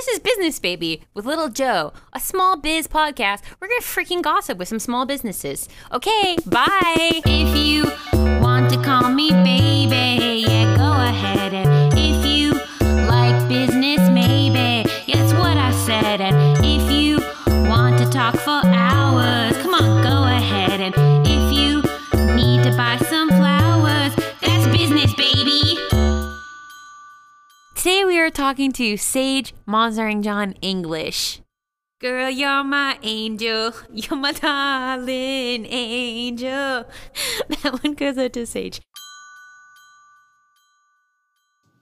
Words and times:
This 0.00 0.16
is 0.16 0.18
Business 0.20 0.58
Baby 0.58 1.02
with 1.12 1.26
Little 1.26 1.50
Joe, 1.50 1.92
a 2.14 2.20
small 2.20 2.56
biz 2.56 2.88
podcast. 2.88 3.42
We're 3.60 3.68
gonna 3.68 3.82
freaking 3.82 4.22
gossip 4.22 4.56
with 4.56 4.66
some 4.66 4.78
small 4.78 5.04
businesses. 5.04 5.68
Okay, 5.92 6.38
bye. 6.46 7.20
If 7.26 7.54
you 7.54 7.84
want 8.40 8.70
to 8.72 8.82
call 8.82 9.10
me 9.10 9.28
baby, 9.28 10.46
yeah, 10.48 10.74
go 10.74 10.90
ahead. 10.90 11.52
And 11.52 11.92
if 11.98 12.24
you 12.24 12.54
like 13.08 13.46
business, 13.46 14.00
maybe, 14.08 14.88
yeah, 15.04 15.16
that's 15.16 15.34
what 15.34 15.58
I 15.58 15.70
said. 15.84 16.22
And 16.22 16.49
are 28.20 28.30
talking 28.30 28.72
to 28.72 28.96
Sage 28.96 29.54
Monstering 29.66 30.22
John 30.22 30.52
English. 30.60 31.40
Girl, 32.00 32.30
you're 32.30 32.64
my 32.64 32.98
angel. 33.02 33.72
You're 33.92 34.18
my 34.18 34.32
darling 34.32 35.66
angel. 35.66 36.84
That 37.62 37.82
one 37.82 37.94
goes 37.94 38.16
out 38.18 38.32
to 38.34 38.46
Sage. 38.46 38.80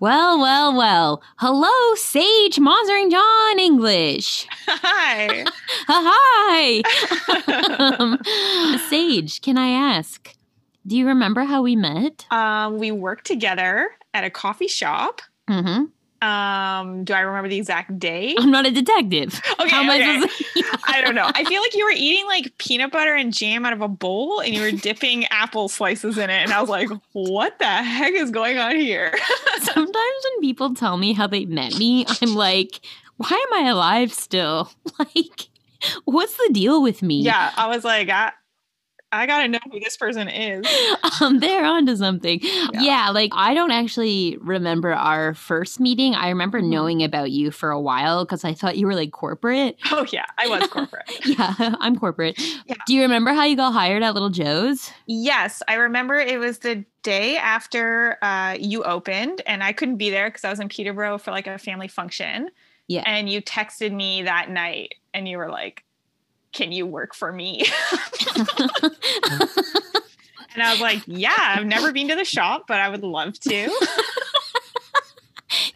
Well, 0.01 0.39
well, 0.39 0.77
well. 0.77 1.23
Hello, 1.39 1.95
Sage 1.97 2.59
Monstering 2.61 3.11
John 3.11 3.59
English. 3.59 4.47
Hi. 4.67 5.45
Hi. 5.89 6.83
um, 7.99 8.19
Sage, 8.89 9.41
can 9.41 9.59
I 9.59 9.69
ask? 9.71 10.35
Do 10.87 10.97
you 10.97 11.07
remember 11.07 11.43
how 11.45 11.63
we 11.63 11.75
met? 11.77 12.27
um, 12.31 12.79
we 12.79 12.91
worked 12.93 13.27
together 13.27 13.91
at 14.15 14.25
a 14.25 14.31
coffee 14.31 14.69
shop. 14.69 15.21
Mm-hmm. 15.51 15.85
Um, 16.21 17.05
do 17.05 17.13
I 17.15 17.21
remember 17.21 17.49
the 17.49 17.57
exact 17.57 17.99
day? 17.99 18.35
I'm 18.39 18.51
not 18.51 18.67
a 18.67 18.71
detective. 18.71 19.41
Okay, 19.61 19.69
How 19.69 19.83
am 19.83 19.91
I 19.91 19.97
okay. 19.97 20.21
supposed 20.21 20.39
to- 20.39 20.79
I 20.89 21.01
don't 21.01 21.15
know. 21.15 21.31
I 21.35 21.45
feel 21.45 21.61
like 21.63 21.75
you 21.77 21.85
were 21.85 21.93
eating 21.95 22.27
like 22.27 22.57
peanut 22.59 22.91
butter 22.91 23.15
and 23.15 23.33
jam 23.33 23.65
out 23.65 23.73
of 23.73 23.81
a 23.83 23.89
bowl 23.89 24.41
and 24.41 24.53
you 24.55 24.61
were 24.61 24.71
dipping 24.83 25.27
apple 25.27 25.69
slices 25.69 26.19
in 26.19 26.31
it. 26.31 26.43
And 26.43 26.53
I 26.53 26.61
was 26.61 26.71
like, 26.71 26.89
what 27.13 27.59
the 27.59 27.67
heck 27.67 28.13
is 28.15 28.31
going 28.31 28.59
on 28.59 28.77
here? 28.77 29.13
Sometimes 29.61 29.95
when 29.95 30.41
people 30.41 30.75
tell 30.75 30.97
me 30.97 31.13
how 31.13 31.27
they 31.27 31.45
met 31.45 31.77
me, 31.79 32.05
I'm 32.23 32.35
like, 32.35 32.81
why 33.17 33.47
am 33.53 33.65
I 33.65 33.69
alive 33.69 34.13
still? 34.13 34.71
Like, 34.99 35.49
what's 36.05 36.37
the 36.37 36.51
deal 36.53 36.83
with 36.83 37.03
me? 37.03 37.23
yeah, 37.23 37.53
I 37.57 37.69
was 37.69 37.85
like, 37.85 38.09
I, 38.09 38.33
I 39.11 39.27
got 39.27 39.43
to 39.43 39.49
know 39.49 39.59
who 39.73 39.81
this 39.81 39.97
person 39.97 40.29
is. 40.29 40.67
Um, 41.21 41.41
they're 41.41 41.65
onto 41.65 41.97
something. 41.97 42.39
Yeah. 42.75 43.11
like 43.11 43.33
I 43.35 43.53
don't 43.55 43.71
actually 43.73 44.37
remember 44.41 44.93
our 44.93 45.35
first 45.35 45.81
meeting. 45.81 46.15
I 46.15 46.29
remember 46.29 46.61
Mhm. 46.61 46.69
knowing 46.69 47.03
about 47.03 47.31
you 47.33 47.51
for 47.51 47.71
a 47.71 47.81
while 47.81 48.25
because 48.25 48.45
I 48.45 48.53
thought 48.55 48.77
you 48.77 48.87
were 48.87 48.95
like 48.95 49.11
corporate. 49.11 49.77
Oh, 49.91 50.07
yeah, 50.13 50.27
I 50.39 50.47
was 50.49 50.69
corporate. 50.69 51.11
Yeah, 51.27 51.55
I'm 51.81 51.97
corporate. 51.99 52.39
Yeah. 52.67 52.77
Do 52.87 52.95
you 52.95 53.03
remember 53.03 53.33
how 53.33 53.45
you 53.45 53.57
got 53.57 53.73
hired 53.73 54.03
at 54.03 54.15
Little 54.15 54.29
Joe's? 54.31 54.93
Yes, 55.07 55.63
I 55.67 55.75
remember 55.75 56.15
it 56.15 56.39
was 56.39 56.59
the 56.59 56.85
day 57.03 57.37
after 57.37 58.19
uh, 58.23 58.57
you 58.61 58.85
opened, 58.85 59.41
and 59.47 59.63
I 59.65 59.73
couldn't 59.73 59.97
be 59.97 60.11
there 60.11 60.29
because 60.29 60.45
I 60.45 60.51
was 60.51 60.61
in 60.61 60.69
Peterborough 60.69 61.19
for 61.19 61.31
like 61.33 61.47
a 61.47 61.59
family 61.59 61.89
function. 61.89 62.51
Yeah. 62.87 63.03
And 63.07 63.29
you 63.29 63.43
texted 63.43 63.93
me 63.93 64.23
that 64.23 64.51
night, 64.51 64.95
and 65.15 65.27
you 65.27 65.39
were 65.39 65.51
like, 65.51 65.85
"Can 66.53 66.73
you 66.73 66.87
work 66.87 67.15
for 67.15 67.33
me?" 67.33 67.61
and 68.37 68.49
I 70.63 70.71
was 70.71 70.81
like, 70.81 71.03
"Yeah, 71.07 71.35
I've 71.37 71.67
never 71.67 71.93
been 71.93 72.09
to 72.09 72.17
the 72.17 72.25
shop, 72.25 72.65
but 72.69 72.81
I 72.81 72.89
would 72.89 73.03
love 73.03 73.39
to." 73.41 73.71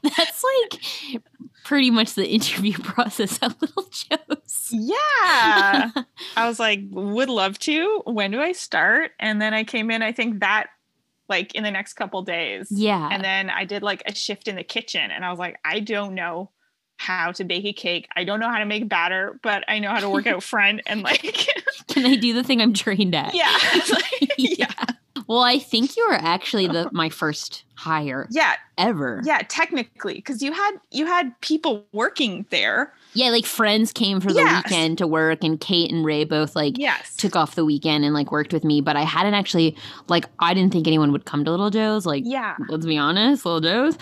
That's 0.03 0.45
like 0.45 1.23
pretty 1.65 1.91
much 1.91 2.15
the 2.15 2.29
interview 2.29 2.75
process 2.75 3.39
at 3.43 3.61
Little 3.63 3.87
Joe's. 3.91 4.69
yeah, 4.71 5.91
I 6.37 6.49
was 6.49 6.59
like, 6.59 6.81
"Would 6.91 7.29
love 7.29 7.59
to." 7.61 8.03
When 8.05 8.31
do 8.31 8.41
I 8.41 8.53
start? 8.53 9.13
And 9.19 9.41
then 9.41 9.55
I 9.55 9.65
came 9.65 9.91
in. 9.91 10.03
I 10.03 10.13
think 10.13 10.41
that 10.41 10.67
like 11.29 11.55
in 11.55 11.65
the 11.65 11.71
next 11.71 11.95
couple 11.95 12.23
days. 12.23 12.69
Yeah. 12.71 13.09
And 13.11 13.25
then 13.25 13.49
I 13.49 13.65
did 13.65 13.83
like 13.83 14.03
a 14.07 14.15
shift 14.15 14.49
in 14.49 14.57
the 14.57 14.65
kitchen 14.65 15.11
and 15.11 15.25
I 15.25 15.31
was 15.31 15.39
like, 15.39 15.59
I 15.65 15.81
don't 15.81 16.15
know 16.15 16.51
how 17.03 17.33
to 17.33 17.45
bake 17.45 17.65
a 17.65 17.73
cake. 17.73 18.09
I 18.17 18.25
don't 18.25 18.39
know 18.41 18.49
how 18.49 18.59
to 18.59 18.65
make 18.65 18.89
batter, 18.89 19.39
but 19.43 19.65
I 19.69 19.79
know 19.81 19.91
how 19.91 20.01
to 20.01 20.09
work 20.09 20.27
out 20.27 20.43
front 20.53 20.81
and 20.87 21.03
like 21.03 21.23
Can 21.89 22.07
I 22.07 22.17
do 22.17 22.33
the 22.33 22.45
thing 22.45 22.61
I'm 22.63 22.73
trained 22.73 23.15
at? 23.15 23.35
yeah. 23.35 23.57
Like, 23.91 24.33
yeah. 24.39 24.73
Well, 25.29 25.43
I 25.43 25.59
think 25.59 25.97
you 25.97 26.07
were 26.09 26.15
actually 26.15 26.67
the 26.67 26.89
my 26.93 27.09
first 27.09 27.65
hire 27.75 28.27
Yeah. 28.31 28.55
ever. 28.79 29.21
Yeah, 29.25 29.41
technically 29.49 30.21
cuz 30.21 30.43
you 30.43 30.53
had 30.53 30.73
you 30.91 31.07
had 31.07 31.39
people 31.41 31.85
working 31.93 32.47
there. 32.51 32.93
Yeah, 33.15 33.29
like 33.31 33.45
friends 33.45 33.93
came 33.93 34.21
for 34.21 34.29
the 34.33 34.41
Yes. 34.41 34.65
weekend 34.65 34.99
to 34.99 35.07
work, 35.07 35.45
and 35.45 35.61
Kate 35.61 35.91
and 35.93 36.05
Ray 36.05 36.25
both 36.25 36.55
like 36.57 36.79
Yes. 36.79 37.15
took 37.17 37.37
off 37.37 37.55
the 37.57 37.65
weekend 37.65 38.05
and 38.05 38.15
like 38.15 38.31
worked 38.33 38.53
with 38.53 38.65
me. 38.65 38.81
But 38.81 38.97
I 38.97 39.03
hadn't 39.03 39.35
actually 39.35 39.77
like 40.09 40.27
I 40.39 40.55
didn't 40.55 40.73
think 40.73 40.87
anyone 40.87 41.13
would 41.13 41.25
come 41.25 41.45
to 41.45 41.51
Little 41.51 41.71
Joe's. 41.71 42.07
Like, 42.07 42.25
yeah. 42.27 42.57
let's 42.69 42.87
be 42.87 42.97
honest, 42.99 43.45
Little 43.45 43.61
Joe's. 43.61 43.99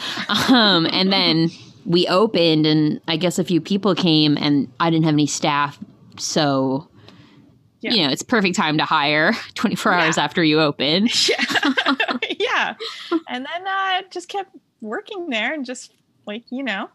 Um, 0.50 0.86
and 0.86 1.12
then 1.12 1.50
we 1.90 2.06
opened, 2.06 2.66
and 2.66 3.00
I 3.08 3.16
guess 3.16 3.38
a 3.38 3.44
few 3.44 3.60
people 3.60 3.94
came, 3.94 4.36
and 4.38 4.70
I 4.78 4.90
didn't 4.90 5.04
have 5.04 5.14
any 5.14 5.26
staff, 5.26 5.78
so. 6.18 6.86
Yeah. 7.82 7.92
You 7.94 8.02
know, 8.06 8.12
it's 8.12 8.22
perfect 8.22 8.56
time 8.56 8.76
to 8.76 8.84
hire 8.84 9.32
24 9.54 9.92
hours 9.94 10.16
Yeah. 10.18 10.24
after 10.24 10.44
you 10.44 10.60
open. 10.60 11.08
Yeah. 11.30 11.64
yeah. 12.38 12.74
And 13.26 13.46
then 13.46 13.66
uh 13.66 14.02
just 14.10 14.28
kept 14.28 14.54
working 14.82 15.30
there 15.30 15.54
and 15.54 15.64
just 15.64 15.94
like, 16.26 16.44
you 16.50 16.62
know, 16.62 16.90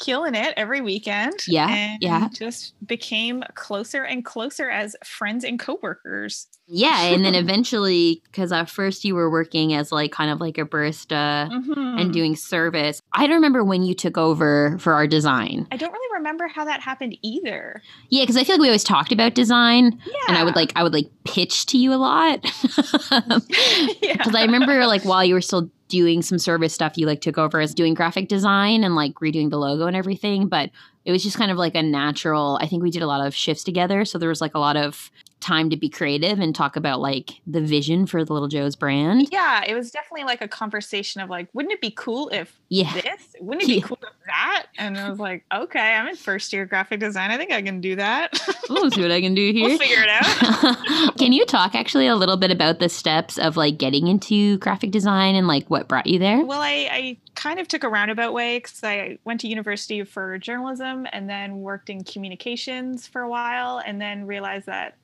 killing 0.00 0.34
it 0.34 0.52
every 0.56 0.80
weekend. 0.80 1.34
Yeah, 1.46 1.68
And 1.68 2.02
yeah. 2.02 2.28
just 2.34 2.74
became 2.84 3.44
closer 3.54 4.02
and 4.02 4.24
closer 4.24 4.68
as 4.68 4.96
friends 5.04 5.44
and 5.44 5.60
coworkers. 5.60 6.48
Yeah, 6.68 7.02
and 7.02 7.24
then 7.24 7.34
eventually, 7.44 8.22
because 8.24 8.50
at 8.52 8.68
first 8.68 9.04
you 9.04 9.14
were 9.14 9.30
working 9.30 9.72
as 9.74 9.92
like 9.92 10.12
kind 10.12 10.30
of 10.30 10.40
like 10.40 10.58
a 10.58 10.64
barista 10.64 11.48
Mhm. 11.50 12.00
and 12.00 12.12
doing 12.12 12.34
service. 12.36 13.00
I 13.12 13.26
don't 13.26 13.36
remember 13.36 13.62
when 13.64 13.82
you 13.82 13.94
took 13.94 14.18
over 14.18 14.76
for 14.78 14.92
our 14.94 15.06
design. 15.06 15.66
I 15.70 15.76
don't 15.76 15.92
really 15.92 16.14
remember 16.18 16.48
how 16.48 16.64
that 16.64 16.80
happened 16.80 17.16
either. 17.22 17.82
Yeah, 18.10 18.22
because 18.22 18.36
I 18.36 18.44
feel 18.44 18.54
like 18.56 18.62
we 18.62 18.68
always 18.68 18.84
talked 18.84 19.12
about 19.12 19.34
design, 19.34 19.98
Yeah. 20.06 20.12
and 20.28 20.36
I 20.38 20.44
would 20.44 20.56
like 20.56 20.72
I 20.76 20.82
would 20.82 20.92
like 20.92 21.08
pitch 21.24 21.66
to 21.66 21.78
you 21.78 21.92
a 21.92 21.96
lot. 21.96 22.44
yeah. 23.10 24.12
Because 24.16 24.34
I 24.34 24.42
remember 24.42 24.86
like 24.86 25.04
while 25.04 25.24
you 25.24 25.34
were 25.34 25.40
still 25.40 25.70
doing 25.88 26.20
some 26.22 26.38
service 26.38 26.74
stuff, 26.74 26.96
you 26.98 27.06
like 27.06 27.20
took 27.20 27.38
over 27.38 27.60
as 27.60 27.74
doing 27.74 27.94
graphic 27.94 28.28
design 28.28 28.82
and 28.82 28.96
like 28.96 29.14
redoing 29.16 29.50
the 29.50 29.58
logo 29.58 29.86
and 29.86 29.96
everything. 29.96 30.48
But 30.48 30.70
it 31.06 31.12
was 31.12 31.22
just 31.22 31.38
kind 31.38 31.50
of 31.50 31.56
like 31.56 31.74
a 31.74 31.82
natural. 31.82 32.58
I 32.60 32.66
think 32.66 32.82
we 32.82 32.90
did 32.90 33.02
a 33.02 33.06
lot 33.06 33.26
of 33.26 33.34
shifts 33.34 33.64
together, 33.64 34.04
so 34.04 34.18
there 34.18 34.28
was 34.28 34.40
like 34.42 34.54
a 34.54 34.58
lot 34.58 34.76
of 34.76 35.10
time 35.38 35.68
to 35.68 35.76
be 35.76 35.88
creative 35.88 36.40
and 36.40 36.54
talk 36.54 36.76
about 36.76 36.98
like 36.98 37.30
the 37.46 37.60
vision 37.60 38.06
for 38.06 38.24
the 38.24 38.32
Little 38.32 38.48
Joe's 38.48 38.74
brand. 38.74 39.28
Yeah, 39.30 39.62
it 39.66 39.74
was 39.74 39.90
definitely 39.90 40.24
like 40.24 40.40
a 40.40 40.48
conversation 40.48 41.20
of 41.20 41.28
like, 41.28 41.48
wouldn't 41.52 41.72
it 41.74 41.80
be 41.82 41.90
cool 41.90 42.30
if 42.30 42.58
Yeah. 42.70 42.90
this? 42.94 43.36
Wouldn't 43.38 43.64
it 43.64 43.66
be 43.66 43.74
Yeah. 43.74 43.80
cool 43.82 43.98
if 44.02 44.08
that? 44.26 44.66
And 44.78 44.96
I 44.96 45.10
was 45.10 45.18
like, 45.18 45.44
okay, 45.54 45.78
I'm 45.94 46.08
in 46.08 46.16
first 46.16 46.54
year 46.54 46.64
graphic 46.64 47.00
design. 47.00 47.30
I 47.30 47.36
think 47.36 47.52
I 47.52 47.60
can 47.60 47.82
do 47.82 47.96
that. 47.96 48.32
We'll 48.70 48.90
see 48.90 49.02
what 49.02 49.10
I 49.12 49.20
can 49.20 49.34
do 49.34 49.52
here. 49.52 49.68
we'll 49.68 49.78
figure 49.78 50.02
it 50.02 50.08
out. 50.08 51.16
Can 51.18 51.32
you 51.34 51.44
talk 51.44 51.74
actually 51.74 52.06
a 52.06 52.16
little 52.16 52.38
bit 52.38 52.50
about 52.50 52.78
the 52.78 52.88
steps 52.88 53.38
of 53.38 53.56
like 53.58 53.76
getting 53.78 54.06
into 54.08 54.56
graphic 54.58 54.90
design 54.90 55.34
and 55.34 55.46
like 55.46 55.68
what 55.68 55.86
brought 55.86 56.06
you 56.06 56.18
there? 56.18 56.42
Well, 56.44 56.60
I, 56.62 56.88
I 56.90 57.16
kind 57.36 57.60
of 57.60 57.68
took 57.68 57.84
a 57.84 57.88
roundabout 57.88 58.32
way 58.32 58.58
because 58.58 58.82
I 58.82 59.18
went 59.24 59.40
to 59.42 59.48
university 59.48 60.02
for 60.02 60.38
journalism 60.38 61.06
and 61.12 61.30
then 61.30 61.60
worked 61.60 61.90
in 61.90 62.02
communications 62.02 63.06
for 63.06 63.20
a 63.20 63.28
while 63.28 63.80
and 63.84 64.00
then 64.00 64.26
realized 64.26 64.66
that, 64.66 64.96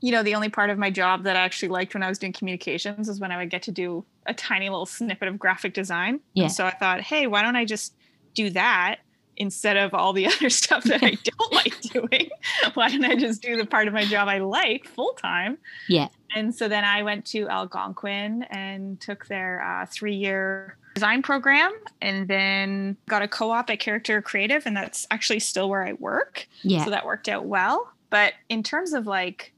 you 0.00 0.12
know, 0.12 0.22
the 0.22 0.34
only 0.34 0.48
part 0.48 0.70
of 0.70 0.78
my 0.78 0.90
job 0.90 1.24
that 1.24 1.36
I 1.36 1.40
actually 1.40 1.68
liked 1.68 1.92
when 1.92 2.02
I 2.02 2.08
was 2.08 2.18
doing 2.18 2.32
communications 2.32 3.08
is 3.08 3.20
when 3.20 3.32
I 3.32 3.36
would 3.36 3.50
get 3.50 3.62
to 3.64 3.72
do 3.72 4.04
a 4.26 4.32
tiny 4.32 4.70
little 4.70 4.86
snippet 4.86 5.28
of 5.28 5.38
graphic 5.38 5.74
design. 5.74 6.20
Yeah. 6.32 6.44
And 6.44 6.52
so 6.52 6.64
I 6.64 6.70
thought, 6.70 7.00
hey, 7.00 7.26
why 7.26 7.42
don't 7.42 7.56
I 7.56 7.64
just 7.64 7.94
do 8.34 8.48
that 8.50 9.00
instead 9.36 9.76
of 9.76 9.92
all 9.92 10.12
the 10.12 10.26
other 10.32 10.50
stuff 10.50 10.84
that 10.84 11.02
I 11.02 11.18
don't 11.24 11.52
like 11.52 11.80
doing? 11.80 12.30
Why 12.74 12.88
don't 12.88 13.04
I 13.04 13.16
just 13.16 13.42
do 13.42 13.56
the 13.56 13.66
part 13.66 13.88
of 13.88 13.92
my 13.92 14.04
job 14.04 14.28
I 14.28 14.38
like 14.38 14.86
full 14.86 15.14
time? 15.14 15.58
Yeah. 15.88 16.08
And 16.34 16.54
so 16.54 16.68
then 16.68 16.84
I 16.84 17.02
went 17.02 17.26
to 17.26 17.48
Algonquin 17.48 18.44
and 18.44 19.00
took 19.00 19.26
their 19.26 19.62
uh, 19.62 19.86
three 19.86 20.14
year 20.14 20.76
design 21.00 21.22
program 21.22 21.72
and 22.02 22.28
then 22.28 22.94
got 23.08 23.22
a 23.22 23.28
co 23.28 23.50
op 23.50 23.70
at 23.70 23.80
Character 23.80 24.20
Creative. 24.20 24.62
And 24.66 24.76
that's 24.76 25.06
actually 25.10 25.40
still 25.40 25.70
where 25.70 25.82
I 25.86 25.94
work. 25.94 26.46
Yeah. 26.62 26.84
So 26.84 26.90
that 26.90 27.06
worked 27.06 27.26
out 27.26 27.46
well. 27.46 27.90
But 28.10 28.34
in 28.50 28.62
terms 28.62 28.92
of 28.92 29.06
like 29.06 29.54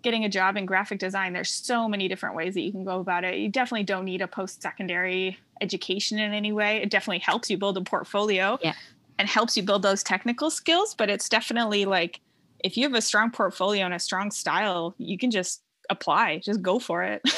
getting 0.00 0.24
a 0.24 0.30
job 0.30 0.56
in 0.56 0.64
graphic 0.64 0.98
design, 0.98 1.34
there's 1.34 1.50
so 1.50 1.88
many 1.90 2.08
different 2.08 2.36
ways 2.36 2.54
that 2.54 2.62
you 2.62 2.72
can 2.72 2.84
go 2.84 3.00
about 3.00 3.22
it. 3.24 3.36
You 3.36 3.50
definitely 3.50 3.84
don't 3.84 4.06
need 4.06 4.22
a 4.22 4.26
post 4.28 4.62
secondary 4.62 5.36
education 5.60 6.18
in 6.18 6.32
any 6.32 6.52
way. 6.52 6.78
It 6.78 6.88
definitely 6.88 7.18
helps 7.18 7.50
you 7.50 7.58
build 7.58 7.76
a 7.76 7.82
portfolio 7.82 8.58
Yeah. 8.62 8.72
and 9.18 9.28
helps 9.28 9.58
you 9.58 9.62
build 9.62 9.82
those 9.82 10.02
technical 10.02 10.48
skills. 10.50 10.94
But 10.94 11.10
it's 11.10 11.28
definitely 11.28 11.84
like 11.84 12.20
if 12.64 12.78
you 12.78 12.84
have 12.84 12.94
a 12.94 13.02
strong 13.02 13.30
portfolio 13.30 13.84
and 13.84 13.92
a 13.92 13.98
strong 13.98 14.30
style, 14.30 14.94
you 14.96 15.18
can 15.18 15.30
just 15.30 15.60
apply, 15.90 16.38
just 16.38 16.62
go 16.62 16.78
for 16.78 17.02
it. 17.02 17.22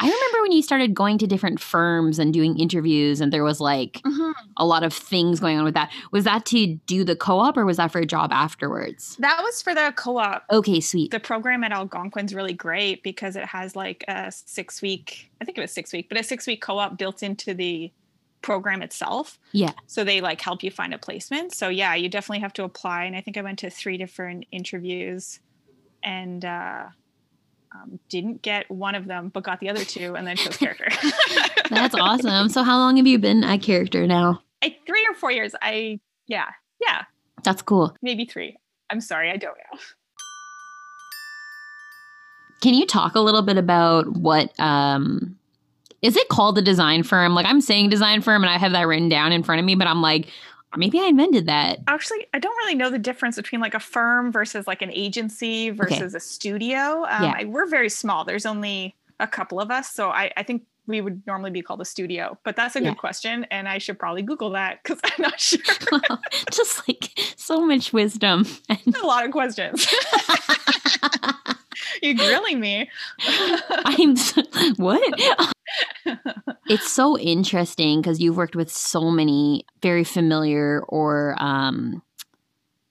I 0.00 0.04
remember 0.04 0.42
when 0.42 0.52
you 0.52 0.62
started 0.62 0.94
going 0.94 1.18
to 1.18 1.26
different 1.26 1.58
firms 1.60 2.20
and 2.20 2.32
doing 2.32 2.56
interviews, 2.58 3.20
and 3.20 3.32
there 3.32 3.42
was 3.42 3.60
like 3.60 4.00
Mhm. 4.06 4.32
a 4.56 4.64
lot 4.64 4.84
of 4.84 4.92
things 4.92 5.40
going 5.40 5.58
on 5.58 5.64
with 5.64 5.74
that. 5.74 5.90
Was 6.12 6.22
that 6.24 6.46
to 6.46 6.76
do 6.86 7.02
the 7.04 7.16
co 7.16 7.40
op 7.40 7.56
or 7.56 7.66
was 7.66 7.78
that 7.78 7.90
for 7.90 7.98
a 7.98 8.06
job 8.06 8.30
afterwards? 8.32 9.16
That 9.18 9.42
was 9.42 9.60
for 9.60 9.74
the 9.74 9.92
co-op. 9.96 10.44
Okay, 10.52 10.80
sweet. 10.80 11.10
The 11.10 11.18
program 11.20 11.64
at 11.64 11.72
Algonquin's 11.72 12.32
really 12.32 12.52
great 12.52 13.02
because 13.02 13.34
it 13.34 13.44
has 13.46 13.74
like 13.74 14.04
a 14.06 14.30
six 14.30 14.80
week, 14.80 15.30
I 15.40 15.44
think 15.44 15.58
it 15.58 15.60
was 15.60 15.72
six 15.72 15.92
week, 15.92 16.08
but 16.08 16.18
a 16.18 16.22
six 16.22 16.46
week 16.46 16.62
co-op 16.62 16.96
built 16.96 17.22
into 17.24 17.52
the 17.52 17.90
program 18.40 18.82
itself. 18.82 19.36
Yeah. 19.50 19.72
So 19.88 20.04
they 20.04 20.20
like 20.20 20.40
help 20.40 20.62
you 20.62 20.70
find 20.70 20.94
a 20.94 20.98
placement. 20.98 21.52
So 21.54 21.68
yeah, 21.70 21.96
you 21.96 22.08
definitely 22.08 22.38
have 22.40 22.52
to 22.54 22.62
apply. 22.62 23.02
And 23.04 23.16
I 23.16 23.20
think 23.20 23.36
I 23.36 23.42
went 23.42 23.58
to 23.58 23.68
three 23.70 23.96
different 23.98 24.46
interviews 24.52 25.40
and 26.04 26.44
uh, 26.44 26.84
um, 27.74 27.98
didn't 28.08 28.42
get 28.42 28.70
one 28.70 28.94
of 28.94 29.06
them, 29.06 29.28
but 29.28 29.42
got 29.42 29.60
the 29.60 29.68
other 29.68 29.84
two 29.84 30.14
and 30.16 30.26
then 30.26 30.36
chose 30.36 30.56
character. 30.58 30.88
That's 31.70 31.94
awesome. 31.98 32.48
So, 32.48 32.62
how 32.62 32.78
long 32.78 32.96
have 32.96 33.06
you 33.06 33.18
been 33.18 33.44
a 33.44 33.58
character 33.58 34.06
now? 34.06 34.42
I, 34.62 34.76
three 34.86 35.06
or 35.08 35.14
four 35.14 35.30
years. 35.30 35.54
I, 35.62 36.00
yeah, 36.26 36.46
yeah, 36.80 37.02
That's 37.44 37.62
cool. 37.62 37.96
maybe 38.02 38.24
three. 38.24 38.56
I'm 38.90 39.00
sorry, 39.00 39.30
I 39.30 39.36
don't 39.36 39.56
know. 39.72 39.78
Can 42.62 42.74
you 42.74 42.86
talk 42.86 43.14
a 43.14 43.20
little 43.20 43.42
bit 43.42 43.56
about 43.56 44.08
what 44.16 44.58
um 44.58 45.38
is 46.02 46.16
it 46.16 46.28
called 46.28 46.56
a 46.58 46.62
design 46.62 47.02
firm? 47.02 47.34
Like 47.34 47.46
I'm 47.46 47.60
saying 47.60 47.90
design 47.90 48.20
firm 48.20 48.42
and 48.42 48.50
I 48.50 48.58
have 48.58 48.72
that 48.72 48.86
written 48.86 49.08
down 49.08 49.32
in 49.32 49.42
front 49.42 49.58
of 49.58 49.64
me, 49.64 49.74
but 49.74 49.86
I'm 49.86 50.00
like, 50.00 50.28
maybe 50.76 51.00
I 51.00 51.04
invented 51.04 51.46
that. 51.46 51.78
Actually, 51.88 52.26
I 52.34 52.38
don't 52.38 52.56
really 52.58 52.74
know 52.74 52.90
the 52.90 52.98
difference 52.98 53.36
between 53.36 53.60
like 53.60 53.74
a 53.74 53.80
firm 53.80 54.30
versus 54.32 54.66
like 54.66 54.82
an 54.82 54.90
agency 54.92 55.70
versus 55.70 56.14
a 56.14 56.20
studio. 56.20 57.04
Um, 57.08 57.24
Yeah. 57.24 57.34
I, 57.38 57.44
we're 57.44 57.66
very 57.66 57.88
small. 57.88 58.24
There's 58.24 58.46
only 58.46 58.94
a 59.20 59.26
couple 59.26 59.60
of 59.60 59.70
us, 59.70 59.90
so 59.90 60.10
I, 60.10 60.30
I 60.36 60.42
think 60.42 60.62
we 60.86 61.00
would 61.02 61.22
normally 61.26 61.50
be 61.50 61.60
called 61.60 61.80
a 61.82 61.84
studio. 61.84 62.38
But 62.44 62.56
that's 62.56 62.74
a 62.76 62.80
Yeah. 62.82 62.90
good 62.90 62.98
question, 62.98 63.44
and 63.50 63.68
I 63.68 63.78
should 63.78 63.98
probably 63.98 64.22
Google 64.22 64.50
that 64.50 64.82
because 64.82 65.00
I'm 65.04 65.12
not 65.22 65.40
sure. 65.40 65.58
Just 66.52 66.88
like 66.88 67.10
so 67.36 67.66
much 67.66 67.92
wisdom. 67.92 68.46
and 68.68 68.96
a 69.02 69.06
lot 69.06 69.24
of 69.24 69.30
questions. 69.32 69.86
You're 72.02 72.14
grilling 72.14 72.60
me. 72.60 72.90
I'm 73.84 74.16
what? 74.76 75.20
it's 76.68 76.90
so 76.90 77.18
interesting 77.18 78.00
because 78.00 78.20
you've 78.20 78.36
worked 78.36 78.56
with 78.56 78.70
so 78.70 79.10
many 79.10 79.64
very 79.82 80.04
familiar 80.04 80.82
or 80.88 81.36
um 81.38 82.02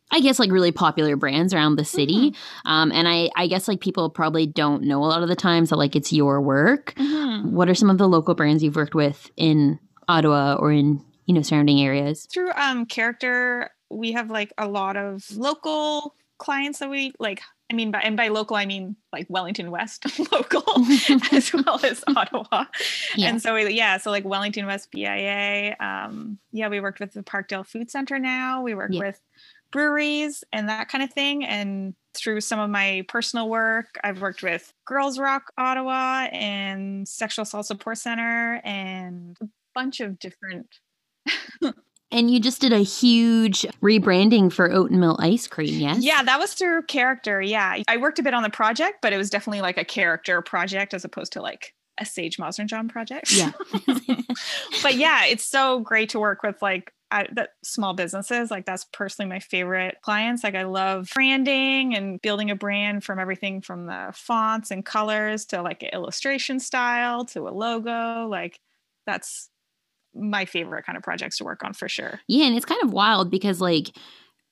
I 0.10 0.22
guess 0.22 0.40
like 0.40 0.52
really 0.52 0.72
popular 0.72 1.18
brands 1.18 1.54
around 1.54 1.76
the 1.76 1.86
city. 1.86 2.34
Um 2.66 2.92
and 2.92 3.08
I 3.08 3.30
I 3.36 3.48
guess 3.48 3.68
like 3.68 3.82
people 3.82 4.10
probably 4.10 4.46
don't 4.46 4.84
know 4.84 5.04
a 5.04 5.06
lot 5.08 5.24
of 5.24 5.30
the 5.30 5.36
times 5.36 5.70
that 5.70 5.78
like 5.78 5.96
it's 5.96 6.14
your 6.14 6.42
work. 6.42 6.94
Mhm. 6.96 7.52
What 7.52 7.70
are 7.70 7.76
some 7.76 7.90
of 7.90 7.98
the 7.98 8.08
local 8.08 8.36
brands 8.36 8.64
you've 8.64 8.76
worked 8.76 8.96
with 8.96 9.30
in 9.36 9.80
Ottawa 10.08 10.56
or 10.56 10.72
in, 10.72 11.04
you 11.26 11.34
know, 11.34 11.42
surrounding 11.42 11.82
areas? 11.82 12.26
Through 12.32 12.52
um 12.54 12.86
character, 12.86 13.72
we 13.90 14.14
have 14.14 14.30
like 14.30 14.54
a 14.58 14.68
lot 14.68 14.96
of 14.98 15.26
local 15.36 16.16
clients 16.38 16.80
that 16.80 16.90
we 16.90 17.14
like. 17.20 17.42
I 17.70 17.76
mean, 17.76 17.92
by, 17.92 18.00
and 18.00 18.16
by 18.16 18.30
local, 18.30 18.56
I 18.56 18.66
mean 18.66 18.96
like 19.12 19.26
Wellington 19.30 19.72
West 19.72 20.06
local 20.32 20.64
as 21.34 21.52
well 21.54 21.80
as 21.84 22.04
Ottawa. 22.08 22.66
Yeah. 23.16 23.28
And 23.30 23.42
so, 23.42 23.54
we, 23.54 23.70
yeah, 23.74 23.98
so 23.98 24.10
like 24.10 24.24
Wellington 24.26 24.66
West 24.66 24.90
BIA. 24.92 25.76
Um, 25.80 26.38
yeah, 26.52 26.70
we 26.70 26.80
worked 26.80 27.00
with 27.02 27.14
the 27.14 27.24
Parkdale 27.24 27.66
Food 27.68 27.92
Center 27.92 28.20
now. 28.20 28.62
We 28.62 28.74
work 28.74 28.92
Yeah. 28.94 29.00
with 29.00 29.20
breweries 29.72 30.46
and 30.54 30.70
that 30.70 30.88
kind 30.88 31.04
of 31.04 31.12
thing. 31.12 31.44
And 31.44 31.94
through 32.14 32.40
some 32.42 32.60
of 32.60 32.70
my 32.70 33.04
personal 33.10 33.50
work, 33.50 34.00
I've 34.04 34.22
worked 34.22 34.42
with 34.44 34.74
Girls 34.86 35.20
Rock 35.20 35.52
Ottawa 35.58 36.28
and 36.32 37.06
Sexual 37.08 37.44
Assault 37.44 37.66
Support 37.66 37.98
Center 37.98 38.62
and 38.64 39.38
a 39.42 39.48
bunch 39.76 40.00
of 40.00 40.18
different 40.20 40.68
And 42.12 42.32
you 42.32 42.40
just 42.40 42.62
did 42.62 42.72
a 42.72 42.80
huge 42.80 43.64
rebranding 43.82 44.52
for 44.52 44.72
oatmeal 44.72 45.18
ice 45.20 45.46
cream, 45.48 45.80
yes? 45.80 46.04
Yeah, 46.04 46.24
that 46.24 46.40
was 46.40 46.54
through 46.54 46.84
character. 46.84 47.42
Yeah. 47.42 47.82
I 47.88 47.98
worked 47.98 48.18
a 48.20 48.24
bit 48.24 48.34
on 48.34 48.44
the 48.44 48.50
project, 48.50 49.00
but 49.02 49.12
it 49.12 49.18
was 49.18 49.30
definitely 49.30 49.62
like 49.62 49.78
a 49.78 49.84
character 49.84 50.42
project 50.42 50.94
as 50.94 51.04
opposed 51.04 51.34
to 51.34 51.42
like 51.42 51.74
a 52.00 52.06
Sage 52.06 52.38
Mausernjohn 52.38 52.90
project. 52.90 53.34
Yeah. 53.34 53.52
but 54.84 54.96
yeah, 54.96 55.26
it's 55.26 55.46
so 55.46 55.82
great 55.82 56.10
to 56.10 56.20
work 56.20 56.44
with 56.44 56.62
like 56.62 56.94
I, 57.12 57.28
that 57.34 57.52
small 57.64 57.94
businesses. 57.94 58.52
Like 58.52 58.66
that's 58.66 58.86
personally 58.94 59.30
my 59.30 59.40
favorite 59.40 59.98
clients. 60.02 60.44
Like 60.44 60.56
I 60.56 60.64
love 60.64 61.10
branding 61.14 61.96
and 61.96 62.22
building 62.22 62.52
a 62.52 62.56
brand 62.56 63.04
from 63.04 63.20
everything 63.20 63.62
from 63.62 63.86
the 63.86 64.12
fonts 64.14 64.72
and 64.72 64.86
colors 64.86 65.46
to 65.48 65.62
like 65.62 65.84
an 65.84 65.90
illustration 65.94 66.60
style 66.60 67.26
to 67.26 67.48
a 67.48 67.52
logo. 67.52 68.28
Like 68.28 68.60
that's 69.06 69.50
my 70.18 70.46
favorite 70.46 70.86
kind 70.86 70.98
of 70.98 71.04
projects 71.04 71.38
to 71.38 71.44
work 71.44 71.64
on 71.64 71.74
for 71.74 71.88
sure. 71.90 72.20
Yeah, 72.28 72.46
and 72.46 72.56
it's 72.56 72.66
kind 72.66 72.82
of 72.84 72.92
wild 72.94 73.30
because 73.32 73.62
like 73.62 73.90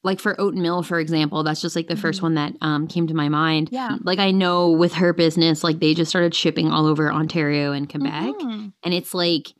like 0.03 0.19
for 0.19 0.39
Oat 0.39 0.53
Mill, 0.53 0.83
for 0.83 0.99
example, 0.99 1.41
that's 1.43 1.61
just 1.61 1.75
like 1.75 1.87
the 1.87 1.95
first 1.95 2.19
Mhm. 2.19 2.23
one 2.23 2.33
that 2.35 2.53
um, 2.61 2.87
came 2.87 3.07
to 3.07 3.15
my 3.15 3.27
mind. 3.27 3.69
Yeah. 3.71 3.97
Like 4.03 4.19
I 4.19 4.29
know 4.29 4.69
with 4.71 4.93
her 4.93 5.13
business, 5.13 5.63
like 5.63 5.79
they 5.79 5.95
just 5.95 6.09
started 6.11 6.35
shipping 6.35 6.69
all 6.71 6.85
over 6.85 7.11
Ontario 7.11 7.71
and 7.71 7.89
Quebec. 7.89 8.35
Mhm. 8.35 8.73
And 8.83 8.93
it's 8.93 9.13
like 9.15 9.53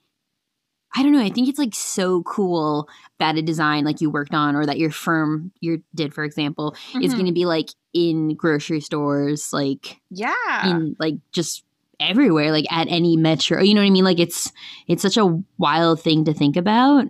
I 0.98 1.04
don't 1.04 1.12
know, 1.12 1.22
I 1.22 1.30
think 1.30 1.50
it's 1.50 1.60
like 1.60 1.74
so 1.76 2.24
cool 2.24 2.88
that 3.20 3.36
a 3.38 3.42
design 3.42 3.84
like 3.84 4.00
you 4.00 4.10
worked 4.10 4.34
on 4.34 4.56
or 4.56 4.66
that 4.66 4.78
your 4.78 4.92
firm 4.92 5.52
you 5.60 5.84
did, 5.94 6.14
for 6.14 6.24
example, 6.24 6.74
is 7.02 7.14
Mhm. 7.14 7.18
gonna 7.18 7.32
be 7.34 7.46
like 7.46 7.72
in 7.94 8.36
grocery 8.36 8.80
stores, 8.80 9.52
like 9.52 10.00
Yeah. 10.10 10.70
in 10.70 10.96
like 11.00 11.16
just 11.34 11.64
everywhere, 12.00 12.52
like 12.52 12.66
at 12.72 12.88
any 12.90 13.18
metro. 13.18 13.62
You 13.62 13.74
know 13.74 13.82
what 13.82 13.88
I 13.88 13.92
mean? 13.92 14.04
Like 14.06 14.20
it's 14.20 14.52
it's 14.88 15.02
such 15.02 15.18
a 15.18 15.42
wild 15.58 16.02
thing 16.02 16.26
to 16.26 16.34
think 16.34 16.56
about. 16.58 17.06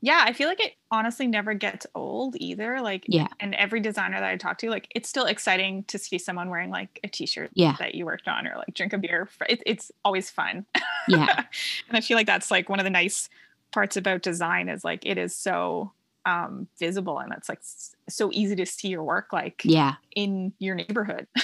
yeah 0.00 0.22
i 0.28 0.32
feel 0.32 0.46
like 0.48 0.60
it 0.60 0.74
honestly 0.92 1.26
never 1.26 1.54
gets 1.54 1.84
old 1.94 2.36
either 2.38 2.80
like 2.80 3.02
Yeah. 3.08 3.26
and 3.40 3.52
every 3.56 3.80
designer 3.80 4.20
that 4.20 4.30
i 4.30 4.36
talk 4.36 4.58
to 4.58 4.70
like 4.70 4.86
it's 4.94 5.08
still 5.08 5.24
exciting 5.26 5.82
to 5.88 5.98
see 5.98 6.18
someone 6.18 6.50
wearing 6.50 6.70
like 6.70 7.00
a 7.02 7.08
t-shirt 7.08 7.50
Yeah. 7.54 7.74
that 7.80 7.96
you 7.96 8.04
worked 8.06 8.28
on 8.28 8.46
or 8.46 8.54
like 8.56 8.72
drink 8.74 8.92
a 8.92 8.98
beer 8.98 9.28
it, 9.48 9.60
it's 9.66 9.90
always 10.04 10.30
fun 10.30 10.66
Yeah. 11.08 11.42
and 11.88 11.96
i 11.98 12.00
feel 12.00 12.16
like 12.16 12.28
that's 12.28 12.48
like 12.48 12.68
one 12.68 12.78
of 12.78 12.84
the 12.84 12.90
nice 12.90 13.28
parts 13.72 13.96
about 13.96 14.22
design 14.22 14.68
is 14.68 14.84
like 14.84 15.04
it 15.04 15.18
is 15.18 15.34
so 15.34 15.90
um 16.26 16.68
visible 16.78 17.18
and 17.18 17.32
it's 17.32 17.48
like 17.48 17.60
so 18.08 18.30
easy 18.32 18.54
to 18.54 18.66
see 18.66 18.88
your 18.88 19.02
work 19.02 19.32
like 19.32 19.62
Yeah. 19.64 19.94
in 20.14 20.52
your 20.60 20.76
neighborhood 20.76 21.26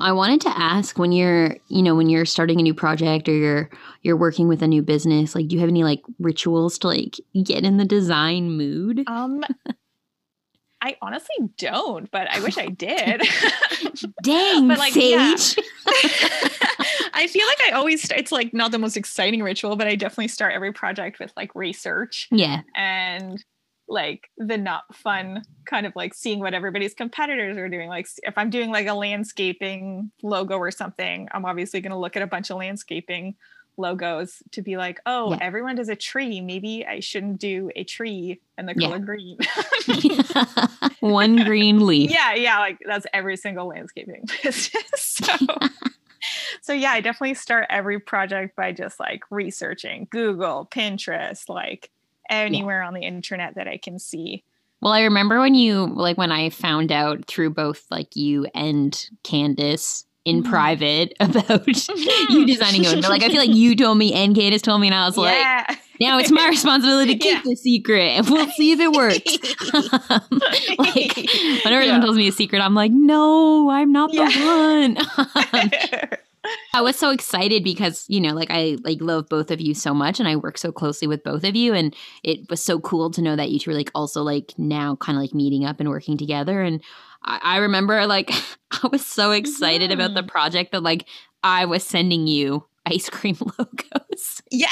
I 0.00 0.12
wanted 0.12 0.40
to 0.42 0.48
ask 0.58 0.98
when 0.98 1.12
you're, 1.12 1.56
you 1.68 1.82
know, 1.82 1.94
when 1.94 2.08
you're 2.08 2.24
starting 2.24 2.58
a 2.60 2.62
new 2.62 2.74
project 2.74 3.28
or 3.28 3.32
you're 3.32 3.70
you're 4.02 4.16
working 4.16 4.48
with 4.48 4.62
a 4.62 4.68
new 4.68 4.82
business, 4.82 5.34
like 5.34 5.48
do 5.48 5.54
you 5.54 5.60
have 5.60 5.68
any 5.68 5.84
like 5.84 6.02
rituals 6.18 6.78
to 6.78 6.88
like 6.88 7.16
get 7.44 7.64
in 7.64 7.76
the 7.76 7.84
design 7.84 8.50
mood? 8.52 9.02
um 9.06 9.42
i 10.82 10.96
honestly 11.02 11.36
don't 11.58 12.10
but 12.10 12.26
i 12.30 12.40
wish 12.40 12.56
i 12.56 12.66
did 12.66 13.20
Dang, 14.22 14.66
but, 14.68 14.78
like, 14.78 14.94
yeah. 14.96 15.34
Sage. 15.36 15.62
I 17.12 17.26
feel 17.26 17.46
like 17.46 17.58
I 17.68 17.72
always 17.74 18.02
st- 18.02 18.18
it's 18.18 18.32
like 18.32 18.54
not 18.54 18.70
the 18.70 18.78
most 18.78 18.96
exciting 18.96 19.42
ritual, 19.42 19.76
but 19.76 19.86
I 19.86 19.94
definitely 19.94 20.28
start 20.28 20.54
every 20.54 20.72
project 20.72 21.18
with 21.18 21.32
like 21.36 21.54
research 21.54 22.28
Yeah. 22.30 22.62
and 22.76 23.42
like 23.90 24.30
the 24.38 24.56
not 24.56 24.94
fun 24.94 25.42
kind 25.66 25.84
of 25.84 25.94
like 25.96 26.14
seeing 26.14 26.38
what 26.38 26.54
everybody's 26.54 26.94
competitors 26.94 27.56
are 27.58 27.68
doing. 27.68 27.88
Like 27.88 28.06
if 28.22 28.38
I'm 28.38 28.48
doing 28.48 28.70
like 28.70 28.86
a 28.86 28.94
landscaping 28.94 30.10
logo 30.22 30.56
or 30.56 30.70
something, 30.70 31.28
I'm 31.32 31.44
obviously 31.44 31.80
going 31.80 31.90
to 31.90 31.98
look 31.98 32.16
at 32.16 32.22
a 32.22 32.26
bunch 32.26 32.50
of 32.50 32.56
landscaping 32.56 33.34
logos 33.76 34.42
to 34.52 34.62
be 34.62 34.76
like, 34.76 35.00
oh, 35.06 35.32
Yeah. 35.32 35.38
everyone 35.40 35.74
does 35.76 35.88
a 35.88 35.96
tree. 35.96 36.40
Maybe 36.40 36.84
I 36.86 37.00
shouldn't 37.00 37.38
do 37.40 37.70
a 37.74 37.82
tree 37.84 38.40
and 38.56 38.68
the 38.68 38.74
Yeah. 38.76 38.88
color 38.88 38.98
green. 39.00 39.38
One 41.00 41.36
green 41.44 41.80
leaf. 41.86 42.10
yeah 42.10 42.34
yeah 42.34 42.58
like 42.58 42.78
that's 42.86 43.06
every 43.12 43.36
single 43.36 43.66
landscaping 43.68 44.24
business 44.42 44.84
so 44.96 45.34
so 46.60 46.72
yeah 46.72 46.90
i 46.92 47.00
definitely 47.00 47.34
start 47.34 47.66
every 47.70 47.98
project 47.98 48.54
by 48.54 48.70
just 48.72 49.00
like 49.00 49.22
researching 49.30 50.06
google 50.10 50.68
pinterest 50.70 51.48
like 51.48 51.90
anywhere 52.30 52.82
on 52.82 52.94
the 52.94 53.02
internet 53.02 53.54
that 53.56 53.66
i 53.68 53.76
can 53.76 53.98
see 53.98 54.42
Well, 54.80 54.92
I 54.94 55.02
remember 55.02 55.38
when 55.40 55.54
you 55.54 55.86
like 55.94 56.16
when 56.16 56.32
I 56.32 56.48
found 56.48 56.90
out 56.90 57.26
through 57.26 57.50
both 57.50 57.84
like 57.90 58.16
you 58.16 58.46
and 58.54 58.96
Candace 59.24 60.06
in 60.24 60.42
Mhm. 60.42 60.48
private 60.50 61.12
about 61.20 61.66
you 62.30 62.46
designing 62.46 62.84
it. 62.84 63.02
Like 63.08 63.22
I 63.22 63.28
feel 63.28 63.38
like 63.44 63.54
you 63.54 63.76
told 63.76 63.98
me 63.98 64.14
and 64.14 64.34
Candace 64.34 64.62
told 64.62 64.80
me, 64.80 64.86
and 64.88 64.94
I 64.94 65.04
was 65.06 65.18
like, 65.18 65.34
yeah 65.36 65.66
now 66.00 66.16
it's 66.18 66.30
my 66.30 66.48
responsibility 66.56 67.12
to 67.12 67.18
keep 67.18 67.34
Yeah. 67.34 67.42
the 67.44 67.56
secret, 67.56 68.08
and 68.16 68.30
we'll 68.30 68.48
see 68.52 68.72
if 68.72 68.80
it 68.80 68.90
works. 68.92 69.36
like 70.78 71.14
whenever 71.62 71.82
Yeah. 71.82 71.88
someone 71.88 72.00
tells 72.00 72.16
me 72.16 72.28
a 72.28 72.32
secret, 72.32 72.60
I'm 72.62 72.74
like, 72.74 72.90
no, 72.92 73.68
I'm 73.68 73.92
not 73.92 74.10
the 74.12 74.24
one. 75.52 76.16
I 76.74 76.80
was 76.82 76.96
so 76.96 77.10
excited 77.10 77.64
because, 77.64 78.04
you 78.08 78.20
know, 78.20 78.34
like 78.34 78.50
I 78.50 78.76
like 78.84 78.98
love 79.00 79.28
both 79.28 79.50
of 79.50 79.60
you 79.60 79.74
so 79.74 79.92
much 79.92 80.20
and 80.20 80.28
I 80.28 80.36
work 80.36 80.56
so 80.58 80.70
closely 80.72 81.08
with 81.08 81.24
both 81.24 81.44
of 81.44 81.56
you. 81.56 81.74
And 81.74 81.94
it 82.22 82.48
was 82.48 82.62
so 82.62 82.78
cool 82.80 83.10
to 83.12 83.22
know 83.22 83.34
that 83.36 83.50
you 83.50 83.58
two 83.58 83.70
are 83.70 83.74
like 83.74 83.90
also 83.94 84.22
like 84.22 84.52
now 84.56 84.96
kind 84.96 85.16
of 85.18 85.22
like 85.22 85.34
meeting 85.34 85.64
up 85.64 85.80
and 85.80 85.88
working 85.88 86.16
together. 86.16 86.62
And 86.62 86.80
I, 87.24 87.40
I 87.42 87.56
remember 87.58 88.06
like 88.06 88.30
I 88.70 88.88
was 88.92 89.04
so 89.04 89.32
excited 89.32 89.90
about 89.90 90.14
the 90.14 90.22
Mhm. 90.22 90.28
project 90.28 90.72
that 90.72 90.82
like 90.82 91.06
I 91.42 91.64
was 91.64 91.82
sending 91.82 92.26
you 92.26 92.66
ice 92.86 93.08
cream 93.10 93.36
logos. 93.58 94.42
Yeah. 94.50 94.68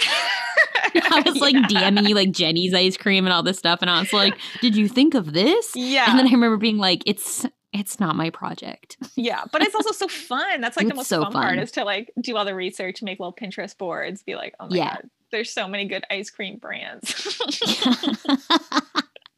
I 0.95 1.23
was 1.25 1.37
like 1.41 1.55
yeah. 1.55 1.91
DMing 1.91 2.09
you 2.09 2.15
like 2.15 2.31
Jenny's 2.33 2.75
ice 2.75 2.97
cream 2.97 3.27
and 3.27 3.33
all 3.33 3.43
this 3.43 3.59
stuff. 3.59 3.81
And 3.83 3.91
I 3.91 4.01
was 4.01 4.13
like, 4.13 4.35
did 4.61 4.77
you 4.77 4.89
think 4.89 5.15
of 5.15 5.33
this? 5.33 5.73
Yeah. 5.75 6.09
And 6.09 6.19
then 6.19 6.27
I 6.27 6.31
remember 6.31 6.57
being 6.57 6.79
like, 6.79 7.03
it's 7.07 7.45
it's 7.73 8.01
not 8.01 8.17
my 8.17 8.31
project. 8.31 8.97
Yeah, 9.17 9.45
but 9.51 9.63
it's 9.63 9.75
also 9.75 9.91
so 9.91 10.07
fun. 10.07 10.61
That's 10.61 10.77
like 10.77 10.87
the 10.87 10.95
most 10.95 11.09
so 11.09 11.23
fun, 11.23 11.33
part 11.33 11.59
is 11.59 11.73
to 11.73 11.85
like 11.85 12.13
do 12.21 12.37
all 12.37 12.45
the 12.45 12.55
research, 12.55 13.03
make 13.03 13.19
little 13.19 13.35
Pinterest 13.35 13.77
boards, 13.77 14.23
be 14.23 14.37
like, 14.37 14.55
oh 14.61 14.69
my 14.69 14.77
Yeah. 14.77 14.95
god, 14.95 15.11
there's 15.33 15.53
so 15.53 15.67
many 15.67 15.87
good 15.87 16.05
ice 16.09 16.31
cream 16.31 16.59
brands. 16.59 17.41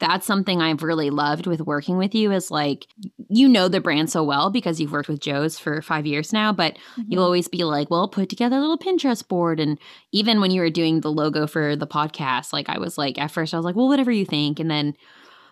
That's 0.00 0.26
something 0.26 0.60
I've 0.60 0.82
really 0.82 1.10
loved 1.10 1.46
with 1.46 1.60
working 1.62 1.96
with 1.96 2.14
you 2.14 2.30
is 2.32 2.50
like 2.50 2.86
you 3.28 3.48
know 3.48 3.68
the 3.68 3.80
brand 3.80 4.10
so 4.10 4.24
well 4.24 4.50
because 4.50 4.80
you've 4.80 4.92
worked 4.92 5.08
with 5.08 5.20
Joe's 5.20 5.58
for 5.58 5.80
five 5.82 6.04
years 6.04 6.32
now, 6.32 6.52
but 6.52 6.76
you'll 6.96 7.04
mm-hmm. 7.04 7.18
always 7.20 7.48
be 7.48 7.64
like, 7.64 7.90
well, 7.90 8.08
put 8.08 8.28
together 8.28 8.56
a 8.56 8.60
little 8.60 8.78
Pinterest 8.78 9.26
board. 9.26 9.60
And 9.60 9.78
even 10.12 10.40
when 10.40 10.50
you 10.50 10.60
were 10.60 10.70
doing 10.70 11.00
the 11.00 11.12
logo 11.12 11.46
for 11.46 11.76
the 11.76 11.86
podcast, 11.86 12.52
like 12.52 12.68
I 12.68 12.78
was 12.78 12.98
like, 12.98 13.18
at 13.18 13.30
first 13.30 13.54
I 13.54 13.56
was 13.56 13.64
like, 13.64 13.76
well, 13.76 13.88
whatever 13.88 14.10
you 14.10 14.26
think. 14.26 14.58
And 14.58 14.70
then 14.70 14.94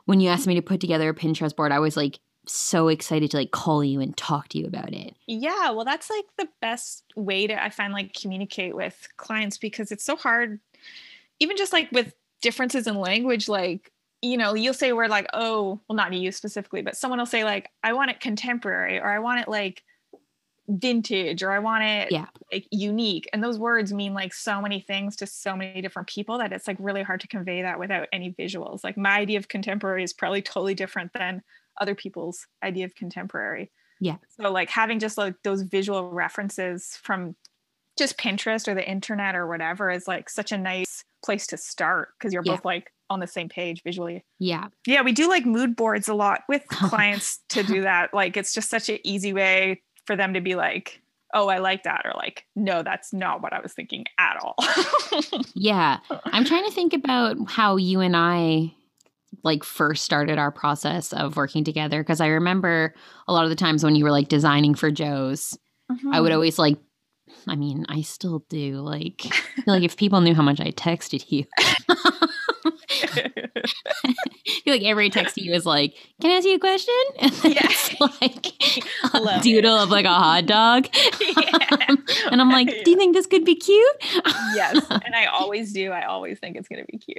when 0.06 0.20
you 0.20 0.28
asked 0.28 0.47
me 0.47 0.54
to 0.56 0.62
put 0.62 0.80
together 0.80 1.08
a 1.08 1.14
Pinterest 1.14 1.54
board, 1.54 1.70
I 1.73 1.78
was 1.78 1.97
like 1.97 2.18
so 2.49 2.88
excited 2.88 3.31
to 3.33 3.37
like 3.37 3.50
call 3.50 3.85
you 3.85 4.00
and 4.00 4.17
talk 4.17 4.49
to 4.49 4.59
you 4.59 4.67
about 4.67 4.93
it. 4.93 5.14
yeah, 5.26 5.71
well, 5.71 5.85
that's 5.85 6.11
like 6.11 6.25
the 6.38 6.49
best 6.61 7.05
way 7.17 7.47
to 7.47 7.62
I 7.62 7.71
find 7.71 7.93
like 7.93 8.14
communicate 8.14 8.75
with 8.75 9.09
clients 9.17 9.59
because 9.59 9.93
it's 9.93 10.05
so 10.05 10.17
hard, 10.17 10.61
even 11.40 11.57
just 11.57 11.73
like 11.73 11.90
with 11.93 12.14
differences 12.43 12.87
in 12.87 12.97
language, 12.97 13.49
like 13.49 13.93
you 14.21 14.37
know, 14.37 14.55
you'll 14.55 14.75
say 14.75 14.93
we're 14.93 15.07
like, 15.07 15.28
oh, 15.33 15.81
well, 15.88 15.95
not 15.97 16.12
you 16.12 16.33
specifically, 16.33 16.83
but 16.83 16.97
someone 16.97 17.21
will 17.21 17.26
say 17.26 17.45
like, 17.45 17.71
I 17.85 17.93
want 17.93 18.11
it 18.11 18.19
contemporary, 18.21 18.99
or 18.99 19.07
I 19.07 19.21
want 19.21 19.40
it 19.43 19.49
like 19.49 19.85
vintage, 20.69 21.43
or 21.43 21.52
I 21.52 21.61
want 21.61 21.85
it 21.85 22.11
Yeah. 22.11 22.26
like 22.52 22.67
unique. 22.71 23.28
And 23.33 23.43
those 23.45 23.59
words 23.59 23.93
mean 23.93 24.14
like 24.14 24.35
so 24.35 24.61
many 24.61 24.81
things 24.81 25.17
to 25.17 25.26
so 25.26 25.57
many 25.57 25.81
different 25.81 26.09
people 26.09 26.38
that 26.38 26.52
it's 26.52 26.67
like 26.67 26.76
really 26.81 27.02
hard 27.02 27.21
to 27.21 27.28
convey 27.28 27.62
that 27.62 27.78
without 27.78 28.09
any 28.12 28.33
visuals. 28.33 28.83
Like 28.85 28.97
my 28.97 29.19
idea 29.19 29.38
of 29.38 29.49
contemporary 29.49 30.02
is 30.02 30.12
probably 30.12 30.43
totally 30.43 30.75
different 30.75 31.12
than 31.12 31.43
other 31.80 31.94
people's 31.94 32.47
idea 32.62 32.85
of 32.85 32.94
contemporary. 32.94 33.70
Yeah. 34.00 34.16
So 34.40 34.50
like 34.50 34.70
having 34.70 34.99
just 34.99 35.18
like 35.18 35.35
those 35.44 35.62
visual 35.62 36.11
references 36.11 36.99
from 37.02 37.35
just 37.99 38.16
Pinterest 38.16 38.68
or 38.68 38.75
the 38.75 38.88
internet 38.88 39.35
or 39.35 39.47
whatever 39.49 39.90
is 39.90 40.06
like 40.06 40.30
such 40.30 40.52
a 40.52 40.58
nice 40.58 41.02
place 41.25 41.47
to 41.49 41.56
start 41.56 42.11
because 42.18 42.32
you're 42.32 42.42
Yeah. 42.44 42.52
both 42.54 42.64
like 42.64 42.92
on 43.11 43.18
the 43.20 43.26
same 43.26 43.49
page 43.49 43.82
visually. 43.82 44.25
Yeah. 44.38 44.68
Yeah, 44.87 45.02
we 45.02 45.12
do 45.12 45.28
like 45.28 45.44
mood 45.47 45.75
boards 45.75 46.08
a 46.08 46.14
lot 46.14 46.42
with 46.49 46.66
clients 46.68 47.40
to 47.49 47.62
do 47.64 47.82
that. 47.82 48.14
Like 48.14 48.37
it's 48.37 48.54
just 48.54 48.70
such 48.70 48.88
an 48.88 48.99
easy 49.02 49.32
way 49.32 49.82
for 50.04 50.14
them 50.14 50.35
to 50.35 50.40
be 50.40 50.54
like, 50.54 51.00
"Oh, 51.35 51.49
I 51.49 51.58
like 51.58 51.82
that," 51.82 52.02
or 52.04 52.12
like, 52.16 52.44
"No, 52.54 52.82
that's 52.82 53.12
not 53.12 53.42
what 53.42 53.52
I 53.52 53.61
was 53.61 53.73
thinking 53.73 54.04
at 54.18 54.37
all." 54.40 54.54
Yeah. 55.54 55.99
I'm 56.26 56.44
trying 56.44 56.64
to 56.66 56.70
think 56.70 56.92
about 56.92 57.37
how 57.50 57.76
you 57.76 58.00
and 58.00 58.16
I 58.16 58.73
like 59.44 59.64
first 59.64 60.04
started 60.04 60.38
our 60.38 60.50
process 60.50 61.12
of 61.12 61.37
working 61.37 61.64
together 61.64 62.02
because 62.02 62.20
I 62.20 62.28
remember 62.28 62.94
a 63.26 63.32
lot 63.32 63.44
of 63.44 63.50
the 63.50 63.56
times 63.56 63.85
when 63.85 63.94
you 63.94 64.04
were 64.04 64.11
like 64.11 64.28
designing 64.28 64.75
for 64.75 64.90
Joe's, 64.90 65.58
I 65.90 66.20
would 66.20 66.28
mm-hmm. 66.28 66.35
always 66.35 66.58
like 66.58 66.78
I 67.47 67.56
mean, 67.56 67.87
I 67.88 68.02
still 68.02 68.44
do 68.49 68.80
like 68.80 69.26
like 69.66 69.82
if 69.82 69.97
people 69.97 70.20
knew 70.20 70.35
how 70.35 70.42
much 70.42 70.61
I 70.61 70.70
texted 70.73 71.30
you. 71.30 71.44
I 73.25 73.63
feel 74.65 74.75
like 74.75 74.83
every 74.83 75.11
text 75.11 75.35
to 75.37 75.43
you 75.43 75.53
is 75.53 75.67
like, 75.67 75.95
"Can 76.21 76.31
I 76.31 76.35
ask 76.35 76.47
you 76.47 76.55
a 76.55 76.59
question?" 76.59 76.95
And 77.21 77.33
Yeah. 77.45 77.61
it's 77.65 78.01
like 78.21 78.47
a 79.15 79.21
Love 79.21 79.41
it. 79.41 79.43
doodle 79.43 79.77
of 79.77 79.91
like 79.91 80.05
a 80.05 80.09
hot 80.15 80.47
dog, 80.47 80.87
Yeah. 81.21 81.97
and 82.31 82.41
I'm 82.41 82.51
like, 82.51 82.69
"Do 82.85 82.91
you 82.91 82.97
think 82.97 83.15
this 83.15 83.27
could 83.27 83.45
be 83.45 83.55
cute?" 83.57 83.97
yes, 84.55 84.85
and 84.91 85.15
I 85.15 85.27
always 85.27 85.73
do. 85.73 85.91
I 85.91 86.05
always 86.05 86.39
think 86.39 86.57
it's 86.57 86.69
gonna 86.69 86.85
be 86.91 86.99
cute. 86.99 87.19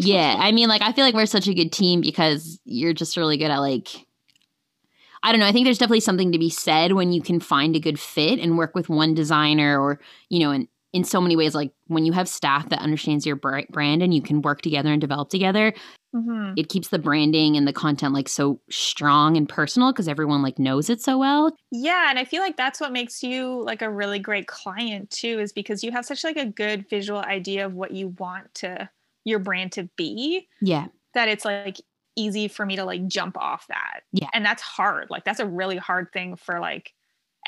yeah 0.00 0.36
i 0.38 0.52
mean 0.52 0.68
like 0.68 0.82
i 0.82 0.92
feel 0.92 1.04
like 1.04 1.14
we're 1.14 1.26
such 1.26 1.48
a 1.48 1.54
good 1.54 1.72
team 1.72 2.00
because 2.00 2.60
you're 2.64 2.92
just 2.92 3.16
really 3.16 3.36
good 3.36 3.50
at 3.50 3.58
like 3.58 3.88
i 5.22 5.30
don't 5.32 5.40
know 5.40 5.46
i 5.46 5.52
think 5.52 5.64
there's 5.66 5.78
definitely 5.78 6.00
something 6.00 6.32
to 6.32 6.38
be 6.38 6.50
said 6.50 6.92
when 6.92 7.12
you 7.12 7.20
can 7.22 7.40
find 7.40 7.74
a 7.74 7.80
good 7.80 7.98
fit 7.98 8.38
and 8.38 8.56
work 8.58 8.74
with 8.74 8.88
one 8.88 9.14
designer 9.14 9.80
or 9.80 9.98
you 10.28 10.38
know 10.40 10.50
in 10.52 10.68
in 10.98 11.04
so 11.04 11.20
many 11.20 11.36
ways 11.36 11.54
like 11.54 11.70
when 11.86 12.04
you 12.04 12.12
have 12.12 12.28
staff 12.28 12.68
that 12.68 12.80
understands 12.80 13.24
your 13.24 13.36
brand 13.36 14.02
and 14.02 14.12
you 14.12 14.20
can 14.20 14.42
work 14.42 14.60
together 14.60 14.90
and 14.92 15.00
develop 15.00 15.28
together 15.30 15.72
Mhm. 16.14 16.54
it 16.56 16.70
keeps 16.70 16.88
the 16.88 16.98
branding 16.98 17.56
and 17.56 17.68
the 17.68 17.72
content 17.72 18.14
like 18.14 18.28
so 18.28 18.60
strong 18.70 19.36
and 19.36 19.46
personal 19.48 19.92
because 19.92 20.08
everyone 20.08 20.42
like 20.42 20.58
knows 20.58 20.88
it 20.90 21.00
so 21.02 21.18
well 21.18 21.54
Yeah, 21.70 22.08
and 22.10 22.18
I 22.18 22.24
feel 22.24 22.42
like 22.42 22.56
that's 22.56 22.80
what 22.80 22.92
makes 22.92 23.22
you 23.22 23.62
like 23.62 23.82
a 23.82 23.90
really 23.90 24.18
great 24.18 24.46
client 24.46 25.10
too, 25.10 25.38
is 25.38 25.52
because 25.52 25.84
you 25.84 25.92
have 25.92 26.06
such 26.06 26.24
like 26.24 26.36
a 26.38 26.46
good 26.46 26.88
visual 26.88 27.20
idea 27.20 27.66
of 27.66 27.74
what 27.74 27.92
you 27.92 28.08
want 28.18 28.54
to 28.56 28.88
your 29.24 29.38
brand 29.38 29.72
to 29.72 29.84
be 29.96 30.48
yeah 30.62 30.86
that 31.14 31.28
it's 31.28 31.44
like 31.44 31.76
easy 32.16 32.48
for 32.48 32.64
me 32.66 32.74
to 32.76 32.84
like 32.84 33.06
jump 33.06 33.36
off 33.38 33.66
that. 33.68 34.00
Yeah. 34.12 34.28
And 34.34 34.44
that's 34.44 34.62
hard. 34.62 35.08
Like 35.10 35.24
that's 35.24 35.40
a 35.40 35.46
really 35.46 35.76
hard 35.76 36.08
thing 36.12 36.34
for 36.36 36.58
like 36.58 36.92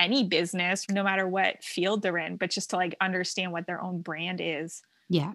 any 0.00 0.24
business, 0.24 0.88
no 0.90 1.04
matter 1.04 1.28
what 1.28 1.62
field 1.62 2.02
they're 2.02 2.18
in, 2.18 2.36
but 2.36 2.50
just 2.50 2.70
to 2.70 2.76
like 2.76 2.96
understand 3.00 3.52
what 3.52 3.66
their 3.66 3.80
own 3.82 4.00
brand 4.00 4.40
is. 4.42 4.82
Yeah. 5.08 5.32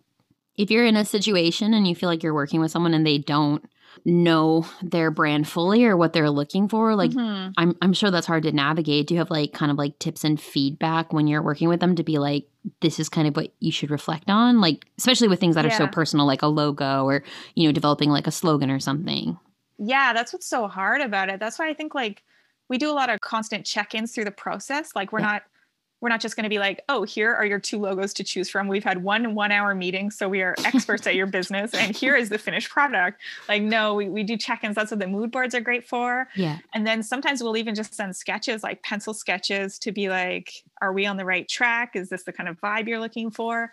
If 0.57 0.71
you're 0.71 0.85
in 0.85 0.95
a 0.97 1.05
situation 1.05 1.73
and 1.73 1.87
you 1.87 1.95
feel 1.95 2.09
like 2.09 2.23
you're 2.23 2.33
working 2.33 2.59
with 2.61 2.71
someone 2.71 2.93
and 2.93 3.05
they 3.05 3.17
don't 3.17 3.63
know 4.05 4.65
their 4.81 5.11
brand 5.11 5.47
fully 5.47 5.85
or 5.85 5.95
what 5.95 6.13
they're 6.13 6.29
looking 6.29 6.67
for, 6.67 6.95
like 6.95 7.11
Mhm. 7.11 7.53
I'm 7.57 7.75
I'm 7.81 7.93
sure 7.93 8.11
that's 8.11 8.27
hard 8.27 8.43
to 8.43 8.51
navigate. 8.51 9.07
Do 9.07 9.13
you 9.13 9.19
have 9.19 9.29
like 9.29 9.53
kind 9.53 9.71
of 9.71 9.77
like 9.77 9.99
tips 9.99 10.23
and 10.23 10.39
feedback 10.39 11.13
when 11.13 11.27
you're 11.27 11.41
working 11.41 11.69
with 11.69 11.79
them 11.79 11.95
to 11.95 12.03
be 12.03 12.17
like 12.17 12.47
this 12.81 12.99
is 12.99 13.09
kind 13.09 13.27
of 13.27 13.35
what 13.35 13.53
you 13.59 13.71
should 13.71 13.91
reflect 13.91 14.29
on, 14.29 14.59
like 14.59 14.85
especially 14.97 15.27
with 15.27 15.39
things 15.39 15.55
that 15.55 15.65
are 15.65 15.71
so 15.71 15.87
personal 15.87 16.25
like 16.25 16.41
a 16.41 16.47
logo 16.47 17.05
or 17.05 17.23
you 17.55 17.67
know 17.67 17.71
developing 17.71 18.09
like 18.09 18.27
a 18.27 18.31
slogan 18.31 18.71
or 18.71 18.79
something. 18.79 19.37
Yeah, 19.77 20.13
that's 20.13 20.31
what's 20.33 20.47
so 20.47 20.67
hard 20.67 21.01
about 21.01 21.29
it. 21.29 21.39
That's 21.39 21.59
why 21.59 21.69
I 21.69 21.73
think 21.73 21.93
like 21.93 22.23
we 22.69 22.77
do 22.77 22.89
a 22.89 22.93
lot 22.93 23.09
of 23.09 23.19
constant 23.21 23.65
check-ins 23.65 24.13
through 24.13 24.25
the 24.25 24.31
process. 24.31 24.95
Like 24.95 25.11
we're 25.11 25.19
Yeah. 25.19 25.25
not 25.25 25.43
we're 26.01 26.09
not 26.09 26.19
just 26.21 26.35
going 26.35 26.43
to 26.43 26.49
be 26.49 26.59
like, 26.59 26.83
"Oh, 26.89 27.03
here 27.03 27.33
are 27.33 27.45
your 27.45 27.57
two 27.59 27.79
logos 27.79 28.13
to 28.15 28.23
choose 28.23 28.47
from. 28.49 28.67
We've 28.67 28.83
had 28.83 29.01
one 29.01 29.33
1-hour 29.33 29.73
meeting, 29.73 30.11
so 30.11 30.27
we 30.29 30.41
are 30.43 30.53
experts 30.63 31.07
at 31.07 31.15
your 31.15 31.25
business 31.25 31.73
and 31.73 31.95
here 31.95 32.15
is 32.15 32.29
the 32.29 32.37
finished 32.37 32.69
product." 32.69 33.21
Like 33.47 33.63
no, 33.63 33.95
we 33.95 34.09
we 34.09 34.21
do 34.21 34.37
check-ins. 34.37 34.75
That's 34.75 34.91
what 34.91 34.99
the 34.99 35.07
mood 35.07 35.31
boards 35.31 35.55
are 35.55 35.61
great 35.61 35.87
for. 35.87 36.27
Yeah. 36.35 36.59
And 36.73 36.85
then 36.85 37.01
sometimes 37.01 37.41
we'll 37.41 37.57
even 37.57 37.73
just 37.75 37.95
send 37.95 38.15
sketches, 38.15 38.61
like 38.61 38.83
pencil 38.83 39.13
sketches 39.15 39.79
to 39.79 39.91
be 39.91 40.09
like, 40.09 40.51
"Are 40.81 40.91
we 40.93 41.05
on 41.07 41.17
the 41.17 41.25
right 41.25 41.47
track? 41.47 41.95
Is 41.95 42.09
this 42.09 42.23
the 42.23 42.33
kind 42.33 42.49
of 42.49 42.59
vibe 42.61 42.87
you're 42.87 42.99
looking 42.99 43.31
for?" 43.31 43.71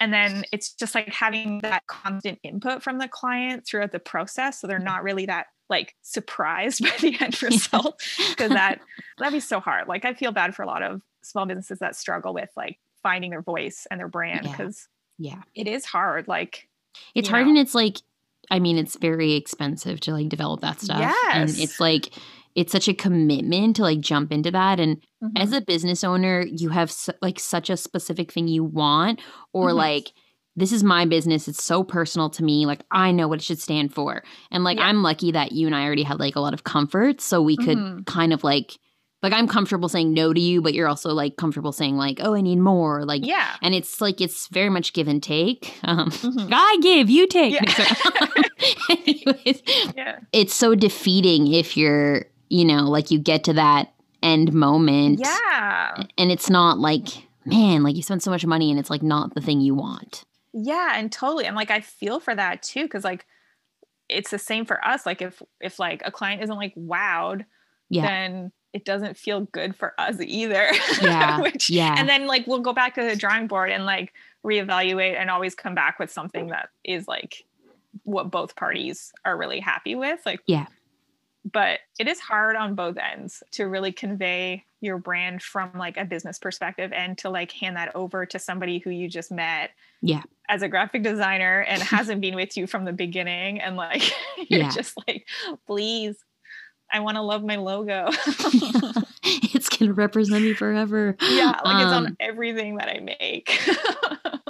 And 0.00 0.12
then 0.12 0.44
it's 0.52 0.72
just 0.72 0.94
like 0.94 1.08
having 1.12 1.60
that 1.60 1.86
constant 1.86 2.38
input 2.42 2.82
from 2.82 2.98
the 2.98 3.08
client 3.08 3.66
throughout 3.66 3.92
the 3.92 3.98
process. 3.98 4.60
So 4.60 4.66
they're 4.66 4.78
not 4.78 5.02
really 5.02 5.26
that 5.26 5.46
like 5.68 5.94
surprised 6.02 6.82
by 6.82 6.92
the 7.00 7.16
end 7.20 7.42
result 7.42 8.00
because 8.30 8.50
that 8.50 8.80
that'd 9.18 9.32
be 9.32 9.40
so 9.40 9.60
hard. 9.60 9.88
Like 9.88 10.04
I 10.04 10.14
feel 10.14 10.32
bad 10.32 10.54
for 10.54 10.62
a 10.62 10.66
lot 10.66 10.82
of 10.82 11.02
small 11.22 11.46
businesses 11.46 11.78
that 11.80 11.96
struggle 11.96 12.32
with 12.34 12.50
like 12.56 12.78
finding 13.02 13.30
their 13.30 13.42
voice 13.42 13.86
and 13.90 13.98
their 13.98 14.08
brand 14.08 14.44
Yeah. 14.44 14.50
because 14.52 14.88
Yeah. 15.18 15.42
it 15.54 15.66
is 15.66 15.84
hard. 15.84 16.28
Like 16.28 16.68
It's 17.14 17.28
hard 17.28 17.46
know. 17.46 17.50
and 17.50 17.58
it's 17.58 17.74
like 17.74 17.96
I 18.50 18.58
mean 18.60 18.78
it's 18.78 18.96
very 18.96 19.32
expensive 19.32 19.98
to 20.00 20.12
like 20.12 20.28
develop 20.28 20.60
that 20.60 20.80
stuff. 20.80 21.00
yes. 21.00 21.34
And 21.34 21.50
it's 21.62 21.80
like 21.80 22.10
it's 22.56 22.72
such 22.72 22.88
a 22.88 22.94
commitment 22.94 23.76
to 23.76 23.82
like 23.82 24.00
jump 24.00 24.32
into 24.32 24.50
that 24.50 24.80
and 24.80 24.96
mhm. 25.22 25.30
as 25.36 25.52
a 25.52 25.60
business 25.60 26.02
owner 26.02 26.44
you 26.50 26.70
have 26.70 26.90
su- 26.90 27.12
like 27.22 27.38
such 27.38 27.70
a 27.70 27.76
specific 27.76 28.32
thing 28.32 28.48
you 28.48 28.64
want 28.64 29.20
or 29.52 29.70
Mhm. 29.70 29.74
like 29.76 30.12
this 30.56 30.72
is 30.72 30.82
my 30.82 31.04
business 31.04 31.46
it's 31.48 31.62
so 31.62 31.84
personal 31.84 32.30
to 32.30 32.42
me 32.42 32.64
like 32.66 32.82
i 32.90 33.12
know 33.12 33.28
what 33.28 33.38
it 33.40 33.44
should 33.44 33.60
stand 33.60 33.92
for 33.94 34.22
and 34.50 34.64
like 34.64 34.78
Yeah. 34.78 34.86
i'm 34.88 35.02
lucky 35.02 35.30
that 35.32 35.52
you 35.52 35.66
and 35.66 35.76
i 35.76 35.84
already 35.84 36.02
had 36.02 36.18
like 36.18 36.34
a 36.36 36.40
lot 36.40 36.54
of 36.54 36.64
comfort 36.64 37.20
so 37.20 37.42
we 37.42 37.56
could 37.56 37.78
Mhm. 37.78 38.06
kind 38.06 38.32
of 38.32 38.42
like 38.42 38.78
like 39.22 39.32
i'm 39.34 39.48
comfortable 39.48 39.88
saying 39.90 40.14
no 40.14 40.32
to 40.32 40.40
you 40.40 40.62
but 40.62 40.72
you're 40.72 40.88
also 40.88 41.10
like 41.12 41.36
comfortable 41.36 41.72
saying 41.72 41.96
like 41.98 42.20
oh 42.22 42.34
i 42.34 42.40
need 42.40 42.58
more 42.58 43.04
like 43.04 43.26
yeah. 43.26 43.56
and 43.62 43.74
it's 43.74 44.00
like 44.00 44.20
it's 44.22 44.48
very 44.48 44.70
much 44.70 44.92
give 44.94 45.08
and 45.08 45.22
take 45.22 45.74
um 45.84 46.08
Mhm. 46.10 46.48
i 46.52 46.78
give 46.80 47.10
you 47.10 47.26
take 47.26 47.52
Yeah. 47.54 47.94
anyways 48.90 49.62
Yeah. 49.96 50.18
it's 50.32 50.54
so 50.54 50.74
defeating 50.74 51.52
if 51.52 51.76
you're 51.76 52.24
you 52.48 52.64
know 52.64 52.82
like 52.84 53.10
you 53.10 53.18
get 53.18 53.44
to 53.44 53.52
that 53.52 53.92
end 54.22 54.52
moment 54.52 55.20
Yeah. 55.22 56.04
and 56.18 56.30
it's 56.32 56.48
not 56.50 56.78
like 56.78 57.08
man 57.44 57.82
like 57.82 57.96
you 57.96 58.02
spent 58.02 58.22
so 58.22 58.30
much 58.30 58.44
money 58.46 58.70
and 58.70 58.78
it's 58.80 58.90
like 58.90 59.02
not 59.02 59.34
the 59.34 59.40
thing 59.40 59.60
you 59.60 59.74
want 59.74 60.24
Yeah, 60.52 60.92
and 60.98 61.12
totally. 61.12 61.44
And 61.46 61.54
like 61.54 61.70
I 61.70 61.80
feel 61.80 62.18
for 62.18 62.34
that 62.34 62.62
too, 62.62 62.82
because 62.84 63.04
like 63.04 63.26
it's 64.08 64.30
the 64.30 64.38
same 64.38 64.64
for 64.64 64.82
us. 64.86 65.04
Like 65.04 65.20
if 65.20 65.42
if 65.60 65.78
like 65.78 66.00
a 66.04 66.10
client 66.10 66.42
isn't 66.42 66.56
like 66.56 66.74
wowed, 66.76 67.44
Yeah. 67.90 68.02
then 68.06 68.52
it 68.72 68.84
doesn't 68.84 69.16
feel 69.16 69.40
good 69.52 69.74
for 69.76 69.92
us 69.98 70.16
either. 70.20 70.68
Yeah. 71.02 71.40
Which, 71.42 71.68
yeah. 71.70 71.94
And 71.98 72.08
then 72.08 72.26
like 72.26 72.46
we'll 72.46 72.60
go 72.60 72.72
back 72.72 72.94
to 72.94 73.02
the 73.02 73.16
drawing 73.16 73.46
board 73.48 73.70
and 73.70 73.84
like 73.84 74.12
reevaluate 74.44 75.16
and 75.20 75.28
always 75.30 75.54
come 75.54 75.74
back 75.74 75.98
with 75.98 76.10
something 76.10 76.48
that 76.48 76.68
is 76.84 77.06
like 77.08 77.44
what 78.04 78.30
both 78.30 78.54
parties 78.56 79.12
are 79.24 79.36
really 79.36 79.60
happy 79.60 79.94
with. 79.94 80.20
Like 80.24 80.40
Yeah. 80.46 80.66
But 81.52 81.78
it 81.98 82.08
is 82.08 82.18
hard 82.18 82.56
on 82.56 82.74
both 82.74 82.96
ends 82.98 83.42
to 83.52 83.64
really 83.68 83.92
convey 83.92 84.64
your 84.80 84.98
brand 84.98 85.42
from 85.42 85.70
like 85.78 85.96
a 85.96 86.04
business 86.04 86.38
perspective 86.38 86.92
and 86.92 87.16
to 87.18 87.30
like 87.30 87.52
hand 87.52 87.76
that 87.76 87.94
over 87.94 88.26
to 88.26 88.38
somebody 88.38 88.78
who 88.78 88.90
you 88.90 89.08
just 89.08 89.30
met 89.30 89.70
Yeah. 90.02 90.22
as 90.48 90.62
a 90.62 90.68
graphic 90.68 91.02
designer 91.04 91.60
and 91.60 91.80
hasn't 91.96 92.20
been 92.20 92.34
with 92.34 92.56
you 92.56 92.66
from 92.66 92.84
the 92.84 92.92
beginning 92.92 93.60
and 93.60 93.76
like 93.76 94.02
you're 94.48 94.60
Yeah. 94.62 94.70
just 94.70 94.96
like 95.06 95.26
please 95.66 96.16
I 96.92 97.00
want 97.00 97.16
to 97.16 97.22
love 97.22 97.42
my 97.42 97.56
logo. 97.56 98.06
it's 99.24 99.68
gonna 99.68 99.92
represent 99.92 100.44
me 100.44 100.54
forever. 100.54 101.16
yeah, 101.20 101.58
like 101.64 101.82
it's 101.84 101.92
Um, 101.92 102.06
on 102.06 102.16
everything 102.20 102.76
that 102.76 102.88
I 102.88 103.00
make. 103.00 103.58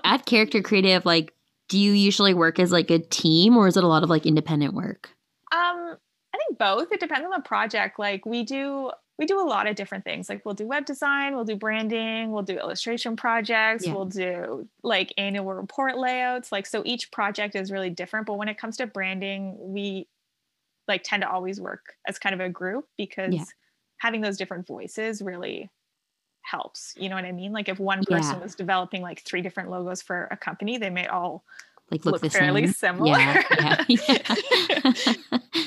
At 0.04 0.26
Character 0.26 0.60
Creative, 0.62 1.04
like, 1.06 1.32
do 1.68 1.78
you 1.78 1.92
usually 1.92 2.34
work 2.34 2.58
as 2.58 2.70
like 2.72 2.90
a 2.90 2.98
team 2.98 3.56
or 3.56 3.68
is 3.68 3.76
it 3.78 3.84
a 3.84 3.88
lot 3.88 4.02
of 4.02 4.10
like 4.10 4.26
independent 4.26 4.74
work? 4.74 5.10
Um, 5.50 5.96
both. 6.58 6.92
It 6.92 7.00
depends 7.00 7.24
on 7.24 7.30
the 7.30 7.42
project. 7.46 7.98
Like 7.98 8.24
we 8.26 8.42
do 8.44 8.90
we 9.18 9.24
do 9.24 9.40
a 9.40 9.48
lot 9.48 9.66
of 9.66 9.76
different 9.76 10.04
things. 10.04 10.28
Like 10.28 10.44
we'll 10.44 10.54
do 10.54 10.66
web 10.66 10.84
design, 10.84 11.34
we'll 11.34 11.44
do 11.46 11.56
branding, 11.56 12.32
we'll 12.32 12.42
do 12.42 12.58
illustration 12.58 13.16
projects, 13.16 13.86
Yeah. 13.86 13.94
we'll 13.94 14.04
do 14.04 14.68
like 14.82 15.12
annual 15.16 15.54
report 15.54 15.96
layouts. 15.96 16.52
Like 16.52 16.66
so 16.66 16.82
each 16.84 17.10
project 17.10 17.54
is 17.56 17.72
really 17.72 17.88
different, 17.90 18.26
but 18.26 18.34
when 18.34 18.48
it 18.48 18.58
comes 18.58 18.76
to 18.76 18.86
branding, 18.86 19.56
we 19.58 20.06
like 20.86 21.02
tend 21.02 21.22
to 21.22 21.30
always 21.30 21.60
work 21.60 21.94
as 22.06 22.18
kind 22.18 22.34
of 22.34 22.40
a 22.40 22.48
group 22.50 22.86
because 22.98 23.32
Yeah. 23.34 23.44
having 23.98 24.20
those 24.20 24.36
different 24.36 24.66
voices 24.66 25.22
really 25.22 25.70
helps. 26.42 26.94
You 26.98 27.08
know 27.08 27.16
what 27.16 27.24
I 27.24 27.32
mean? 27.32 27.52
Like 27.52 27.68
if 27.70 27.80
one 27.80 28.04
person 28.04 28.36
Yeah. 28.36 28.42
was 28.42 28.54
developing 28.54 29.00
like 29.02 29.22
three 29.22 29.40
different 29.42 29.70
logos 29.70 30.02
for 30.02 30.28
a 30.30 30.36
company, 30.36 30.76
they 30.78 30.90
may 30.90 31.06
all 31.06 31.42
Like, 31.90 32.04
look, 32.04 32.22
look, 32.22 32.32
fairly 32.32 32.66
same? 32.66 32.72
similar. 32.74 33.18
Yeah, 33.18 33.44
yeah, 33.58 33.84
yeah. 34.68 35.14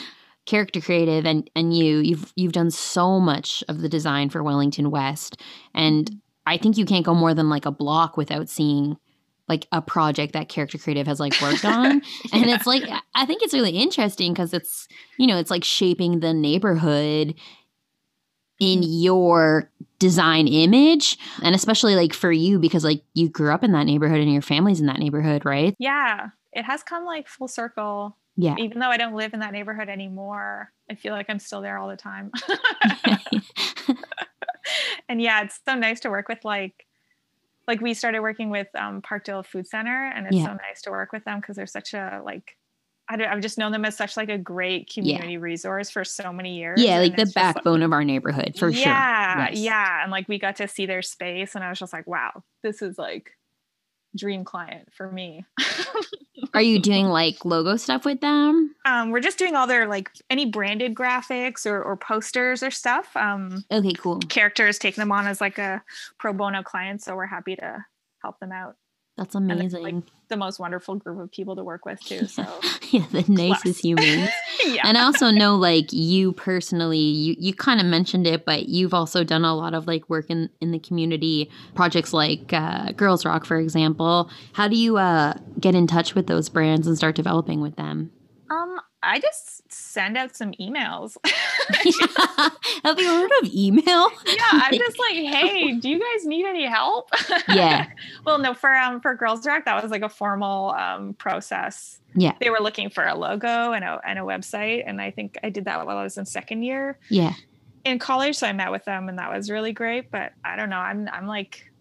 Character 0.50 0.82
creative 0.82 1.28
and 1.28 1.48
and 1.56 1.78
you 1.78 2.00
you've 2.00 2.34
you've 2.36 2.54
done 2.54 2.72
so 2.72 3.20
much 3.20 3.64
of 3.70 3.82
the 3.82 3.88
design 3.88 4.32
for 4.32 4.42
Wellington 4.42 4.90
West. 4.90 5.40
And 5.76 6.06
mm-hmm. 6.06 6.18
I 6.48 6.58
think 6.58 6.76
you 6.76 6.86
can't 6.86 7.06
go 7.06 7.14
more 7.14 7.36
than 7.36 7.50
like 7.50 7.68
a 7.68 7.72
block 7.72 8.18
without 8.18 8.50
seeing 8.50 8.98
like 9.48 9.68
a 9.72 9.80
project 9.80 10.34
that 10.34 10.50
character 10.50 10.80
creative 10.80 11.06
has 11.06 11.20
like 11.20 11.40
worked 11.40 11.66
on. 11.66 12.02
And 12.34 12.50
it's 12.50 12.66
like 12.66 12.82
I 13.14 13.28
think 13.28 13.44
it's 13.44 13.54
really 13.54 13.78
interesting 13.78 14.34
because 14.34 14.52
it's 14.52 14.88
you 15.20 15.28
know 15.28 15.38
it's 15.38 15.52
like 15.52 15.64
shaping 15.64 16.20
the 16.20 16.34
neighborhood 16.34 17.36
in 18.60 18.80
mm-hmm. 18.80 19.02
your 19.04 19.72
design 20.00 20.48
image 20.48 21.16
and 21.44 21.54
especially 21.54 21.96
like 21.96 22.14
for 22.14 22.32
you 22.32 22.58
because 22.58 22.84
like 22.84 23.04
you 23.14 23.30
grew 23.30 23.52
up 23.52 23.64
in 23.64 23.74
that 23.74 23.86
neighborhood 23.86 24.20
and 24.20 24.34
your 24.34 24.42
family's 24.42 24.80
in 24.80 24.88
that 24.88 24.98
neighborhood 24.98 25.46
right? 25.46 25.76
Yeah. 25.78 26.30
It 26.54 26.64
has 26.64 26.82
come 26.82 27.06
like 27.06 27.28
full 27.28 27.48
circle 27.48 28.18
yeah 28.42 28.56
even 28.58 28.80
though 28.80 28.88
i 28.90 28.98
don't 28.98 29.14
live 29.16 29.34
in 29.34 29.40
that 29.42 29.52
neighborhood 29.52 29.90
anymore 29.90 30.72
i 30.90 30.96
feel 30.96 31.14
like 31.14 31.26
i'm 31.30 31.40
still 31.40 31.62
there 31.62 31.78
all 31.78 31.90
the 31.90 31.98
time 31.98 32.32
and 35.10 35.22
yeah 35.22 35.42
it's 35.44 35.60
so 35.68 35.76
nice 35.76 36.00
to 36.02 36.10
work 36.10 36.28
with 36.28 36.44
like 36.46 36.86
like 37.68 37.82
we 37.82 37.94
started 37.94 38.22
working 38.22 38.50
with 38.50 38.68
um, 38.76 39.02
parkdale 39.02 39.46
food 39.46 39.68
center 39.68 40.12
and 40.16 40.26
it's 40.26 40.36
Yeah. 40.38 40.46
so 40.46 40.54
nice 40.54 40.82
to 40.84 40.92
work 40.92 41.12
with 41.12 41.24
them 41.26 41.40
because 41.40 41.56
they're 41.56 41.68
such 41.68 41.94
a 41.94 42.22
like 42.26 42.56
I 43.12 43.16
don't, 43.16 43.28
I've 43.28 43.42
just 43.42 43.58
known 43.58 43.72
them 43.72 43.86
as 43.86 43.98
such 43.98 44.16
like 44.18 44.30
a 44.30 44.38
great 44.38 44.88
community 44.94 45.38
resource 45.38 45.90
for 45.90 46.04
so 46.04 46.32
many 46.32 46.58
years. 46.58 46.82
yeah 46.82 47.00
like 47.00 47.16
the 47.16 47.24
just, 47.26 47.36
like- 47.36 47.56
backbone 47.56 47.82
of 47.84 47.92
our 47.92 48.04
neighborhood 48.04 48.56
for 48.58 48.72
sure 48.72 48.82
yeah, 48.82 49.50
Yes. 49.50 49.58
yeah. 49.60 50.04
And 50.04 50.12
like 50.12 50.28
we 50.28 50.38
got 50.40 50.56
to 50.58 50.68
see 50.68 50.86
their 50.86 51.02
space 51.02 51.56
and 51.56 51.64
I 51.64 51.70
was 51.70 51.80
just 51.80 51.92
like, 51.94 52.06
wow, 52.08 52.44
this 52.64 52.82
is 52.84 52.98
like 53.00 53.32
dream 54.16 54.44
client 54.44 54.88
for 54.94 55.12
me. 55.12 55.46
are 56.54 56.62
you 56.62 56.80
doing 56.82 57.08
like 57.08 57.46
logo 57.46 57.76
stuff 57.76 58.06
with 58.06 58.22
them 58.22 58.76
um, 58.86 59.12
we're 59.12 59.20
just 59.20 59.38
doing 59.38 59.56
all 59.56 59.68
their 59.68 59.88
like 59.88 60.10
any 60.30 60.46
branded 60.46 60.96
graphics 60.96 61.66
or, 61.66 61.82
or 61.82 61.96
posters 61.96 62.64
or 62.64 62.72
stuff. 62.72 63.16
Um, 63.16 63.64
okay 63.72 63.94
cool 63.94 64.20
characters 64.20 64.80
taking 64.80 65.02
them 65.02 65.12
on 65.12 65.28
as 65.28 65.42
like 65.42 65.58
a 65.58 65.84
pro 66.18 66.34
bono 66.34 66.64
client. 66.64 67.02
So 67.02 67.16
we're 67.16 67.28
happy 67.28 67.56
to 67.56 67.86
help 68.24 68.40
them 68.40 68.52
out. 68.52 68.76
That's 69.20 69.36
amazing 69.36 69.84
like, 69.84 69.96
The 70.30 70.38
most 70.38 70.60
wonderful 70.60 70.96
group 70.96 71.20
of 71.20 71.30
people 71.30 71.58
to 71.58 71.64
work 71.64 71.84
with 71.86 72.00
too. 72.00 72.26
So 72.26 72.46
yeah 72.92 73.06
the 73.12 73.26
nicest 73.28 73.84
humans 73.84 74.30
yeah. 74.66 74.82
and 74.86 74.98
I 74.98 75.04
also 75.04 75.30
know 75.30 75.58
like 75.58 75.92
you 75.92 76.32
personally, 76.32 76.98
you 76.98 77.36
you 77.38 77.54
kind 77.54 77.82
of 77.82 77.86
mentioned 77.86 78.26
it, 78.26 78.46
but 78.46 78.70
you've 78.70 78.94
also 78.94 79.26
done 79.26 79.44
a 79.44 79.54
lot 79.54 79.74
of 79.74 79.88
like 79.88 80.10
work 80.10 80.30
in 80.30 80.50
in 80.62 80.72
the 80.72 80.80
community 80.80 81.52
projects 81.76 82.14
like 82.14 82.54
uh, 82.54 82.94
Girls 82.94 83.26
Rock, 83.26 83.46
for 83.46 83.58
example. 83.58 84.30
How 84.54 84.70
do 84.70 84.78
you 84.78 84.98
uh, 84.98 85.34
get 85.60 85.76
in 85.76 85.86
touch 85.86 86.16
with 86.16 86.28
those 86.28 86.48
brands 86.48 86.88
and 86.88 86.96
start 86.96 87.16
developing 87.16 87.60
with 87.60 87.76
them? 87.76 88.12
um, 88.50 88.80
I 89.02 89.20
just 89.20 89.72
send 89.72 90.18
out 90.18 90.36
some 90.36 90.52
emails. 90.60 91.16
Have 92.84 93.00
you 93.00 93.08
heard 93.08 93.32
of 93.42 93.50
email? 93.54 93.84
yeah, 94.26 94.44
I'm 94.52 94.74
just 94.74 95.00
like, 95.00 95.14
hey, 95.14 95.74
do 95.74 95.90
you 95.90 96.00
guys 96.00 96.26
need 96.26 96.46
any 96.46 96.66
help? 96.66 97.10
Yeah. 97.48 97.88
well, 98.26 98.40
no, 98.40 98.54
for 98.54 98.74
um 98.74 99.00
for 99.02 99.16
Girls 99.16 99.46
Rock, 99.46 99.66
that 99.66 99.82
was 99.82 99.92
like 99.92 100.02
a 100.02 100.10
formal 100.10 100.72
um 100.72 101.14
process. 101.14 102.00
Yeah. 102.16 102.34
They 102.42 102.50
were 102.50 102.60
looking 102.60 102.90
for 102.90 103.06
a 103.06 103.16
logo 103.16 103.72
and 103.72 103.84
a 103.86 104.02
and 104.06 104.20
a 104.20 104.24
website, 104.24 104.84
and 104.86 105.02
I 105.02 105.12
think 105.12 105.38
I 105.44 105.50
did 105.50 105.66
that 105.66 105.86
while 105.86 105.98
I 105.98 106.04
was 106.04 106.18
in 106.18 106.26
second 106.26 106.64
year 106.64 106.98
Yeah. 107.10 107.34
in 107.86 108.00
college. 108.00 108.36
So 108.38 108.48
I 108.48 108.54
met 108.54 108.72
with 108.72 108.84
them, 108.86 109.08
and 109.10 109.18
that 109.20 109.32
was 109.32 109.50
really 109.50 109.72
great. 109.74 110.12
But 110.12 110.34
I 110.44 110.56
don't 110.56 110.70
know, 110.70 110.78
I'm 110.78 111.08
I'm 111.12 111.28
like, 111.28 111.72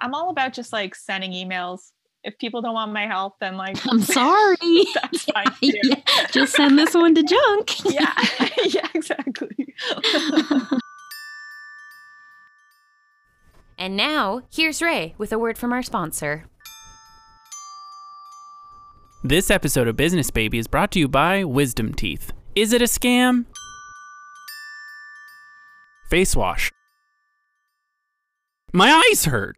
I'm 0.00 0.14
all 0.14 0.30
about 0.30 0.52
just 0.52 0.72
like 0.72 0.94
sending 0.94 1.32
emails. 1.32 1.92
If 2.24 2.38
people 2.38 2.62
don't 2.62 2.72
want 2.72 2.90
my 2.90 3.06
help, 3.06 3.38
then 3.38 3.58
like 3.58 3.76
I'm 3.86 4.00
sorry. 4.00 4.56
that's 4.94 5.24
fine. 5.24 5.46
Too. 5.60 5.72
Yeah, 5.82 5.96
Just 6.32 6.54
send 6.54 6.78
this 6.78 6.94
one 6.94 7.14
to 7.14 7.22
junk. 7.22 7.84
yeah, 7.92 8.12
yeah, 8.64 8.88
exactly. 8.94 9.74
And 13.76 13.96
now, 13.96 14.42
here's 14.50 14.80
Ray 14.80 15.14
with 15.18 15.32
a 15.32 15.38
word 15.38 15.58
from 15.58 15.72
our 15.72 15.82
sponsor. 15.82 16.46
This 19.22 19.50
episode 19.50 19.88
of 19.88 19.96
Business 19.96 20.30
Baby 20.30 20.58
is 20.58 20.66
brought 20.66 20.90
to 20.92 20.98
you 20.98 21.08
by 21.08 21.44
Wisdom 21.44 21.92
Teeth. 21.92 22.32
Is 22.54 22.72
it 22.72 22.80
a 22.80 22.86
scam? 22.86 23.44
Face 26.08 26.34
wash. 26.34 26.70
My 28.72 29.02
eyes 29.10 29.26
hurt. 29.26 29.56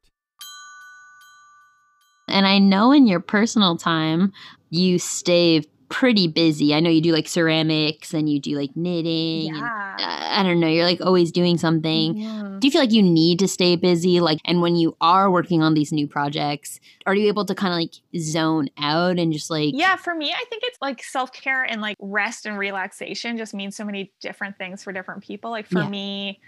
And 2.28 2.46
I 2.46 2.58
know 2.58 2.92
in 2.92 3.06
your 3.06 3.20
personal 3.20 3.76
time, 3.76 4.32
you 4.70 4.98
stay 4.98 5.62
pretty 5.88 6.26
busy. 6.26 6.74
I 6.74 6.80
know 6.80 6.90
you 6.90 7.00
do 7.00 7.12
like 7.12 7.28
ceramics 7.28 8.12
and 8.12 8.28
you 8.28 8.40
do 8.40 8.56
like 8.58 8.70
knitting. 8.74 9.48
and, 9.48 9.56
Yeah. 9.58 9.96
uh, 10.00 10.40
I 10.40 10.42
don't 10.42 10.58
know. 10.58 10.66
You're 10.66 10.84
like 10.84 11.00
always 11.00 11.30
doing 11.30 11.56
something. 11.58 12.14
Mhm. 12.14 12.58
Do 12.60 12.66
you 12.66 12.72
feel 12.72 12.80
like 12.80 12.90
you 12.90 13.02
need 13.04 13.38
to 13.38 13.46
stay 13.46 13.76
busy? 13.76 14.18
Like, 14.18 14.40
and 14.44 14.60
when 14.60 14.74
you 14.74 14.96
are 15.00 15.30
working 15.30 15.62
on 15.62 15.74
these 15.74 15.92
new 15.92 16.08
projects, 16.08 16.80
are 17.06 17.14
you 17.14 17.28
able 17.28 17.44
to 17.44 17.54
kind 17.54 17.72
of 17.72 17.78
like 17.78 17.94
zone 18.20 18.68
out 18.78 19.20
and 19.20 19.32
just 19.32 19.48
like, 19.48 19.74
Yeah, 19.76 19.94
for 19.94 20.12
me, 20.16 20.32
I 20.32 20.44
think 20.50 20.62
it's 20.64 20.78
like 20.82 21.04
self 21.04 21.32
care 21.32 21.62
and 21.62 21.80
like 21.80 21.96
rest 22.00 22.46
and 22.46 22.58
relaxation 22.58 23.36
just 23.38 23.54
means 23.54 23.76
so 23.76 23.84
many 23.84 24.12
different 24.20 24.58
things 24.58 24.82
for 24.82 24.92
different 24.92 25.22
people. 25.22 25.52
Like 25.52 25.68
for 25.68 25.82
Yeah. 25.82 25.88
me, 25.88 26.40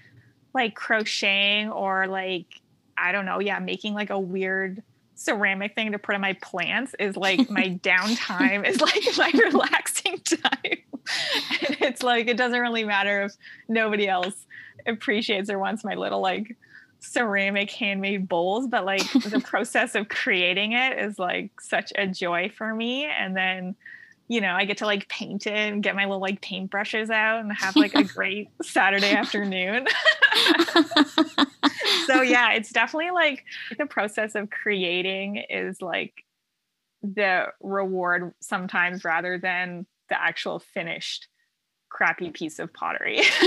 like 0.53 0.75
crocheting 0.75 1.71
or 1.71 2.09
like, 2.09 2.47
I 2.97 3.13
don't 3.13 3.25
know, 3.27 3.39
yeah, 3.39 3.61
making 3.61 3.95
like 3.95 4.11
a 4.11 4.19
weird 4.19 4.83
ceramic 5.19 5.75
thing 5.75 5.93
to 5.93 5.99
put 5.99 6.15
on 6.15 6.21
my 6.21 6.35
plants 6.35 6.95
is 6.99 7.17
like 7.17 7.51
my 7.51 7.79
downtime 7.83 8.67
is 8.67 8.81
like 8.81 9.03
my 9.19 9.33
relaxing 9.45 10.19
time. 10.21 10.51
and 10.63 11.77
it's 11.81 12.03
like, 12.03 12.29
it 12.29 12.37
doesn't 12.37 12.61
really 12.61 12.85
matter 12.85 13.23
if 13.23 13.33
nobody 13.69 14.09
else 14.09 14.47
appreciates 14.87 15.51
or 15.51 15.59
wants 15.59 15.85
my 15.85 15.95
little 15.95 16.21
like 16.21 16.57
ceramic 17.01 17.71
handmade 17.71 18.29
bowls, 18.29 18.67
but 18.67 18.85
like 18.85 19.11
the 19.13 19.41
process 19.41 19.95
of 19.95 20.09
creating 20.09 20.73
it 20.73 20.99
is 20.99 21.19
like 21.19 21.61
such 21.61 21.93
a 21.97 22.07
joy 22.07 22.51
for 22.57 22.75
me. 22.75 23.05
And 23.05 23.37
then, 23.37 23.75
you 24.29 24.41
know, 24.41 24.53
I 24.53 24.65
get 24.67 24.79
to 24.79 24.87
like 24.87 25.09
paint 25.09 25.47
it 25.47 25.53
and 25.53 25.83
get 25.83 25.97
my 25.97 26.05
little 26.05 26.21
like 26.21 26.41
paintbrushes 26.41 27.11
out 27.11 27.41
and 27.41 27.53
have 27.53 27.77
like 27.77 27.95
a 27.95 28.05
great 28.05 28.51
Saturday 28.63 29.13
afternoon. 29.13 29.87
So 32.07 32.23
yeah, 32.23 32.53
it's 32.53 32.71
definitely 32.71 33.11
like 33.11 33.45
the 33.79 33.87
process 33.87 34.35
of 34.35 34.51
creating 34.51 35.45
is 35.49 35.81
like 35.81 36.25
the 37.03 37.47
reward 37.61 38.33
sometimes 38.41 39.05
rather 39.05 39.39
than 39.39 39.87
the 40.09 40.21
actual 40.21 40.59
finished 40.59 41.29
crappy 41.89 42.31
piece 42.31 42.59
of 42.59 42.73
pottery. 42.73 43.21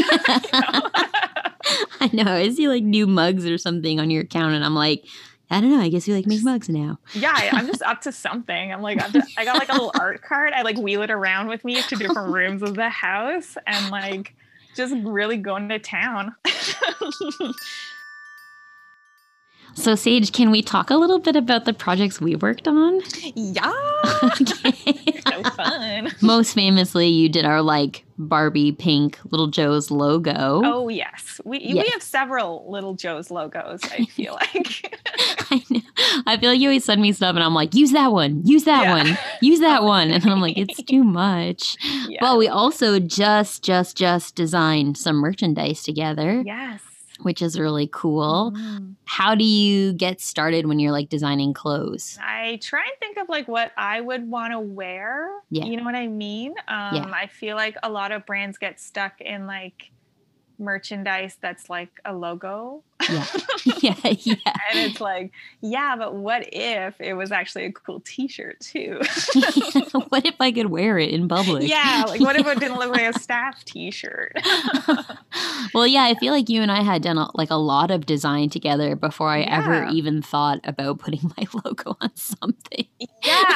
I 2.00 2.10
know. 2.14 2.34
I 2.34 2.50
see 2.50 2.68
like 2.68 2.84
new 2.84 3.08
mugs 3.08 3.46
or 3.46 3.58
something 3.58 4.00
on 4.00 4.10
your 4.10 4.24
account, 4.24 4.56
and 4.56 4.66
I'm 4.66 4.76
like, 4.76 5.06
I 5.50 5.60
don't 5.60 5.70
know. 5.70 5.82
I 5.82 5.90
guess 5.90 6.08
you 6.08 6.16
like 6.16 6.26
make 6.26 6.44
mugs 6.44 6.70
now. 6.70 6.98
yeah, 7.14 7.50
I'm 7.52 7.68
just 7.68 7.82
up 7.84 8.02
to 8.02 8.12
something. 8.12 8.72
I'm 8.72 8.82
like, 8.82 9.02
I 9.38 9.46
got 9.46 9.58
like 9.58 9.70
a 9.70 9.74
little 9.74 9.92
art 10.00 10.22
card. 10.22 10.54
I 10.54 10.62
like 10.62 10.78
wheel 10.78 11.02
it 11.02 11.12
around 11.12 11.50
with 11.50 11.66
me 11.66 11.82
to 11.82 11.96
different 11.96 12.34
rooms 12.34 12.62
of 12.62 12.76
the 12.76 12.90
house, 12.90 13.58
and 13.68 13.90
like, 13.90 14.34
just 14.76 14.96
really 15.04 15.38
going 15.38 15.70
to 15.70 15.80
town. 15.80 16.36
So, 19.74 19.96
Sage, 19.96 20.32
can 20.32 20.52
we 20.52 20.62
talk 20.62 20.90
a 20.90 20.96
little 20.96 21.20
bit 21.20 21.36
about 21.36 21.66
the 21.66 21.74
projects 21.74 22.20
we 22.22 22.36
worked 22.36 22.68
on? 22.68 23.02
yeah. 23.36 23.72
okay. 24.24 25.22
so 25.28 25.44
fun. 25.52 26.12
Most 26.22 26.54
famously, 26.54 27.08
you 27.08 27.30
did 27.30 27.46
our 27.46 27.62
like 27.62 28.06
Barbie 28.18 28.72
pink 28.74 29.18
Little 29.32 29.48
Joe's 29.48 29.90
logo. 29.90 30.62
Oh 30.64 30.90
yes. 30.90 31.40
We 31.46 31.60
Yes. 31.60 31.86
we 31.86 31.90
have 31.92 32.02
several 32.04 32.70
little 32.70 32.94
Joe's 32.96 33.32
logos, 33.32 33.80
I 33.86 34.06
feel 34.12 34.34
like. 34.34 34.98
I 35.52 35.64
know. 35.70 35.80
I 36.28 36.38
feel 36.38 36.52
like 36.52 36.60
you 36.60 36.68
always 36.70 36.86
send 36.86 37.02
me 37.02 37.12
stuff, 37.14 37.36
and 37.36 37.44
I'm 37.44 37.54
like, 37.56 37.74
use 37.74 37.92
that 37.92 38.12
one, 38.12 38.46
use 38.46 38.66
that 38.66 38.84
Yeah. 38.84 38.92
one, 38.92 39.18
use 39.42 39.60
that 39.62 39.84
one, 39.84 40.12
and 40.12 40.24
I'm 40.26 40.42
like, 40.42 40.58
it's 40.58 40.82
too 40.84 41.04
much. 41.04 41.78
yeah. 42.08 42.20
Well, 42.22 42.38
we 42.38 42.48
also 42.48 43.00
just, 43.00 43.64
just, 43.64 43.96
just 43.98 44.36
designed 44.36 44.98
some 44.98 45.16
merchandise 45.18 45.84
together, 45.84 46.44
yes. 46.46 46.82
Which 47.24 47.42
is 47.42 47.60
really 47.60 47.88
cool. 47.92 48.52
Mhm. 48.56 48.96
How 49.06 49.36
do 49.36 49.44
you 49.44 49.94
get 49.94 50.22
started 50.22 50.66
when 50.68 50.80
you're 50.80 50.92
like 50.92 51.10
designing 51.10 51.54
clothes? 51.54 52.18
I 52.22 52.60
try 52.62 52.82
and 52.84 52.94
think 53.00 53.18
of 53.18 53.30
like 53.30 53.48
what 53.48 53.72
I 53.78 54.02
would 54.02 54.30
want 54.30 54.54
to 54.54 54.60
wear. 54.60 55.30
Yeah. 55.50 55.66
You 55.66 55.78
know 55.78 55.84
what 55.84 55.96
I 55.96 56.08
mean? 56.08 56.54
Um, 56.68 56.96
Yeah. 56.96 57.12
I 57.14 57.28
feel 57.28 57.56
like 57.56 57.76
a 57.84 57.90
lot 57.90 58.12
of 58.12 58.26
brands 58.26 58.58
get 58.58 58.80
stuck 58.80 59.20
in 59.22 59.48
like 59.48 59.92
merchandise 60.58 61.38
that's 61.42 61.70
like 61.70 61.90
a 62.06 62.14
logo. 62.14 62.84
Yeah, 63.10 63.26
yeah, 63.82 63.96
yeah. 64.20 64.36
And 64.72 64.80
it's 64.92 65.02
like, 65.02 65.32
yeah, 65.62 65.96
but 65.96 66.16
what 66.16 66.44
if 66.54 67.00
it 67.00 67.14
was 67.14 67.32
actually 67.32 67.66
a 67.66 67.72
cool 67.72 68.00
t 68.02 68.28
shirt 68.28 68.60
too? 68.60 69.00
what 70.10 70.26
if 70.26 70.36
I 70.40 70.52
could 70.52 70.68
wear 70.68 70.98
it 70.98 71.10
in 71.12 71.28
public? 71.28 71.68
yeah. 71.68 72.06
Like, 72.08 72.20
what 72.22 72.36
if 72.36 72.46
it 72.48 72.60
didn't 72.60 72.78
look 72.78 72.92
like 72.92 73.16
a 73.16 73.20
staff 73.20 73.64
t 73.66 73.92
shirt? 73.92 74.34
well, 75.74 75.88
yeah, 75.88 76.04
I 76.04 76.16
feel 76.16 76.34
like 76.34 76.50
you 76.50 76.62
and 76.62 76.72
I 76.72 76.82
had 76.84 77.02
done 77.02 77.18
a, 77.18 77.30
like 77.36 77.50
a 77.50 77.56
lot 77.56 77.92
of 77.92 78.06
design 78.06 78.50
together 78.50 78.96
before 78.96 79.30
I 79.30 79.42
ever 79.42 79.86
even 79.86 80.22
thought 80.22 80.60
about 80.64 81.00
putting 81.00 81.32
my 81.38 81.48
logo 81.64 81.96
on 82.02 82.16
something. 82.16 82.88
yeah. 83.00 83.08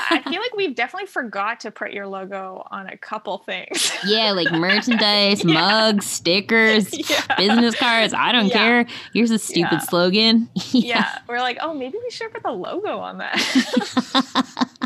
I 0.10 0.22
feel 0.30 0.42
like 0.42 0.56
we've 0.56 0.76
definitely 0.76 1.08
forgot 1.08 1.60
to 1.62 1.72
put 1.72 1.92
your 1.92 2.08
logo 2.08 2.66
on 2.72 2.88
a 2.88 2.98
couple 2.98 3.40
things. 3.40 3.92
Yeah, 4.06 4.32
like 4.32 4.52
merchandise, 4.52 5.44
Yeah. 5.44 5.54
mugs, 5.54 6.06
stickers, 6.06 6.94
yeah. 7.10 7.22
business 7.38 7.76
cards. 7.76 8.14
I 8.14 8.32
don't 8.32 8.48
Yeah. 8.48 8.54
care. 8.54 8.86
Here's 9.14 9.32
a 9.36 9.40
stupid 9.40 9.70
Yeah. 9.74 9.80
slogan. 9.80 10.50
yeah. 10.72 11.20
We're 11.28 11.40
like, 11.40 11.58
oh, 11.62 11.74
maybe 11.74 11.98
we 12.04 12.10
should 12.10 12.32
put 12.34 12.44
the 12.44 12.52
logo 12.52 12.98
on 13.00 13.20
that. 13.20 13.36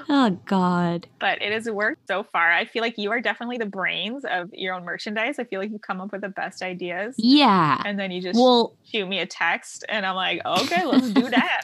oh 0.08 0.30
God. 0.46 1.06
but 1.20 1.42
it 1.42 1.52
has 1.52 1.70
worked 1.70 2.08
so 2.08 2.24
far. 2.24 2.50
I 2.52 2.64
feel 2.64 2.82
like 2.82 2.98
you 2.98 3.12
are 3.12 3.20
definitely 3.20 3.58
the 3.58 3.66
brains 3.66 4.24
of 4.24 4.50
your 4.54 4.74
own 4.74 4.86
merchandise. 4.86 5.38
I 5.38 5.44
feel 5.44 5.60
like 5.60 5.70
you 5.72 5.80
come 5.80 6.00
up 6.00 6.14
with 6.14 6.22
the 6.22 6.30
best 6.30 6.62
ideas. 6.64 7.16
Yeah. 7.18 7.82
And 7.86 8.00
then 8.00 8.10
you 8.12 8.22
just 8.22 8.40
Well, 8.40 8.74
shoot 8.86 9.06
me 9.06 9.20
a 9.20 9.26
text 9.26 9.84
and 9.90 10.06
I'm 10.06 10.16
like, 10.16 10.42
okay, 10.46 10.86
let's 10.86 11.10
do 11.12 11.22
that. 11.30 11.62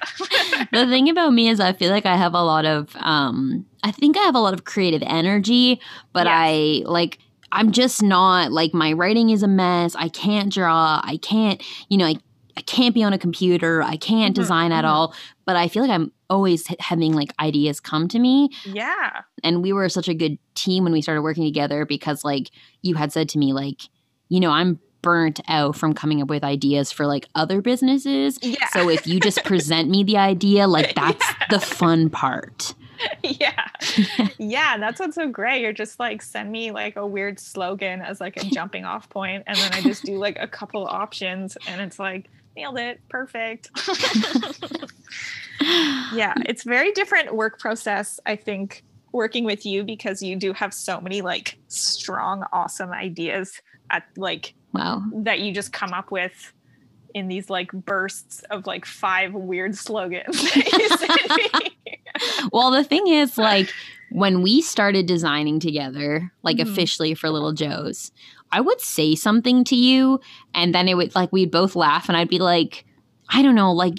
the 0.73 0.88
thing 0.88 1.10
about 1.10 1.32
me 1.32 1.47
is 1.47 1.62
I 1.62 1.71
feel 1.71 1.89
like 1.89 2.06
I 2.06 2.17
have 2.17 2.34
a 2.34 2.43
lot 2.43 2.65
of 2.65 2.93
um 2.97 3.65
I 3.82 3.91
think 3.91 4.17
I 4.17 4.21
have 4.21 4.36
a 4.36 4.39
lot 4.39 4.54
of 4.54 4.65
creative 4.65 5.04
energy, 5.06 5.80
but 6.12 6.25
Yes. 6.25 6.34
I 6.36 6.82
like 6.86 7.19
I'm 7.56 7.72
just 7.72 8.04
not 8.04 8.52
like 8.52 8.74
my 8.74 8.94
writing 8.94 9.30
is 9.32 9.41
a 9.44 9.48
mess. 9.48 9.96
I 9.96 10.10
can't 10.10 10.52
draw. 10.52 11.00
I 11.04 11.18
can't, 11.18 11.63
you 11.89 11.98
know, 11.98 12.06
I, 12.06 12.15
I 12.58 12.62
can't 12.62 12.94
be 12.94 13.04
on 13.04 13.13
a 13.13 13.18
computer. 13.18 13.82
I 13.82 13.98
can't 13.98 14.34
Mhm, 14.34 14.36
design 14.41 14.72
at 14.72 14.86
mhm. 14.86 14.89
all. 14.89 15.15
But 15.46 15.56
I 15.56 15.68
feel 15.68 15.82
like 15.84 15.91
I'm 15.91 16.12
always 16.30 16.70
h- 16.70 16.78
having 16.80 17.13
like 17.13 17.32
ideas 17.39 17.80
come 17.80 18.08
to 18.10 18.20
me. 18.20 18.50
yeah. 18.65 19.22
And 19.44 19.62
we 19.63 19.74
were 19.74 19.89
such 19.89 20.08
a 20.08 20.13
good 20.13 20.38
team 20.56 20.84
when 20.84 20.94
we 20.94 21.02
started 21.02 21.22
working 21.22 21.44
together 21.46 21.86
because 21.86 22.24
like 22.24 22.50
you 22.82 22.96
had 22.96 23.12
said 23.12 23.30
to 23.30 23.38
me 23.38 23.54
like, 23.54 23.82
you 24.30 24.39
know, 24.39 24.52
I'm 24.52 24.80
burnt 25.02 25.39
out 25.48 25.76
from 25.76 25.94
coming 25.94 26.20
up 26.22 26.30
with 26.30 26.44
ideas 26.44 26.91
for 26.91 27.06
like 27.06 27.28
other 27.36 27.62
businesses. 27.62 28.39
Yeah. 28.41 28.68
So 28.74 28.89
if 28.89 29.06
you 29.06 29.20
just 29.20 29.44
present 29.46 29.88
me 29.89 30.04
the 30.04 30.18
idea, 30.18 30.68
like 30.68 30.96
that's 31.02 31.26
the 31.52 31.60
fun 31.60 32.10
part. 32.10 32.74
yeah. 33.23 33.65
Yeah. 34.38 34.77
That's 34.77 34.99
what's 34.99 35.15
so 35.15 35.27
great. 35.29 35.62
You're 35.62 35.73
just 35.73 35.99
like, 35.99 36.21
send 36.21 36.51
me 36.51 36.71
like 36.71 36.95
a 36.97 37.05
weird 37.08 37.39
slogan 37.39 38.01
as 38.01 38.19
like 38.21 38.38
a 38.38 38.45
jumping 38.53 38.86
off 38.86 39.10
point, 39.10 39.43
And 39.47 39.58
then 39.58 39.73
I 39.73 39.81
just 39.81 40.03
do 40.03 40.17
like 40.17 40.38
a 40.39 40.47
couple 40.47 40.86
options 40.86 41.58
and 41.67 41.81
it's 41.81 41.97
like, 41.99 42.29
nailed 42.55 42.77
it. 42.77 43.01
Perfect. 43.10 43.69
yeah 46.13 46.34
it's 46.45 46.63
very 46.63 46.91
different 46.91 47.34
work 47.34 47.60
process 47.60 48.19
i 48.25 48.36
think 48.36 48.84
working 49.13 49.45
with 49.45 49.65
you 49.65 49.84
because 49.84 50.21
you 50.21 50.36
do 50.36 50.51
have 50.53 50.73
so 50.73 50.99
many 50.99 51.21
like 51.21 51.58
strong 51.69 52.43
awesome 52.51 52.91
ideas 52.91 53.62
at 53.89 54.03
like 54.17 54.53
Wow. 54.73 55.01
that 55.13 55.39
you 55.39 55.53
just 55.53 55.71
come 55.71 55.93
up 55.93 56.12
with 56.12 56.51
in 57.15 57.28
these 57.30 57.49
like 57.49 57.71
bursts 57.71 58.43
of 58.51 58.67
like 58.67 58.86
five 58.86 59.34
weird 59.34 59.75
slogans 59.75 60.36
that 60.54 60.71
you 60.78 60.89
send 60.97 61.54
me. 61.63 61.71
Well, 62.54 62.71
the 62.71 62.84
thing 62.86 63.08
is, 63.08 63.38
like, 63.38 63.69
when 64.10 64.41
we 64.41 64.62
started 64.62 65.06
designing 65.06 65.60
together, 65.60 66.32
like 66.43 66.58
Mhm. 66.58 66.62
officially 66.71 67.13
for 67.13 67.30
Little 67.30 67.51
Joe's, 67.51 68.12
I 68.54 68.62
would 68.62 68.80
say 68.80 69.15
something 69.15 69.65
to 69.65 69.75
you, 69.75 70.21
and 70.54 70.73
then 70.73 70.88
it 70.88 70.93
would, 70.95 71.13
like, 71.13 71.34
we'd 71.34 71.51
both 71.51 71.75
laugh, 71.75 72.08
and 72.08 72.15
I'd 72.17 72.30
be 72.30 72.39
like, 72.39 72.86
I 73.28 73.41
don't 73.41 73.56
know, 73.56 73.73
like, 73.73 73.95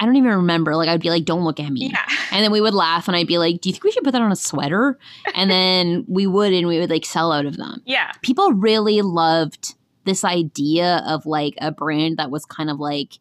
I 0.00 0.04
don't 0.06 0.16
even 0.16 0.30
remember. 0.32 0.74
Like, 0.74 0.88
I'd 0.88 1.00
be 1.00 1.10
like, 1.10 1.24
don't 1.26 1.44
look 1.44 1.60
at 1.60 1.70
me. 1.70 1.90
yeah 1.92 2.04
And 2.32 2.42
then 2.42 2.50
we 2.50 2.60
would 2.60 2.74
laugh, 2.74 3.06
and 3.06 3.16
I'd 3.16 3.28
be 3.28 3.38
like, 3.38 3.60
do 3.60 3.68
you 3.68 3.72
think 3.74 3.84
we 3.84 3.92
should 3.92 4.02
put 4.02 4.12
that 4.12 4.22
on 4.22 4.32
a 4.32 4.36
sweater? 4.36 4.98
And 5.36 5.48
then 5.48 6.04
we 6.08 6.26
would, 6.26 6.52
and 6.52 6.66
we 6.66 6.80
would, 6.80 6.90
like, 6.90 7.04
sell 7.04 7.30
out 7.30 7.46
of 7.46 7.56
them. 7.56 7.82
yeah 7.86 8.10
People 8.22 8.52
really 8.54 9.00
loved 9.00 9.76
this 10.04 10.24
idea 10.24 11.02
of, 11.06 11.26
like, 11.26 11.54
a 11.60 11.70
brand 11.70 12.16
that 12.18 12.30
was 12.30 12.44
kind 12.44 12.70
of 12.70 12.78
like 12.80 13.18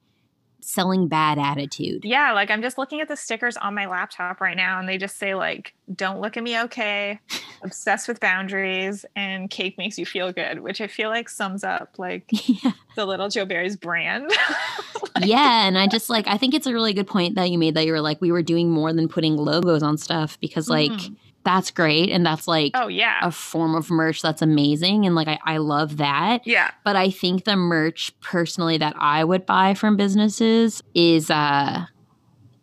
selling 0.61 1.07
bad 1.07 1.39
attitude. 1.39 2.03
yeah 2.03 2.33
like 2.33 2.51
i'm 2.51 2.61
just 2.61 2.77
looking 2.77 2.99
at 2.99 3.07
the 3.07 3.15
stickers 3.15 3.55
on 3.57 3.73
my 3.73 3.87
laptop 3.87 4.41
right 4.41 4.57
now 4.57 4.77
and 4.77 4.89
they 4.89 4.97
just 4.97 5.17
say 5.17 5.33
like 5.33 5.73
don't 5.95 6.19
look 6.19 6.35
at 6.35 6.43
me 6.43 6.59
okay 6.59 7.17
obsessed 7.63 8.07
with 8.09 8.19
boundaries 8.19 9.05
and 9.15 9.49
cake 9.49 9.77
makes 9.77 9.97
you 9.97 10.05
feel 10.05 10.33
good 10.33 10.59
which 10.59 10.81
i 10.81 10.85
feel 10.85 11.09
like 11.09 11.29
sums 11.29 11.63
up 11.63 11.95
like 11.97 12.25
yeah. 12.63 12.71
the 12.97 13.05
little 13.05 13.29
joe 13.29 13.45
berry's 13.45 13.77
brand 13.77 14.29
yeah, 15.21 15.65
and 15.67 15.77
I 15.77 15.87
just 15.87 16.09
like 16.09 16.27
I 16.27 16.37
think 16.37 16.53
it's 16.53 16.67
a 16.67 16.73
really 16.73 16.93
good 16.93 17.07
point 17.07 17.35
that 17.35 17.49
you 17.49 17.57
made 17.57 17.73
that 17.75 17.85
you 17.85 17.91
were 17.93 18.01
like 18.01 18.21
we 18.21 18.31
were 18.31 18.43
doing 18.43 18.69
more 18.69 18.93
than 18.93 19.07
putting 19.07 19.37
logos 19.37 19.81
on 19.83 19.97
stuff 19.97 20.39
because 20.39 20.69
like 20.69 20.91
Mhm. 20.91 21.15
That's 21.43 21.71
great. 21.71 22.09
And 22.09 22.25
that's 22.25 22.47
like 22.47 22.71
oh 22.75 22.87
yeah. 22.87 23.19
a 23.21 23.31
form 23.31 23.75
of 23.75 23.89
merch 23.89 24.21
that's 24.21 24.41
amazing. 24.41 25.05
And 25.05 25.15
like 25.15 25.27
I, 25.27 25.39
I 25.45 25.57
love 25.57 25.97
that. 25.97 26.45
yeah. 26.45 26.71
But 26.83 26.95
I 26.95 27.09
think 27.09 27.45
the 27.45 27.55
merch 27.55 28.13
personally 28.21 28.77
that 28.77 28.95
I 28.97 29.23
would 29.23 29.45
buy 29.45 29.73
from 29.73 29.97
businesses 29.97 30.81
is 30.93 31.29
uh 31.29 31.85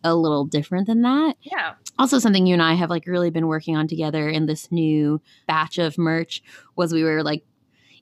a 0.03 0.15
little 0.15 0.45
different 0.45 0.87
than 0.87 1.01
that. 1.01 1.35
yeah. 1.41 1.73
Also 1.99 2.19
something 2.19 2.45
you 2.45 2.53
and 2.53 2.61
I 2.61 2.75
have 2.75 2.91
like 2.91 3.07
really 3.07 3.31
been 3.31 3.47
working 3.47 3.75
on 3.75 3.87
together 3.87 4.29
in 4.29 4.45
this 4.45 4.71
new 4.71 5.19
batch 5.47 5.79
of 5.79 5.97
merch 5.97 6.43
was 6.75 6.93
we 6.93 7.03
were 7.03 7.23
like 7.23 7.43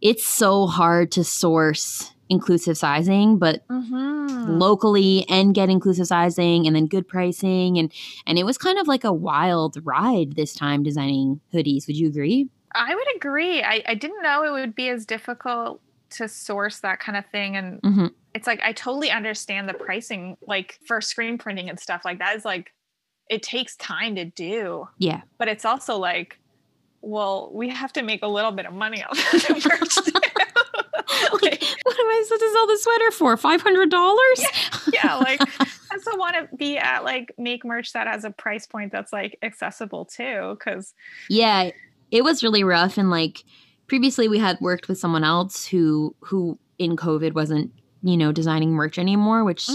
it's 0.01 0.25
so 0.25 0.67
hard 0.67 1.11
to 1.13 1.23
source 1.23 2.11
inclusive 2.29 2.77
sizing, 2.77 3.37
but 3.37 3.67
mm-hmm. 3.67 4.49
locally 4.49 5.25
and 5.29 5.53
get 5.53 5.69
inclusive 5.69 6.07
sizing 6.07 6.65
and 6.67 6.75
then 6.75 6.87
good 6.87 7.07
pricing 7.07 7.77
and 7.77 7.91
and 8.25 8.37
it 8.37 8.43
was 8.43 8.57
kind 8.57 8.79
of 8.79 8.87
like 8.87 9.03
a 9.03 9.13
wild 9.13 9.77
ride 9.83 10.35
this 10.35 10.53
time 10.53 10.83
designing 10.83 11.39
hoodies 11.53 11.87
would 11.87 11.95
you 11.95 12.07
agree 12.07 12.49
I 12.75 12.93
would 12.93 13.15
agree. 13.15 13.63
I, 13.63 13.81
I 13.87 13.95
didn't 13.95 14.21
know 14.21 14.43
it 14.43 14.51
would 14.51 14.75
be 14.75 14.89
as 14.89 15.05
difficult 15.05 15.81
to 16.11 16.27
source 16.27 16.79
that 16.81 16.99
kind 16.99 17.17
of 17.17 17.25
thing. 17.27 17.55
And 17.55 17.81
Mhm. 17.81 18.11
it's 18.33 18.47
like, 18.47 18.59
I 18.61 18.73
totally 18.73 19.09
understand 19.09 19.69
the 19.69 19.73
pricing, 19.73 20.35
like 20.45 20.77
for 20.85 20.99
screen 20.99 21.37
printing 21.37 21.69
and 21.69 21.79
stuff 21.79 22.01
like 22.03 22.19
that 22.19 22.35
is 22.35 22.43
like, 22.43 22.73
it 23.29 23.41
takes 23.43 23.75
time 23.77 24.15
to 24.15 24.25
do. 24.25 24.87
yeah 24.97 25.21
But 25.37 25.47
it's 25.47 25.63
also 25.65 25.97
like, 25.97 26.37
well, 27.01 27.49
we 27.53 27.69
have 27.69 27.93
to 27.93 28.03
make 28.03 28.23
a 28.23 28.27
little 28.27 28.51
bit 28.51 28.65
of 28.65 28.73
money 28.73 29.03
off 29.03 29.15
the 29.31 29.53
merch. 29.69 30.31
like, 31.41 31.63
what 31.83 31.99
am 31.99 32.05
i 32.05 32.23
supposed 32.25 32.41
to 32.41 32.51
sell 32.51 32.67
the 32.67 32.77
sweater 32.77 33.11
for 33.11 33.35
$500 33.37 34.93
yeah, 34.93 35.15
like 35.15 35.41
I 35.59 35.67
also 35.93 36.17
want 36.17 36.35
to 36.35 36.55
be 36.55 36.77
at 36.77 37.03
like 37.03 37.33
make 37.37 37.63
merch 37.65 37.93
that 37.93 38.07
has 38.07 38.23
a 38.23 38.31
price 38.31 38.67
point 38.67 38.91
that's 38.91 39.13
like 39.13 39.37
accessible 39.41 40.05
too. 40.05 40.57
Cause 40.63 40.93
yeah 41.29 41.71
it 42.11 42.23
was 42.23 42.43
really 42.43 42.63
rough 42.63 42.97
and 42.97 43.09
like 43.09 43.43
previously 43.87 44.27
we 44.27 44.37
had 44.39 44.59
worked 44.61 44.87
with 44.87 44.97
someone 44.97 45.23
else 45.23 45.65
who 45.65 46.15
who 46.19 46.57
in 46.77 46.95
covid 46.95 47.33
wasn't 47.33 47.71
you 48.03 48.15
know 48.17 48.31
designing 48.31 48.71
merch 48.71 48.99
anymore 48.99 49.43
which 49.43 49.67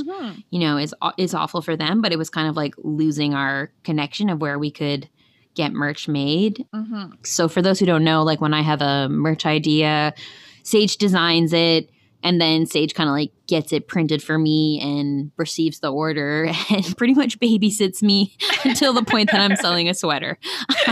you 0.50 0.58
know 0.60 0.76
is 0.76 0.94
is 1.16 1.34
awful 1.34 1.60
for 1.62 1.76
them 1.76 2.00
but 2.00 2.12
it 2.12 2.18
was 2.18 2.30
kind 2.30 2.48
of 2.48 2.56
like 2.56 2.74
losing 2.78 3.34
our 3.34 3.72
connection 3.82 4.28
of 4.30 4.40
where 4.40 4.58
we 4.58 4.70
could 4.70 5.08
get 5.54 5.72
merch 5.72 6.06
made 6.06 6.64
Mm-hmm. 6.74 7.14
so 7.24 7.48
for 7.48 7.60
those 7.62 7.80
who 7.80 7.86
don't 7.86 8.04
know 8.04 8.22
like 8.22 8.40
when 8.40 8.54
i 8.54 8.62
have 8.62 8.80
a 8.82 9.08
merch 9.08 9.46
idea 9.46 10.14
sage 10.62 10.96
designs 10.96 11.52
it 11.52 11.90
and 12.22 12.40
then 12.40 12.66
Sage 12.66 12.94
kind 12.94 13.08
of 13.08 13.14
like 13.14 13.32
gets 13.50 13.72
it 13.72 13.86
printed 13.88 14.22
for 14.22 14.38
me 14.38 14.80
and 14.80 15.30
receives 15.36 15.80
the 15.80 15.92
order 15.92 16.50
and 16.70 16.96
pretty 16.96 17.12
much 17.14 17.38
babysits 17.38 18.02
me 18.02 18.36
until 18.64 18.92
the 18.94 19.02
point 19.02 19.30
that 19.30 19.40
I'm 19.40 19.56
selling 19.56 19.88
a 19.88 19.94
sweater. 19.94 20.38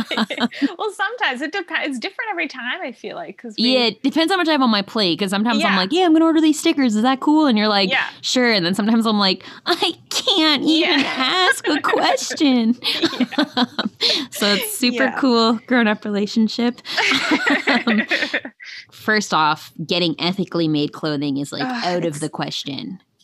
well, 0.79 0.91
sometimes 0.93 1.41
it 1.41 1.53
depends. 1.53 1.89
It's 1.89 1.99
different 1.99 2.31
every 2.31 2.49
time. 2.49 2.81
I 2.83 2.93
feel 2.93 3.17
like 3.17 3.37
because 3.37 3.55
yeah, 3.57 3.87
it 3.87 4.03
depends 4.03 4.33
how 4.33 4.37
much 4.37 4.49
I 4.49 4.53
have 4.53 4.63
on 4.63 4.71
my 4.71 4.83
plate. 4.83 5.19
Because 5.19 5.31
sometimes 5.31 5.65
I'm 5.65 5.77
like, 5.77 5.93
yeah, 5.93 6.05
I'm 6.05 6.13
gonna 6.13 6.25
order 6.25 6.41
these 6.41 6.59
stickers. 6.59 6.97
Is 6.97 7.03
that 7.03 7.21
cool? 7.21 7.47
And 7.47 7.57
you're 7.57 7.69
like, 7.69 7.89
Yeah. 7.89 8.07
sure. 8.21 8.53
And 8.53 8.67
then 8.67 8.75
sometimes 8.75 9.07
I'm 9.07 9.19
like, 9.19 9.45
I 9.65 9.95
can't 10.11 10.65
even 10.65 10.99
Yeah. 11.01 11.15
ask 11.17 11.67
a 11.69 11.81
question. 11.81 12.75
so 14.33 14.53
it's 14.55 14.77
super 14.77 15.05
Yeah. 15.05 15.19
cool 15.21 15.55
grown 15.67 15.87
up 15.87 16.05
relationship. 16.05 16.81
Um, 17.87 18.03
First 18.91 19.33
off, 19.33 19.73
getting 19.87 20.15
ethically 20.21 20.69
made 20.69 20.93
clothing 20.93 21.39
is 21.39 21.53
like 21.53 21.63
Ugh, 21.63 21.85
out 21.85 22.05
of 22.05 22.21
the 22.21 22.29
question. 22.29 22.48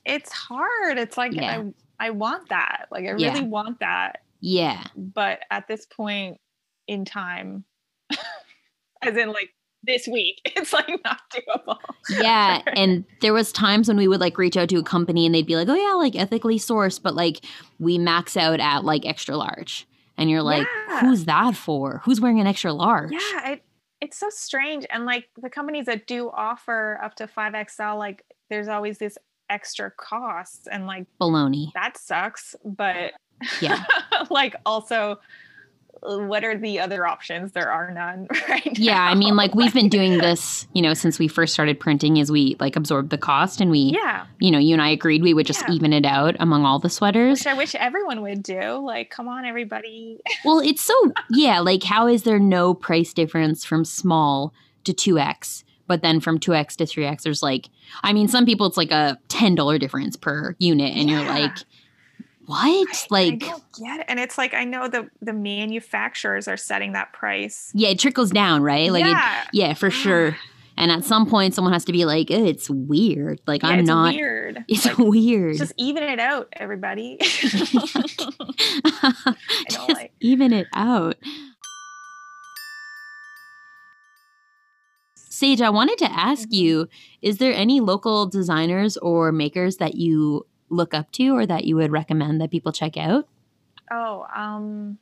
It's 0.04 0.30
hard. 0.32 0.98
It's 0.98 1.16
like 1.16 1.32
Yeah. 1.34 1.62
I 1.98 2.06
I 2.06 2.10
want 2.10 2.48
that. 2.50 2.87
Like 2.90 3.04
I 3.04 3.14
Yeah. 3.16 3.32
really 3.34 3.46
want 3.46 3.80
that. 3.80 4.20
Yeah. 4.40 4.84
But 4.96 5.40
at 5.50 5.68
this 5.68 5.87
point 5.87 6.38
in 6.87 7.04
time, 7.04 7.64
as 9.02 9.16
in 9.16 9.28
like 9.28 9.50
this 9.82 10.06
week, 10.08 10.40
it's 10.44 10.72
like 10.72 10.88
not 11.04 11.20
doable. 11.32 11.78
Yeah. 12.10 12.62
And 12.76 13.04
there 13.20 13.32
was 13.32 13.52
times 13.52 13.88
when 13.88 13.96
we 13.96 14.08
would 14.08 14.20
like 14.20 14.38
reach 14.38 14.56
out 14.56 14.68
to 14.70 14.76
a 14.78 14.82
company 14.82 15.26
and 15.26 15.34
they'd 15.34 15.46
be 15.46 15.56
like, 15.56 15.68
oh 15.68 15.74
yeah, 15.74 15.94
like 15.94 16.16
ethically 16.16 16.58
sourced, 16.58 17.00
but 17.02 17.14
like 17.14 17.44
we 17.78 17.98
max 17.98 18.37
out 18.37 18.60
at 18.60 18.84
like 18.84 19.04
extra 19.06 19.37
large. 19.37 19.87
And 20.16 20.30
you're 20.30 20.42
like, 20.42 20.66
Yeah. 20.88 21.00
who's 21.00 21.24
that 21.24 21.56
for? 21.56 22.00
Who's 22.04 22.20
wearing 22.20 22.40
an 22.40 22.46
extra 22.46 22.72
large? 22.72 23.12
Yeah, 23.12 23.50
it, 23.52 23.62
it's 24.00 24.18
so 24.18 24.28
strange. 24.30 24.87
And 24.90 25.06
like 25.06 25.28
the 25.40 25.50
companies 25.50 25.87
that 25.87 26.06
do 26.06 26.30
offer 26.30 27.00
up 27.02 27.14
to 27.16 27.26
5XL, 27.26 27.98
like 27.98 28.24
there's 28.50 28.68
always 28.68 28.98
this 28.98 29.16
extra 29.50 29.90
cost. 29.90 30.68
And 30.70 30.87
like 30.87 31.07
Baloney. 31.20 31.72
that 31.74 31.96
sucks. 31.98 32.54
But 32.64 33.12
Yeah. 33.61 33.85
like 34.30 34.54
also, 34.66 35.18
what 36.00 36.44
are 36.44 36.59
the 36.59 36.80
other 36.80 37.07
options? 37.07 37.52
There 37.52 37.70
are 37.70 37.90
none 37.90 38.26
right 38.48 38.78
Yeah, 38.78 39.02
I 39.02 39.14
mean, 39.14 39.37
like 39.37 39.54
we've 39.54 39.72
been 39.72 39.88
doing 39.88 40.18
this, 40.18 40.66
you 40.74 40.83
know, 40.83 40.92
since 40.92 41.18
we 41.18 41.28
first 41.28 41.54
started 41.54 41.80
printing, 41.80 42.18
is 42.18 42.30
we 42.30 42.57
like 42.61 42.76
absorbed 42.76 43.09
the 43.11 43.16
cost 43.18 43.61
and 43.61 43.70
we, 43.70 43.78
Yeah, 43.94 44.26
you 44.38 44.50
know, 44.50 44.59
you 44.59 44.74
and 44.74 44.83
I 44.83 44.90
agreed 44.90 45.22
we 45.22 45.33
would 45.33 45.46
just 45.46 45.62
Yeah. 45.66 45.74
even 45.74 45.92
it 45.94 46.04
out 46.04 46.37
among 46.40 46.66
all 46.66 46.78
the 46.78 46.90
sweaters. 46.90 47.40
which 47.40 47.46
I 47.46 47.54
wish 47.54 47.74
everyone 47.74 48.20
would 48.22 48.42
do. 48.42 48.74
Like, 48.85 49.11
come 49.11 49.28
on, 49.28 49.44
everybody. 49.46 50.20
Well, 50.44 50.59
it's 50.61 50.83
so, 50.83 50.94
yeah, 51.30 51.61
like 51.61 51.83
how 51.85 52.07
is 52.07 52.24
there 52.24 52.38
no 52.38 52.74
price 52.74 53.14
difference 53.14 53.64
from 53.64 53.85
small 53.87 54.52
to 54.85 54.92
2X, 54.92 55.64
but 55.87 56.03
then 56.03 56.20
from 56.20 56.38
2X 56.38 56.77
to 56.77 56.85
3X, 56.85 57.23
there's 57.23 57.42
like, 57.42 57.68
I 58.03 58.12
mean, 58.12 58.29
some 58.29 58.47
people 58.47 58.66
it's 58.66 58.77
like 58.77 58.90
a 58.90 59.18
$10 59.29 59.79
difference 59.81 60.16
per 60.16 60.55
unit, 60.59 60.97
and 60.97 61.09
you're 61.11 61.25
like, 61.25 61.53
what? 62.47 62.59
I- 62.59 63.07
like, 63.11 63.42
I 63.44 63.55
get 63.79 64.01
it. 64.01 64.07
And 64.09 64.20
it's 64.20 64.37
like 64.38 64.53
I 64.55 64.64
know 64.64 64.87
the 64.88 65.09
the 65.23 65.33
manufacturers 65.33 66.47
are 66.49 66.57
setting 66.59 66.92
that 66.92 67.12
price. 67.12 67.70
yeah, 67.75 67.88
it 67.88 67.99
trickles 67.99 68.31
down, 68.31 68.62
right? 68.62 68.92
Like, 68.92 69.05
it- 69.05 69.09
yeah, 69.09 69.44
yeah, 69.53 69.75
for 69.75 69.90
sure. 69.90 70.37
And 70.77 70.90
at 70.90 71.05
some 71.05 71.25
point, 71.27 71.55
someone 71.55 71.73
has 71.73 71.85
to 71.85 71.92
be 71.92 72.05
like, 72.05 72.33
"Eh, 72.33 72.47
it's 72.47 72.68
weird. 72.68 73.40
Like, 73.47 73.62
Yeah, 73.62 73.68
I'm 73.70 73.79
it's 73.79 73.87
not, 73.88 74.12
weird. 74.12 74.64
it's 74.68 74.85
Like, 74.85 74.99
weird. 74.99 75.57
just 75.57 75.73
even 75.77 76.03
it 76.03 76.18
out, 76.18 76.49
everybody. 76.53 77.16
Just 79.70 79.88
like- 79.88 80.12
even 80.20 80.53
it 80.53 80.66
out. 80.75 81.16
Sage, 85.35 85.61
I 85.61 85.70
wanted 85.70 85.99
to 85.99 86.11
ask 86.12 86.49
Mhm. 86.49 86.53
you 86.55 86.88
is 87.20 87.38
there 87.38 87.53
any 87.53 87.81
local 87.81 88.27
designers 88.27 88.97
or 88.99 89.33
makers 89.33 89.79
that 89.79 89.94
you 89.97 90.47
look 90.70 90.94
up 90.94 91.11
to 91.12 91.29
or 91.37 91.44
that 91.47 91.64
you 91.64 91.77
would 91.77 91.90
recommend 91.92 92.40
that 92.40 92.51
people 92.51 92.73
check 92.73 92.97
out? 92.97 93.27
oh, 93.90 94.25
um, 94.35 94.97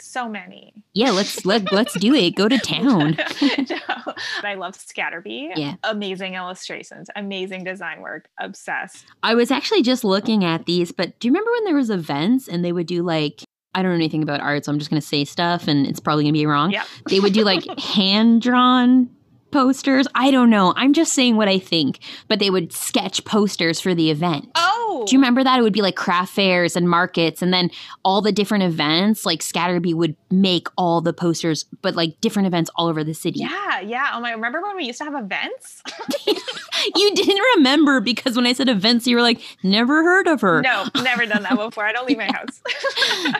so 0.00 0.28
many. 0.28 0.72
Yeah, 0.94 1.10
let's 1.10 1.44
let 1.46 1.70
let's 1.72 1.94
do 1.98 2.14
it. 2.14 2.34
Go 2.36 2.48
to 2.48 2.58
town. 2.74 3.16
no, 3.70 4.12
I 4.42 4.54
love 4.54 4.74
Scatterby. 4.76 5.50
Yeah. 5.56 5.74
Amazing 5.84 6.34
illustrations, 6.34 7.08
amazing 7.16 7.64
design 7.64 8.00
work, 8.00 8.28
obsessed. 8.40 9.06
I 9.22 9.34
was 9.34 9.50
actually 9.50 9.82
just 9.82 10.02
looking 10.04 10.44
at 10.44 10.66
these, 10.66 10.92
but 10.92 11.18
do 11.20 11.28
you 11.28 11.32
remember 11.32 11.50
when 11.52 11.64
there 11.64 11.74
was 11.76 11.90
events 11.90 12.48
and 12.48 12.64
they 12.64 12.72
would 12.72 12.86
do 12.86 13.02
like 13.02 13.42
I 13.74 13.82
don't 13.82 13.90
know 13.92 13.96
anything 13.96 14.22
about 14.22 14.40
art, 14.40 14.64
so 14.64 14.72
I'm 14.72 14.78
just 14.78 14.90
gonna 14.90 15.00
say 15.00 15.24
stuff 15.24 15.68
and 15.68 15.86
it's 15.86 16.00
probably 16.00 16.24
gonna 16.24 16.32
be 16.32 16.46
wrong. 16.46 16.70
Yep. 16.72 16.86
They 17.10 17.20
would 17.20 17.32
do 17.34 17.44
like 17.44 17.64
hand 17.80 18.40
drawn 18.42 19.10
posters. 19.50 20.06
I 20.14 20.30
don't 20.30 20.50
know. 20.50 20.72
I'm 20.76 20.92
just 20.92 21.12
saying 21.12 21.36
what 21.36 21.48
I 21.48 21.58
think. 21.58 22.00
But 22.28 22.38
they 22.38 22.50
would 22.50 22.72
sketch 22.72 23.24
posters 23.24 23.80
for 23.80 23.94
the 23.94 24.10
event. 24.10 24.50
Oh, 24.54 25.04
Do 25.06 25.14
you 25.14 25.18
remember 25.18 25.44
that? 25.44 25.58
It 25.58 25.62
would 25.62 25.72
be 25.72 25.82
like 25.82 25.96
craft 25.96 26.34
fairs 26.34 26.76
and 26.76 26.88
markets, 26.88 27.42
and 27.42 27.52
then 27.52 27.70
all 28.04 28.20
the 28.20 28.32
different 28.32 28.64
events. 28.64 29.24
Like 29.26 29.40
Scatterby 29.40 29.94
would 29.94 30.16
make 30.30 30.68
all 30.76 31.00
the 31.00 31.12
posters, 31.12 31.64
but 31.82 31.94
like 31.94 32.20
different 32.20 32.46
events 32.46 32.70
all 32.76 32.88
over 32.88 33.02
the 33.04 33.14
city. 33.14 33.40
Yeah, 33.40 33.80
yeah. 33.80 34.10
Oh 34.14 34.20
my! 34.20 34.32
Remember 34.32 34.60
when 34.62 34.76
we 34.76 34.84
used 34.84 34.98
to 34.98 35.04
have 35.04 35.14
events? 35.14 35.82
You 36.94 37.12
didn't 37.14 37.42
remember 37.56 38.00
because 38.00 38.36
when 38.36 38.46
I 38.46 38.52
said 38.52 38.68
events, 38.68 39.06
you 39.06 39.16
were 39.16 39.22
like, 39.22 39.40
never 39.64 40.02
heard 40.04 40.28
of 40.28 40.40
her. 40.42 40.62
no, 40.62 40.86
never 41.02 41.26
done 41.26 41.42
that 41.42 41.56
before. 41.56 41.84
I 41.84 41.92
don't 41.92 42.06
leave 42.06 42.18
my 42.18 42.26
house. 42.32 42.62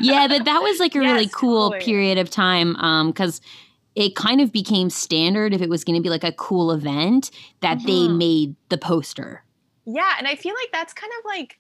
yeah, 0.01 0.27
but 0.27 0.45
that 0.45 0.61
was 0.61 0.81
like 0.81 0.97
a 0.97 0.99
really 1.01 1.29
cool 1.29 1.71
totally. 1.71 1.85
period 1.85 2.19
of 2.19 2.31
time 2.31 2.75
um, 2.77 3.09
because 3.11 3.41
it 3.99 4.15
kind 4.15 4.41
of 4.41 4.53
became 4.53 4.89
standard 4.91 5.53
if 5.53 5.61
it 5.61 5.69
was 5.69 5.83
going 5.83 5.97
to 5.97 6.03
be 6.03 6.09
like 6.09 6.23
a 6.23 6.31
cool 6.33 6.71
event 6.71 7.33
that 7.61 7.79
they 7.85 8.07
Mhm. 8.07 8.17
made 8.17 8.55
the 8.69 8.79
poster. 8.79 9.43
Yeah, 9.87 10.15
and 10.19 10.29
I 10.29 10.37
feel 10.37 10.55
like 10.55 10.71
that's 10.71 10.93
kind 10.93 11.13
of 11.19 11.25
like 11.25 11.59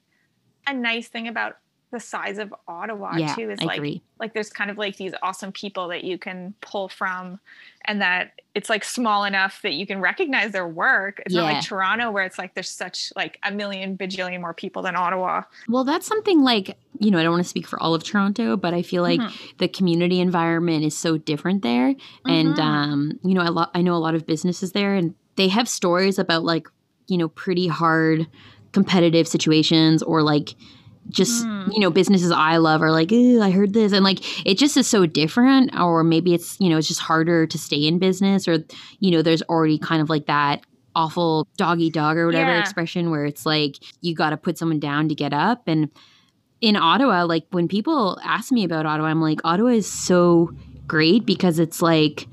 a 0.69 0.73
nice 0.73 1.09
thing 1.09 1.27
about 1.27 1.57
the 1.91 1.99
size 1.99 2.39
of 2.39 2.55
Ottawa 2.69 3.17
yeah, 3.17 3.35
too. 3.35 3.51
Is 3.51 3.59
I 3.61 3.65
like 3.65 3.79
agree. 3.79 4.03
like 4.21 4.35
there's 4.35 4.51
kind 4.51 4.71
of 4.71 4.79
like 4.79 4.97
these 4.97 5.15
awesome 5.23 5.51
people 5.51 5.89
that 5.89 6.05
you 6.05 6.17
can 6.17 6.55
pull 6.61 6.89
from, 6.89 7.41
and 7.89 8.01
that 8.01 8.33
it's 8.55 8.69
like 8.69 8.85
small 8.85 9.25
enough 9.25 9.61
that 9.63 9.73
you 9.73 9.87
can 9.87 10.01
recognize 10.01 10.53
their 10.53 10.69
work. 10.69 11.23
It's 11.25 11.35
not 11.35 11.45
like 11.45 11.65
Toronto 11.65 12.11
where 12.11 12.25
it's 12.25 12.39
like 12.39 12.55
there's 12.55 12.71
such 12.71 13.13
like 13.17 13.39
a 13.45 13.51
million 13.51 13.97
bajillion 13.97 14.41
more 14.41 14.53
people 14.55 14.83
than 14.83 14.95
Ottawa. 14.95 15.43
Well, 15.69 15.85
that's 15.85 16.07
something 16.07 16.43
like, 16.43 16.77
you 17.01 17.11
know, 17.11 17.19
I 17.19 17.23
don't 17.23 17.33
want 17.33 17.43
to 17.45 17.49
speak 17.49 17.67
for 17.67 17.81
all 17.83 17.95
of 17.95 18.05
Toronto, 18.05 18.57
but 18.57 18.75
I 18.75 18.83
feel 18.83 19.03
like 19.03 19.21
Mhm. 19.21 19.33
the 19.59 19.69
community 19.69 20.21
environment 20.21 20.85
is 20.85 20.97
so 20.97 21.17
different 21.17 21.63
there. 21.63 21.95
And, 22.27 22.57
Mhm. 22.57 22.63
um, 22.63 23.13
you 23.25 23.35
know, 23.35 23.43
I, 23.43 23.49
lo- 23.49 23.71
I 23.75 23.81
know 23.83 23.95
a 23.95 24.03
lot 24.07 24.15
of 24.15 24.27
businesses 24.27 24.73
there 24.73 24.95
and 24.95 25.15
they 25.37 25.49
have 25.49 25.69
stories 25.69 26.19
about 26.19 26.45
like, 26.45 26.67
you 27.07 27.17
know, 27.17 27.29
pretty 27.29 27.69
hard 27.69 28.27
competitive 28.73 29.27
situations 29.27 30.03
or 30.03 30.23
like 30.23 30.55
just, 31.11 31.45
Mm. 31.47 31.73
you 31.73 31.81
know, 31.81 31.91
businesses 31.91 32.31
I 32.31 32.59
love 32.59 32.83
are 32.83 32.91
like, 32.91 33.11
I 33.13 33.51
heard 33.51 33.73
this. 33.73 33.93
And 33.93 34.05
like, 34.05 34.21
it 34.47 34.59
just 34.59 34.77
is 34.77 34.87
so 34.87 35.07
different. 35.07 35.79
Or 35.79 36.05
maybe 36.05 36.35
it's, 36.35 36.57
you 36.61 36.69
know, 36.69 36.77
it's 36.79 36.89
just 36.89 37.01
harder 37.01 37.47
to 37.47 37.59
stay 37.59 37.87
in 37.87 37.99
business 37.99 38.47
or, 38.47 38.65
you 39.01 39.11
know, 39.11 39.23
there's 39.23 39.43
already 39.43 39.79
kind 39.79 40.03
of 40.03 40.11
like 40.11 40.27
that 40.27 40.63
awful 40.95 41.47
doggy 41.57 41.91
dog 41.91 42.17
or 42.17 42.27
whatever 42.27 42.51
Yeah. 42.51 42.61
expression 42.61 43.11
where 43.11 43.25
it's 43.25 43.47
like 43.47 43.77
you 44.01 44.15
got 44.15 44.31
to 44.31 44.37
put 44.37 44.59
someone 44.59 44.81
down 44.81 45.09
to 45.09 45.15
get 45.15 45.33
up. 45.33 45.63
And 45.67 45.89
in 46.61 46.75
Ottawa, 46.77 47.23
like 47.25 47.45
when 47.53 47.69
people 47.69 48.19
ask 48.25 48.51
me 48.51 48.65
about 48.65 48.85
Ottawa, 48.85 49.09
I'm 49.09 49.21
like, 49.21 49.41
Ottawa 49.45 49.69
is 49.71 49.91
so 49.91 50.51
great 50.89 51.25
because 51.25 51.59
it's 51.59 51.81
like 51.81 52.27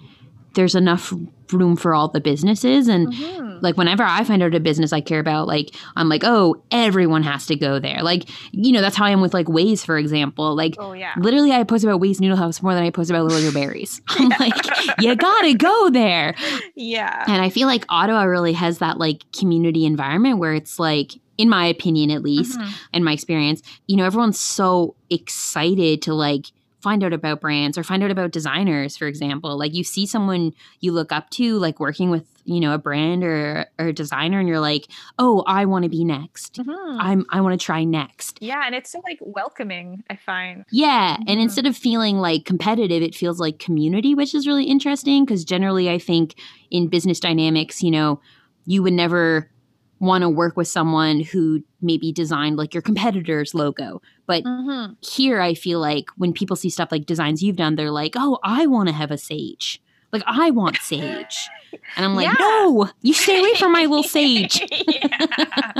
there's 0.55 0.75
enough 0.75 1.13
room 1.53 1.75
for 1.75 1.93
all 1.93 2.07
the 2.07 2.19
businesses. 2.19 2.87
And 2.87 3.13
Mhm. 3.13 3.61
like 3.61 3.77
whenever 3.77 4.03
I 4.03 4.23
find 4.23 4.41
out 4.41 4.55
a 4.55 4.59
business 4.59 4.91
I 4.91 4.99
care 5.01 5.19
about, 5.19 5.47
like 5.47 5.75
I'm 5.95 6.09
like, 6.09 6.23
oh, 6.25 6.55
everyone 6.71 7.21
has 7.23 7.45
to 7.47 7.55
go 7.55 7.77
there. 7.77 8.01
Like, 8.01 8.27
you 8.51 8.71
know, 8.71 8.81
that's 8.81 8.95
how 8.95 9.05
I 9.05 9.11
am 9.11 9.21
with 9.21 9.33
like 9.33 9.47
Ways, 9.47 9.85
for 9.85 9.97
example. 9.99 10.55
Like 10.55 10.75
Oh 10.79 10.93
yeah. 10.93 11.13
literally 11.19 11.51
I 11.51 11.63
post 11.63 11.83
about 11.83 11.99
Ways 11.99 12.19
Noodle 12.19 12.37
House 12.37 12.63
more 12.63 12.73
than 12.73 12.83
I 12.83 12.89
post 12.89 13.11
about 13.11 13.25
Little 13.25 13.51
Berries. 13.53 14.01
I'm 14.07 14.29
like, 14.39 14.55
you 14.99 15.15
gotta 15.15 15.53
go 15.53 15.89
there. 15.91 16.33
Yeah. 16.75 17.23
And 17.27 17.41
I 17.41 17.49
feel 17.49 17.67
like 17.67 17.85
Ottawa 17.89 18.23
really 18.23 18.53
has 18.53 18.79
that 18.79 18.97
like 18.97 19.23
community 19.37 19.85
environment 19.85 20.39
where 20.39 20.55
it's 20.55 20.79
like, 20.79 21.11
in 21.37 21.49
my 21.49 21.65
opinion 21.67 22.09
at 22.11 22.23
least, 22.23 22.57
Mhm. 22.57 22.73
in 22.93 23.03
my 23.03 23.11
experience, 23.11 23.61
you 23.87 23.97
know, 23.97 24.05
everyone's 24.05 24.39
so 24.39 24.95
excited 25.09 26.01
to 26.03 26.13
like 26.13 26.45
find 26.85 27.03
out 27.03 27.13
about 27.13 27.41
brands 27.41 27.77
or 27.79 27.83
find 27.83 28.03
out 28.03 28.11
about 28.11 28.29
designers, 28.31 28.95
for 28.95 29.07
example. 29.07 29.57
Like 29.57 29.73
you 29.73 29.83
see 29.83 30.05
someone 30.05 30.53
you 30.81 30.91
look 30.91 31.11
up 31.11 31.29
to, 31.31 31.57
like 31.57 31.79
working 31.79 32.11
with, 32.11 32.25
you 32.45 32.59
know, 32.59 32.73
a 32.75 32.77
brand 32.77 33.23
or, 33.23 33.65
or 33.79 33.87
a 33.87 33.93
designer, 33.93 34.39
and 34.39 34.47
you're 34.47 34.59
like, 34.59 34.85
oh, 35.17 35.43
I 35.47 35.65
want 35.65 35.83
to 35.83 35.89
be 35.89 36.03
next. 36.05 36.51
Mhm. 36.61 36.97
I'm 37.07 37.25
I 37.31 37.41
want 37.41 37.59
to 37.59 37.65
try 37.65 37.83
next. 37.83 38.37
Yeah, 38.39 38.61
and 38.67 38.75
it's 38.75 38.91
so 38.91 39.01
like 39.03 39.17
welcoming, 39.21 40.03
I 40.11 40.15
find. 40.15 40.63
Yeah. 40.71 41.17
And 41.27 41.39
Mhm. 41.39 41.45
instead 41.45 41.65
of 41.65 41.75
feeling 41.75 42.17
like 42.19 42.45
competitive, 42.45 43.01
it 43.01 43.15
feels 43.15 43.39
like 43.39 43.57
community, 43.57 44.13
which 44.13 44.35
is 44.35 44.45
really 44.45 44.65
interesting 44.65 45.25
because 45.25 45.43
generally 45.43 45.89
I 45.89 45.97
think 45.97 46.35
in 46.69 46.87
business 46.87 47.19
dynamics, 47.19 47.81
you 47.81 47.89
know, 47.91 48.19
you 48.67 48.83
would 48.83 48.93
never 48.93 49.49
want 49.99 50.21
to 50.23 50.29
work 50.29 50.57
with 50.57 50.67
someone 50.67 51.21
who 51.21 51.63
maybe 51.81 52.11
designed 52.11 52.57
like 52.57 52.73
your 52.73 52.81
competitor's 52.81 53.53
logo. 53.53 54.01
But 54.27 54.43
Mm-hmm. 54.43 54.93
here 55.01 55.39
I 55.41 55.53
feel 55.53 55.79
like 55.79 56.09
when 56.17 56.33
people 56.33 56.55
see 56.55 56.69
stuff 56.69 56.91
like 56.91 57.05
designs 57.05 57.41
you've 57.41 57.55
done, 57.55 57.75
they're 57.75 57.91
like, 57.91 58.13
oh, 58.17 58.39
I 58.43 58.65
want 58.67 58.89
to 58.89 58.93
have 58.93 59.11
a 59.11 59.17
sage. 59.17 59.81
Like 60.11 60.23
I 60.25 60.51
want 60.51 60.77
sage. 60.77 61.49
And 61.97 62.05
I'm 62.05 62.15
like, 62.15 62.27
Yeah. 62.27 62.35
no, 62.39 62.89
you 63.01 63.13
stay 63.13 63.39
away 63.39 63.53
from 63.55 63.71
my 63.73 63.81
little 63.81 64.03
sage. 64.17 64.61
yeah. 64.71 64.77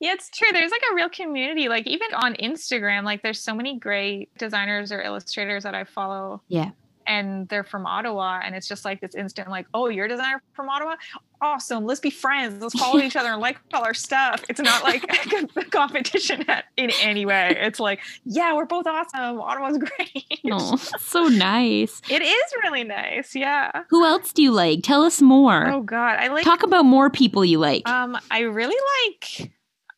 yeah, 0.00 0.12
it's 0.12 0.28
true. 0.30 0.48
There's 0.52 0.70
like 0.70 0.82
a 0.90 0.94
real 0.94 1.08
community. 1.08 1.68
Like 1.68 1.86
even 1.86 2.08
on 2.14 2.34
Instagram, 2.34 3.04
like 3.04 3.22
there's 3.22 3.40
so 3.40 3.54
many 3.54 3.78
great 3.78 4.36
designers 4.38 4.92
or 4.92 5.00
illustrators 5.02 5.62
that 5.64 5.74
I 5.74 5.84
follow. 5.84 6.42
Yeah. 6.48 6.70
And 7.08 7.48
they're 7.48 7.64
from 7.64 7.86
Ottawa. 7.86 8.40
And 8.44 8.54
it's 8.54 8.68
just 8.68 8.84
like 8.84 9.00
this 9.00 9.14
instant, 9.14 9.48
like, 9.48 9.66
oh, 9.72 9.88
you're 9.88 10.04
a 10.04 10.08
designer 10.08 10.42
from 10.52 10.68
Ottawa? 10.68 10.94
Awesome. 11.40 11.84
Let's 11.86 12.00
be 12.00 12.10
friends. 12.10 12.62
Let's 12.62 12.78
follow 12.78 12.98
each 13.00 13.16
other 13.16 13.30
and 13.30 13.40
like 13.40 13.58
all 13.72 13.82
our 13.82 13.94
stuff. 13.94 14.44
It's 14.48 14.60
not 14.60 14.84
like 14.84 15.04
a 15.56 15.64
competition 15.70 16.44
in 16.76 16.90
any 17.00 17.24
way. 17.24 17.56
It's 17.58 17.80
like, 17.80 18.00
yeah, 18.24 18.54
we're 18.54 18.66
both 18.66 18.86
awesome. 18.86 19.40
Ottawa's 19.40 19.78
great. 19.96 20.40
Oh, 20.52 20.76
so 20.76 21.24
nice. 21.28 22.02
It 22.10 22.22
is 22.22 22.52
really 22.62 22.84
nice. 22.84 23.34
Yeah. 23.34 23.70
Who 23.90 24.04
else 24.04 24.32
do 24.32 24.42
you 24.42 24.52
like? 24.52 24.82
Tell 24.82 25.02
us 25.02 25.22
more. 25.22 25.66
Oh 25.68 25.82
God. 25.82 26.18
I 26.18 26.28
like 26.28 26.44
Talk 26.44 26.62
about 26.62 26.84
more 26.84 27.08
people 27.08 27.44
you 27.44 27.58
like. 27.58 27.88
Um, 27.88 28.18
I 28.30 28.40
really 28.40 28.76
like. 29.06 29.50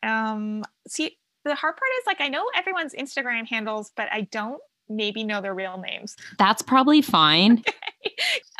Um, 0.02 0.64
see, 0.88 1.16
the 1.44 1.54
hard 1.54 1.74
part 1.74 1.90
is 2.00 2.06
like 2.06 2.20
I 2.20 2.28
know 2.28 2.44
everyone's 2.56 2.94
Instagram 2.94 3.46
handles, 3.46 3.92
but 3.96 4.08
I 4.12 4.22
don't 4.30 4.60
maybe 4.90 5.24
know 5.24 5.40
their 5.40 5.54
real 5.54 5.78
names. 5.78 6.16
That's 6.38 6.62
probably 6.62 7.02
fine. 7.02 7.64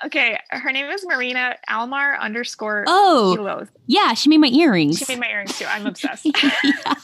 Okay, 0.05 0.39
her 0.51 0.73
name 0.73 0.87
is 0.87 1.05
Marina 1.07 1.57
Almar 1.69 2.19
underscore 2.19 2.85
Oh, 2.87 3.67
yeah, 3.87 4.15
she 4.15 4.29
made 4.31 4.39
my 4.39 4.49
earrings. 4.49 4.99
She 4.99 5.05
made 5.09 5.21
my 5.21 5.29
earrings 5.29 5.59
too. 5.59 5.67
I'm 5.67 5.87
obsessed. 5.87 6.27
yeah. 6.27 6.95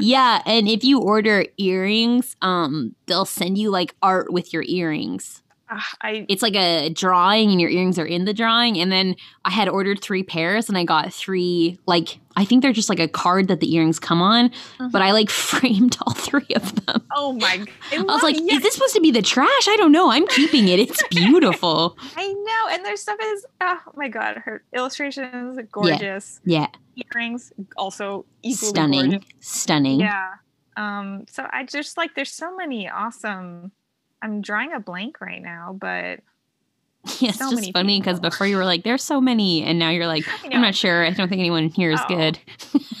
yeah, 0.00 0.42
and 0.46 0.68
if 0.68 0.82
you 0.82 1.00
order 1.00 1.44
earrings, 1.56 2.34
um, 2.42 2.94
they'll 3.06 3.24
send 3.24 3.58
you 3.58 3.70
like 3.70 3.94
art 4.02 4.32
with 4.32 4.52
your 4.52 4.64
earrings. 4.66 5.42
Ah, 5.68 5.94
I 6.00 6.26
It's 6.28 6.42
like 6.42 6.54
a 6.54 6.90
drawing, 6.90 7.50
and 7.50 7.60
your 7.60 7.70
earrings 7.70 7.98
are 7.98 8.06
in 8.06 8.24
the 8.24 8.32
drawing. 8.32 8.78
And 8.78 8.92
then 8.92 9.16
I 9.44 9.50
had 9.50 9.68
ordered 9.68 10.00
three 10.00 10.22
pairs, 10.22 10.68
and 10.68 10.78
I 10.78 10.84
got 10.84 11.12
three. 11.12 11.78
Like 11.86 12.18
I 12.36 12.44
think 12.44 12.62
they're 12.62 12.72
just 12.72 12.88
like 12.88 13.00
a 13.00 13.08
card 13.08 13.48
that 13.48 13.60
the 13.60 13.74
earrings 13.74 13.98
come 13.98 14.22
on, 14.22 14.50
but 14.92 15.02
I 15.02 15.12
like 15.12 15.30
framed 15.46 15.96
all 16.06 16.12
three 16.14 16.46
of 16.54 16.86
them. 16.86 17.02
oh 17.14 17.32
my! 17.32 17.64
I 17.92 18.02
was 18.02 18.22
like, 18.22 18.36
yeah, 18.38 18.56
is 18.56 18.62
this 18.62 18.74
supposed 18.74 18.94
to 18.94 19.00
be 19.00 19.10
the 19.10 19.22
trash? 19.22 19.68
I 19.68 19.76
don't 19.76 19.92
know. 19.92 20.10
I'm 20.10 20.26
keeping 20.28 20.68
it. 20.68 20.78
It's 20.78 21.02
beautiful. 21.10 21.96
I 22.16 22.32
know, 22.32 22.74
and 22.74 22.84
their 22.84 22.96
stuff 22.96 23.18
is 23.22 23.46
oh 23.60 23.78
my 23.96 24.08
god, 24.08 24.36
her 24.44 24.62
illustrations 24.74 25.58
gorgeous. 25.72 26.40
Yeah, 26.44 26.68
Earrings 27.12 27.52
also 27.76 28.24
equally 28.42 28.68
stunning, 28.68 29.10
gorgeous. 29.10 29.28
stunning. 29.40 30.00
Yeah. 30.00 30.34
Um, 30.76 31.24
so 31.28 31.46
I 31.50 31.64
just 31.64 31.96
like 31.96 32.14
there's 32.14 32.30
so 32.32 32.54
many 32.54 32.88
awesome 32.88 33.72
I'm 34.22 34.40
drawing 34.40 34.72
a 34.72 34.80
blank 34.80 35.20
right 35.20 35.42
now, 35.42 35.76
but 35.78 36.20
Yeah, 37.20 37.28
it's 37.30 37.38
So 37.38 37.50
just 37.50 37.72
funny 37.72 38.00
because 38.00 38.18
before 38.18 38.46
you 38.46 38.56
were 38.56 38.64
like, 38.64 38.82
"There's 38.82 39.02
so 39.04 39.20
many," 39.20 39.62
and 39.62 39.78
now 39.78 39.90
you're 39.90 40.06
like. 40.08 40.24
"I'm 40.52 40.60
not 40.62 40.74
sure. 40.74 41.04
I 41.06 41.10
don't 41.10 41.28
think 41.28 41.38
anyone 41.40 41.68
here 41.68 41.92
is 41.92 42.00
Oh. 42.02 42.08
good." 42.08 42.38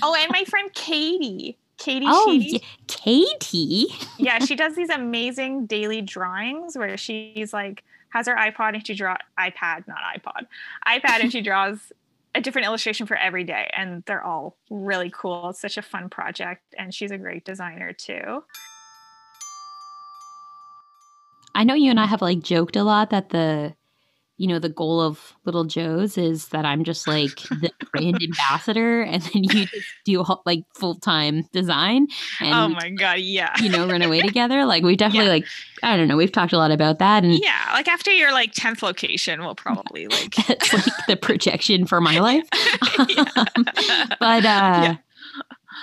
oh, 0.02 0.14
and 0.16 0.30
my 0.30 0.44
friend 0.48 0.72
Katie. 0.74 1.58
Katie 1.78 2.06
Oh, 2.08 2.30
Sheedy. 2.30 2.50
yeah. 2.52 2.58
Katie. 2.86 3.86
yeah, 4.18 4.38
she 4.38 4.54
does 4.56 4.74
these 4.76 4.88
amazing 4.90 5.66
daily 5.66 6.00
drawings 6.00 6.76
where 6.78 6.96
she's 6.96 7.52
like 7.52 7.84
has 8.10 8.26
her 8.28 8.34
iPod 8.36 8.74
and 8.74 8.86
she 8.86 8.94
draw 8.94 9.16
iPad, 9.38 9.86
not 9.86 9.98
iPod, 10.16 10.46
iPad, 10.86 11.20
and 11.20 11.30
she 11.32 11.42
draws 11.42 11.92
a 12.34 12.40
different 12.40 12.66
illustration 12.66 13.06
for 13.06 13.16
every 13.16 13.44
day, 13.44 13.68
and 13.76 14.02
they're 14.06 14.22
all 14.22 14.56
really 14.70 15.10
cool. 15.14 15.50
It's 15.50 15.60
such 15.60 15.76
a 15.76 15.82
fun 15.82 16.08
project, 16.08 16.62
and 16.78 16.94
she's 16.94 17.10
a 17.10 17.18
great 17.18 17.44
designer 17.44 17.92
too. 17.92 18.42
I 21.56 21.64
know 21.64 21.72
you 21.74 21.90
and 21.90 21.98
I 21.98 22.04
have 22.04 22.20
like 22.20 22.40
joked 22.40 22.76
a 22.76 22.84
lot 22.84 23.08
that 23.10 23.30
the, 23.30 23.74
you 24.36 24.46
know, 24.46 24.58
the 24.58 24.68
goal 24.68 25.00
of 25.00 25.32
Little 25.46 25.64
Joe's 25.64 26.18
is 26.18 26.48
that 26.48 26.66
I'm 26.66 26.84
just 26.84 27.08
like 27.08 27.36
the 27.48 27.70
brand 27.90 28.22
ambassador, 28.22 29.00
and 29.00 29.22
then 29.22 29.44
you 29.44 29.64
just 29.66 29.86
do 30.04 30.22
like 30.44 30.64
full 30.74 30.96
time 30.96 31.48
design 31.52 32.08
and 32.40 32.54
oh 32.54 32.68
my 32.68 32.90
god, 32.90 33.20
yeah. 33.20 33.54
you 33.58 33.70
know 33.70 33.88
run 33.88 34.02
away 34.02 34.20
together. 34.26 34.66
Like 34.66 34.82
we 34.82 34.96
definitely 34.96 35.30
like 35.30 35.46
I 35.82 35.96
don't 35.96 36.08
know. 36.08 36.16
We've 36.18 36.30
talked 36.30 36.52
a 36.52 36.58
lot 36.58 36.70
about 36.72 36.98
that, 36.98 37.24
and 37.24 37.32
Yeah, 37.32 37.70
like 37.72 37.88
after 37.88 38.10
your 38.10 38.32
like 38.32 38.52
10th 38.52 38.82
location, 38.82 39.40
we'll 39.40 39.54
probably 39.54 40.06
like 40.08 40.34
that's 40.34 40.74
like 40.74 40.84
the 41.08 41.16
projection 41.16 41.86
for 41.86 42.02
my 42.02 42.18
life. 42.18 42.46
but 44.20 44.44
uh 44.44 44.44
Yeah. 44.44 44.96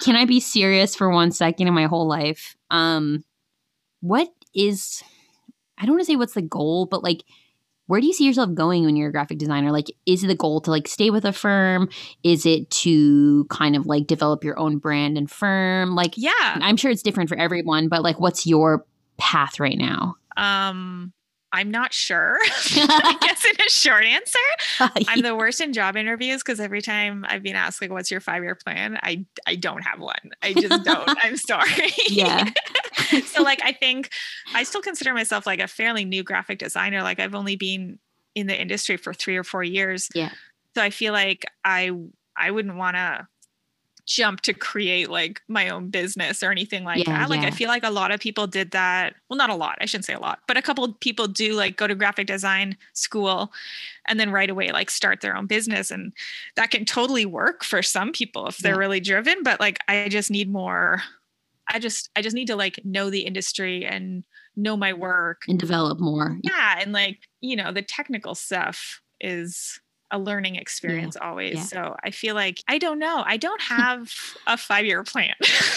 can 0.03 0.15
I 0.15 0.25
be 0.25 0.39
serious 0.39 0.95
for 0.95 1.09
one 1.09 1.31
second 1.31 1.67
in 1.67 1.73
my 1.73 1.85
whole 1.87 2.07
life? 2.07 2.55
Um 2.69 3.23
what 4.01 4.29
is 4.53 5.01
I 5.77 5.85
don't 5.85 5.95
want 5.95 6.01
to 6.01 6.05
say 6.05 6.15
what's 6.15 6.33
the 6.33 6.41
goal, 6.41 6.85
but 6.85 7.03
like 7.03 7.23
where 7.87 7.99
do 7.99 8.07
you 8.07 8.13
see 8.13 8.25
yourself 8.25 8.53
going 8.53 8.85
when 8.85 8.95
you're 8.95 9.09
a 9.09 9.11
graphic 9.11 9.37
designer? 9.37 9.71
Like 9.71 9.91
is 10.05 10.23
it 10.23 10.27
the 10.27 10.35
goal 10.35 10.61
to 10.61 10.71
like 10.71 10.87
stay 10.87 11.09
with 11.09 11.25
a 11.25 11.33
firm? 11.33 11.89
Is 12.23 12.45
it 12.45 12.69
to 12.71 13.45
kind 13.45 13.75
of 13.75 13.85
like 13.85 14.07
develop 14.07 14.43
your 14.43 14.57
own 14.57 14.77
brand 14.77 15.17
and 15.17 15.29
firm? 15.29 15.95
Like 15.95 16.13
yeah. 16.15 16.31
I'm 16.39 16.77
sure 16.77 16.91
it's 16.91 17.03
different 17.03 17.29
for 17.29 17.37
everyone, 17.37 17.89
but 17.89 18.03
like 18.03 18.19
what's 18.19 18.47
your 18.47 18.85
path 19.17 19.59
right 19.59 19.77
now? 19.77 20.15
Um 20.37 21.13
I'm 21.53 21.69
not 21.69 21.93
sure. 21.93 22.39
I 22.41 23.17
guess 23.21 23.45
in 23.45 23.55
a 23.65 23.69
short 23.69 24.05
answer. 24.05 24.39
I'm 25.07 25.21
the 25.21 25.35
worst 25.35 25.61
in 25.61 25.71
job 25.71 25.95
interviews 25.95 26.41
because 26.41 26.59
every 26.59 26.81
time 26.81 27.25
I've 27.29 27.43
been 27.43 27.55
asked 27.55 27.79
like 27.79 27.91
what's 27.91 28.09
your 28.09 28.21
five 28.21 28.43
year 28.43 28.55
plan, 28.55 28.97
I 29.03 29.25
I 29.45 29.55
don't 29.55 29.83
have 29.83 29.99
one. 29.99 30.31
I 30.41 30.53
just 30.53 30.83
don't. 30.83 31.07
I'm 31.23 31.37
sorry. 31.37 31.91
yeah. 32.07 32.49
so 33.25 33.41
like 33.43 33.59
I 33.63 33.71
think 33.71 34.09
I 34.53 34.63
still 34.63 34.81
consider 34.81 35.13
myself 35.13 35.45
like 35.45 35.59
a 35.59 35.67
fairly 35.67 36.05
new 36.05 36.23
graphic 36.23 36.59
designer. 36.59 37.01
Like 37.01 37.19
I've 37.19 37.35
only 37.35 37.55
been 37.55 37.99
in 38.35 38.47
the 38.47 38.59
industry 38.59 38.97
for 38.97 39.13
three 39.13 39.37
or 39.37 39.43
four 39.43 39.63
years. 39.63 40.09
Yeah. 40.15 40.31
So 40.75 40.81
I 40.81 40.89
feel 40.89 41.13
like 41.13 41.45
I 41.63 41.91
I 42.35 42.51
wouldn't 42.51 42.75
want 42.77 42.95
to 42.95 43.27
jump 44.05 44.41
to 44.41 44.53
create 44.53 45.09
like 45.09 45.39
my 45.47 45.69
own 45.69 45.89
business 45.89 46.43
or 46.43 46.51
anything 46.51 46.83
like 46.83 47.07
Yeah, 47.07 47.19
that. 47.19 47.29
Like 47.29 47.41
yeah. 47.41 47.47
I 47.47 47.51
feel 47.51 47.69
like 47.69 47.83
a 47.85 47.89
lot 47.89 48.11
of 48.11 48.19
people 48.19 48.47
did 48.47 48.71
that. 48.71 49.15
Well, 49.29 49.37
not 49.37 49.49
a 49.49 49.55
lot. 49.55 49.77
I 49.79 49.85
shouldn't 49.85 50.03
say 50.03 50.13
a 50.13 50.19
lot, 50.19 50.39
but 50.45 50.57
a 50.57 50.61
couple 50.61 50.83
of 50.83 50.99
people 50.99 51.25
do 51.27 51.53
like 51.53 51.77
go 51.77 51.87
to 51.87 51.95
graphic 51.95 52.27
design 52.27 52.75
school 52.91 53.53
and 54.05 54.19
then 54.19 54.29
right 54.29 54.49
away 54.49 54.73
like 54.73 54.89
start 54.91 55.21
their 55.21 55.37
own 55.37 55.45
business 55.47 55.89
and 55.89 56.11
that 56.57 56.69
can 56.69 56.83
totally 56.83 57.25
work 57.25 57.63
for 57.63 57.81
some 57.81 58.11
people 58.11 58.45
if 58.47 58.57
they're 58.57 58.73
Yeah. 58.73 58.79
really 58.79 58.99
driven, 58.99 59.41
but 59.41 59.61
like 59.61 59.79
I 59.87 60.09
just 60.09 60.29
need 60.29 60.51
more 60.51 61.01
I 61.73 61.79
just 61.79 62.09
I 62.15 62.21
just 62.21 62.35
need 62.35 62.47
to 62.47 62.55
like 62.55 62.79
know 62.85 63.09
the 63.09 63.21
industry 63.21 63.85
and 63.85 64.23
know 64.55 64.77
my 64.77 64.93
work. 64.93 65.41
and 65.47 65.59
develop 65.59 65.99
more. 65.99 66.37
Yeah, 66.43 66.79
and 66.79 66.93
like, 66.93 67.19
you 67.41 67.55
know, 67.55 67.71
the 67.71 67.81
technical 67.81 68.35
stuff 68.35 69.01
is 69.19 69.79
a 70.13 70.19
learning 70.19 70.55
experience 70.55 71.17
always. 71.19 71.55
yeah. 71.55 71.61
So 71.63 71.95
I 72.03 72.11
feel 72.11 72.35
like 72.35 72.63
I 72.69 72.77
don't 72.77 72.99
know. 72.99 73.23
I 73.25 73.35
don't 73.35 73.61
have 73.63 74.13
a 74.47 74.53
5-year 74.55 75.03
plan. 75.03 75.33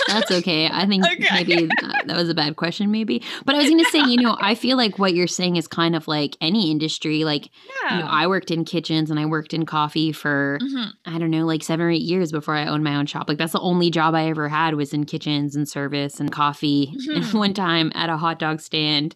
That's 0.06 0.30
okay. 0.38 0.68
I 0.70 0.86
think 0.86 1.04
Okay. 1.04 1.26
maybe 1.44 1.68
uh, 1.82 1.92
that 2.04 2.16
was 2.16 2.28
a 2.28 2.34
bad 2.34 2.54
question, 2.56 2.90
maybe. 2.92 3.22
But 3.44 3.54
I 3.54 3.58
was 3.58 3.68
going 3.68 3.82
to 3.84 3.90
say, 3.90 4.00
you 4.00 4.18
know, 4.22 4.36
I 4.40 4.54
feel 4.54 4.76
like 4.76 4.98
what 4.98 5.14
you're 5.14 5.26
saying 5.26 5.56
is 5.56 5.66
kind 5.66 5.96
of 5.96 6.06
like 6.06 6.36
any 6.40 6.70
industry. 6.70 7.24
Like, 7.24 7.48
yeah. 7.84 7.96
you 7.96 8.02
know, 8.04 8.08
I 8.10 8.26
worked 8.28 8.50
in 8.50 8.64
kitchens 8.64 9.10
and 9.10 9.18
I 9.18 9.24
worked 9.26 9.54
in 9.54 9.64
coffee 9.66 10.12
for, 10.12 10.58
Mhm. 10.62 10.90
I 11.06 11.18
don't 11.18 11.30
know, 11.30 11.46
like 11.46 11.62
seven 11.64 11.86
or 11.86 11.90
eight 11.90 12.02
years 12.02 12.30
before 12.30 12.54
I 12.54 12.66
owned 12.66 12.84
my 12.84 12.94
own 12.96 13.06
shop. 13.06 13.28
Like, 13.28 13.38
that's 13.38 13.52
the 13.52 13.60
only 13.60 13.90
job 13.90 14.14
I 14.14 14.28
ever 14.28 14.48
had 14.48 14.74
was 14.74 14.92
in 14.92 15.04
kitchens 15.06 15.56
and 15.56 15.66
service 15.68 16.20
and 16.20 16.30
coffee. 16.30 16.92
And 17.08 17.24
Mhm. 17.24 17.34
one 17.38 17.54
time 17.54 17.90
at 17.94 18.10
a 18.10 18.16
hot 18.18 18.38
dog 18.38 18.60
stand 18.60 19.14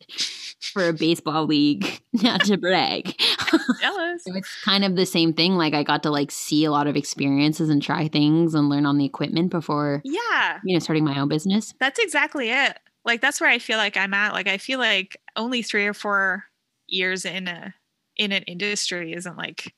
for 0.60 0.88
a 0.88 0.92
baseball 0.92 1.46
league, 1.46 2.00
not 2.12 2.42
to 2.46 2.56
brag. 2.56 3.14
Jealous. 3.80 4.24
So 4.24 4.34
it's 4.34 4.62
kind 4.64 4.84
of 4.84 4.96
the 4.96 5.06
same 5.06 5.32
thing. 5.32 5.54
Like, 5.56 5.74
I 5.74 5.82
got 5.82 6.02
to 6.04 6.10
like 6.10 6.30
see 6.30 6.64
a 6.64 6.70
lot 6.70 6.86
of 6.86 6.96
experiences 6.96 7.68
and 7.70 7.82
try 7.82 8.08
things 8.08 8.54
and 8.54 8.68
learn 8.68 8.86
on 8.86 8.98
the 8.98 9.04
equipment 9.04 9.50
before, 9.50 10.02
Yeah. 10.04 10.58
you 10.64 10.74
know, 10.74 10.78
starting 10.80 11.04
my 11.04 11.18
own 11.18 11.28
business. 11.28 11.74
That's 11.80 11.98
exactly 11.98 12.50
it. 12.50 12.78
Like 13.04 13.20
that's 13.20 13.40
where 13.40 13.48
I 13.50 13.58
feel 13.58 13.78
like 13.78 13.96
I'm 13.96 14.12
at. 14.14 14.32
Like 14.34 14.46
I 14.48 14.58
feel 14.58 14.78
like 14.78 15.18
only 15.36 15.62
3 15.62 15.86
or 15.86 15.94
4 15.94 16.44
years 16.86 17.24
in 17.24 17.48
a 17.48 17.74
in 18.16 18.32
an 18.32 18.42
industry 18.42 19.14
isn't 19.14 19.38
like 19.38 19.74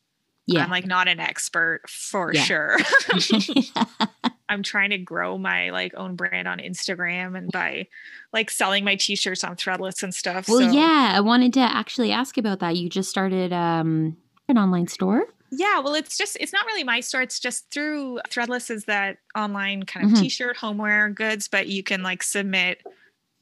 Yeah. 0.47 0.65
I'm 0.65 0.71
like 0.71 0.87
not 0.87 1.07
an 1.07 1.21
expert 1.21 1.83
for 1.89 2.33
Yeah. 2.35 2.43
sure. 2.43 2.77
I'm 4.53 4.63
trying 4.63 4.91
to 4.91 4.99
grow 4.99 5.39
my 5.39 5.71
like 5.71 5.93
own 5.97 6.15
brand 6.17 6.47
on 6.47 6.59
Instagram 6.59 7.37
and 7.37 7.51
by 7.51 7.89
like 8.33 8.51
selling 8.51 8.85
my 8.85 8.97
t-shirts 8.97 9.43
on 9.45 9.57
Threadless 9.57 10.03
and 10.03 10.15
stuff. 10.15 10.49
well, 10.49 10.61
so 10.61 10.71
yeah, 10.71 11.13
I 11.15 11.21
wanted 11.21 11.53
to 11.55 11.61
actually 11.61 12.13
ask 12.13 12.37
about 12.39 12.61
that. 12.61 12.77
You 12.77 12.89
just 12.89 13.11
started 13.11 13.53
um, 13.53 14.17
an 14.49 14.59
online 14.59 14.87
store. 14.89 15.25
yeah, 15.51 15.81
well 15.81 15.95
it's 15.95 16.17
just 16.17 16.37
it's 16.41 16.53
not 16.53 16.65
really 16.67 16.85
my 16.85 17.01
store. 17.01 17.23
It's 17.23 17.39
just 17.41 17.71
through 17.71 18.21
Threadless 18.29 18.71
is 18.71 18.85
that 18.87 19.19
online 19.37 19.83
kind 19.85 20.07
of 20.07 20.13
Mhm. 20.13 20.21
t-shirt 20.23 20.57
homeware 20.57 21.09
goods, 21.11 21.49
but 21.49 21.67
you 21.69 21.83
can 21.83 22.03
like 22.03 22.23
submit 22.23 22.83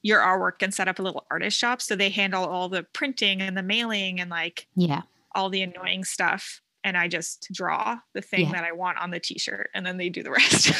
your 0.02 0.20
artwork 0.20 0.62
and 0.62 0.72
set 0.72 0.88
up 0.88 0.98
a 0.98 1.02
little 1.02 1.26
artist 1.30 1.58
shop. 1.58 1.82
So 1.82 1.94
they 1.94 2.08
handle 2.10 2.44
all 2.46 2.68
the 2.70 2.84
printing 2.94 3.42
and 3.42 3.56
the 3.56 3.62
mailing 3.62 4.18
and 4.20 4.30
like 4.30 4.66
Yeah. 4.74 5.02
all 5.34 5.50
the 5.50 5.62
annoying 5.62 6.04
stuff. 6.04 6.62
And 6.82 6.96
I 6.96 7.08
just 7.08 7.48
draw 7.52 7.98
the 8.14 8.22
thing 8.22 8.46
Yeah. 8.46 8.52
that 8.52 8.64
I 8.64 8.72
want 8.72 8.98
on 8.98 9.10
the 9.10 9.20
t-shirt 9.20 9.68
and 9.74 9.84
then 9.84 9.96
they 9.98 10.08
do 10.08 10.22
the 10.22 10.30
rest. 10.30 10.72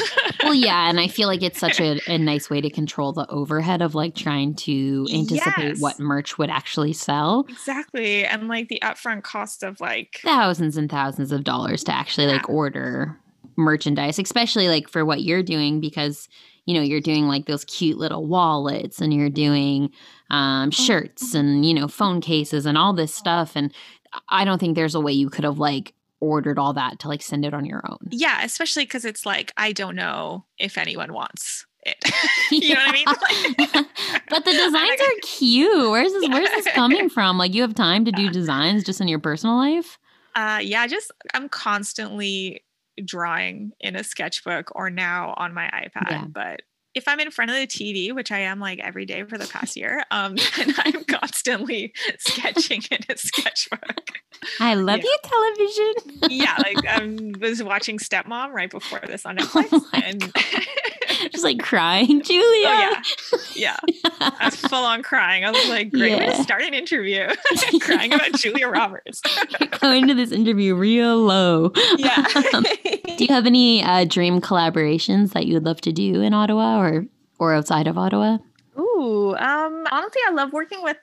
well, 0.43 0.55
yeah, 0.55 0.89
and 0.89 0.99
I 0.99 1.09
feel 1.09 1.29
like 1.29 1.43
it's 1.43 1.59
such 1.61 1.81
a, 1.81 2.01
a 2.11 2.17
nice 2.19 2.49
way 2.49 2.61
to 2.61 2.71
control 2.71 3.13
the 3.13 3.29
overhead 3.29 3.83
of 3.83 3.95
like 3.95 4.15
trying 4.15 4.55
to 4.57 5.07
anticipate 5.13 5.69
Yes. 5.69 5.81
what 5.81 5.99
merch 6.01 6.39
would 6.39 6.51
actually 6.51 6.93
sell. 6.95 7.45
Exactly. 7.49 8.25
And 8.25 8.49
like 8.49 8.69
the 8.69 8.81
upfront 8.83 9.23
cost 9.25 9.63
of 9.63 9.81
like 9.81 10.21
Thousands 10.23 10.77
and 10.77 10.91
thousands 10.91 11.33
of 11.33 11.45
dollars 11.45 11.85
to 11.85 11.93
actually 11.95 12.27
like 12.29 12.49
order 12.49 13.19
merchandise, 13.57 14.19
especially 14.19 14.69
like 14.69 14.89
for 14.89 15.05
what 15.05 15.23
you're 15.23 15.43
doing 15.43 15.81
because 15.81 16.29
you 16.67 16.75
know 16.75 16.83
you're 16.83 17.01
doing 17.01 17.27
like 17.27 17.47
those 17.47 17.65
cute 17.65 17.99
little 17.99 18.27
wallets 18.27 19.01
and 19.01 19.13
you're 19.13 19.29
doing 19.31 19.91
um, 20.31 20.71
shirts 20.71 21.35
and 21.35 21.65
you 21.67 21.75
know 21.75 21.89
phone 21.89 22.21
cases 22.21 22.65
and 22.65 22.79
all 22.79 22.93
this 22.93 23.13
stuff 23.15 23.53
and 23.57 23.73
I 24.29 24.45
don't 24.45 24.59
think 24.59 24.75
there's 24.77 24.95
a 24.95 25.01
way 25.01 25.13
you 25.13 25.31
could 25.31 25.45
have 25.45 25.59
like 25.59 25.95
ordered 26.21 26.59
all 26.59 26.73
that 26.75 26.99
to 27.01 27.09
like 27.09 27.23
send 27.23 27.45
it 27.45 27.55
on 27.55 27.65
your 27.65 27.83
own. 27.89 27.99
yeah, 28.11 28.43
especially 28.45 28.85
because 28.85 29.05
it's 29.05 29.25
like 29.27 29.53
I 29.57 29.73
don't 29.73 29.97
know 29.97 30.45
if 30.59 30.79
anyone 30.79 31.13
wants 31.13 31.67
it. 31.83 31.97
you 32.51 32.75
know 32.75 32.81
what 32.81 32.89
I 32.89 32.93
mean? 32.93 33.07
Like- 33.07 33.87
but 34.29 34.45
the 34.45 34.53
designs 34.53 35.01
are 35.01 35.21
cute. 35.23 35.91
Where's 35.91 36.13
this 36.13 36.29
where's 36.29 36.51
this 36.51 36.69
coming 36.69 37.09
from? 37.09 37.39
Like 37.39 37.55
you 37.55 37.63
have 37.63 37.75
time 37.75 38.05
to 38.05 38.13
do 38.13 38.31
designs 38.31 38.85
just 38.85 39.01
in 39.01 39.09
your 39.09 39.19
personal 39.19 39.57
life? 39.57 39.99
Uh, 40.35 40.61
yeah, 40.63 40.87
just 40.87 41.11
I'm 41.35 41.49
constantly 41.49 42.63
drawing 43.05 43.73
in 43.81 43.97
a 43.97 44.05
sketchbook 44.05 44.71
or 44.75 44.91
now 44.91 45.35
on 45.37 45.55
my 45.55 45.69
iPad. 45.73 46.11
Yeah. 46.11 46.25
But 46.27 46.63
if 46.95 47.07
I'm 47.07 47.21
in 47.21 47.31
front 47.31 47.51
of 47.51 47.57
the 47.57 47.67
TV, 47.67 48.13
which 48.15 48.33
I 48.33 48.41
am 48.41 48.59
like 48.61 48.81
every 48.81 49.07
day 49.07 49.23
for 49.25 49.39
the 49.39 49.47
past 49.47 49.77
year, 49.77 50.03
um, 50.11 50.37
then 50.57 50.75
I'm 50.79 51.05
constantly 51.05 51.93
sketching 52.19 52.83
in 52.91 52.99
a 53.09 53.17
sketchbook. 53.17 54.21
I 54.59 54.75
love 54.75 54.99
Yeah. 54.99 55.05
you, 55.05 55.17
television. 55.23 56.21
Yeah, 56.31 56.57
like 56.59 56.85
I 56.89 57.35
was 57.41 57.63
watching 57.63 57.99
Stepmom 57.99 58.53
right 58.53 58.71
before 58.71 59.01
this 59.07 59.25
on 59.27 59.37
Netflix, 59.37 59.69
Oh 59.73 59.87
and 59.93 60.33
just 61.33 61.45
like 61.45 61.59
crying, 61.61 62.23
Julia. 62.25 62.69
oh 62.69 63.03
yeah, 63.55 63.77
yeah, 63.85 63.99
I 64.21 64.47
was 64.47 64.57
full 64.57 64.85
on 64.85 65.03
crying. 65.03 65.45
I 65.45 65.51
was 65.51 65.69
like, 65.69 65.91
great 65.93 66.19
way 66.19 66.27
Yeah. 66.27 66.37
to 66.37 66.43
start 66.43 66.63
an 66.63 66.75
interview, 66.75 67.27
crying 67.81 68.13
about 68.13 68.33
Julia 68.35 68.69
Roberts. 68.69 69.21
Going 69.81 70.07
to 70.09 70.15
this 70.15 70.33
interview 70.33 70.75
real 70.75 71.19
low. 71.19 71.73
yeah. 71.99 72.25
Do 73.17 73.25
you 73.25 73.29
have 73.35 73.47
any 73.47 73.83
uh, 73.83 74.05
dream 74.05 74.41
collaborations 74.41 75.33
that 75.33 75.47
you 75.47 75.55
would 75.55 75.65
love 75.65 75.81
to 75.83 75.93
do 75.93 76.21
in 76.23 76.33
Ottawa 76.35 76.81
or 76.81 77.07
or 77.39 77.55
outside 77.55 77.87
of 77.87 77.97
Ottawa? 77.99 78.39
Ooh, 78.79 79.35
um, 79.37 79.87
honestly, 79.91 80.21
I 80.29 80.33
love 80.33 80.53
working 80.53 80.83
with 80.83 80.97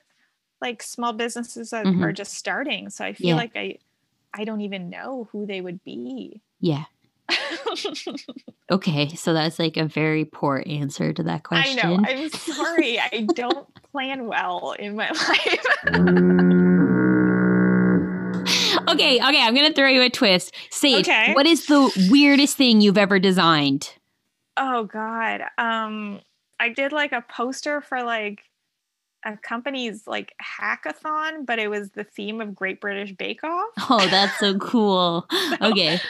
like 0.60 0.82
small 0.82 1.12
businesses 1.12 1.70
that 1.70 1.86
Mhm. 1.86 2.02
are 2.02 2.12
just 2.12 2.34
starting. 2.34 2.90
So 2.90 3.04
I 3.04 3.12
feel 3.12 3.28
Yeah. 3.28 3.34
like 3.36 3.52
I, 3.54 3.78
I 4.34 4.44
don't 4.44 4.60
even 4.62 4.90
know 4.90 5.28
who 5.32 5.46
they 5.46 5.60
would 5.60 5.82
be. 5.84 6.40
Yeah. 6.60 6.84
Okay, 8.70 9.08
so 9.14 9.32
that's 9.32 9.58
like 9.58 9.78
a 9.78 9.86
very 9.86 10.26
poor 10.26 10.62
answer 10.66 11.12
to 11.14 11.22
that 11.22 11.42
question. 11.42 11.78
I 11.82 11.96
know. 11.96 12.04
I'm 12.06 12.28
sorry. 12.28 13.00
I 13.00 13.26
don't 13.34 13.66
plan 13.92 14.26
well 14.26 14.74
in 14.78 14.94
my 14.94 15.08
life. 15.28 15.64
okay, 18.90 19.16
okay, 19.18 19.42
I'm 19.42 19.54
gonna 19.54 19.72
throw 19.72 19.88
you 19.88 20.02
a 20.02 20.10
twist. 20.10 20.54
Sage, 20.70 21.08
Okay. 21.08 21.32
what 21.34 21.46
is 21.46 21.66
the 21.66 22.08
weirdest 22.10 22.56
thing 22.56 22.80
you've 22.80 22.98
ever 22.98 23.18
designed? 23.18 23.94
oh 24.60 24.84
God. 24.84 25.42
Um, 25.56 26.20
I 26.58 26.68
did 26.70 26.90
like 26.92 27.12
a 27.12 27.22
poster 27.22 27.80
for 27.80 28.02
like 28.02 28.40
a 29.24 29.36
company's 29.36 30.06
like 30.06 30.34
hackathon, 30.60 31.46
but 31.46 31.58
it 31.60 31.68
was 31.68 31.90
the 31.90 32.02
theme 32.04 32.40
of 32.40 32.54
Great 32.56 32.80
British 32.80 33.12
Bake 33.12 33.44
Off. 33.44 33.68
Oh, 33.88 34.04
that's 34.10 34.36
so 34.40 34.58
cool. 34.58 35.26
Okay, 35.62 36.00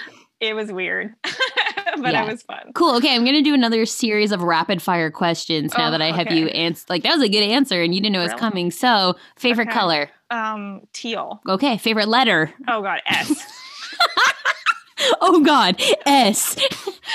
It 0.41 0.55
was 0.55 0.71
weird, 0.71 1.15
but 1.25 2.13
Yeah. 2.13 2.25
it 2.25 2.29
was 2.31 2.43
fun. 2.43 2.71
cool. 2.75 2.95
Okay, 2.97 3.15
I'm 3.15 3.25
gonna 3.25 3.43
do 3.43 3.55
another 3.55 3.85
series 3.87 4.31
of 4.33 4.43
rapid 4.43 4.81
fire 4.81 5.11
questions 5.11 5.73
now 5.77 5.89
Oh, 5.89 5.91
that 5.91 6.01
I 6.03 6.13
have 6.13 6.27
okay. 6.29 6.39
you 6.39 6.47
answer. 6.49 6.85
Like 6.89 7.03
that 7.03 7.15
was 7.15 7.23
a 7.25 7.29
good 7.29 7.43
answer, 7.43 7.83
and 7.83 7.95
you 7.95 8.01
didn't 8.01 8.13
know 8.15 8.21
it 8.21 8.33
was 8.33 8.41
coming. 8.41 8.71
So, 8.71 9.17
favorite 9.37 9.69
Okay. 9.69 9.77
color? 9.79 10.11
Um, 10.31 10.83
teal. 10.93 11.41
Okay, 11.49 11.77
favorite 11.79 12.09
letter? 12.09 12.53
Oh 12.69 12.83
God, 12.83 13.01
S. 13.07 13.45
Oh 15.21 15.41
God, 15.45 15.81
S. 16.07 16.55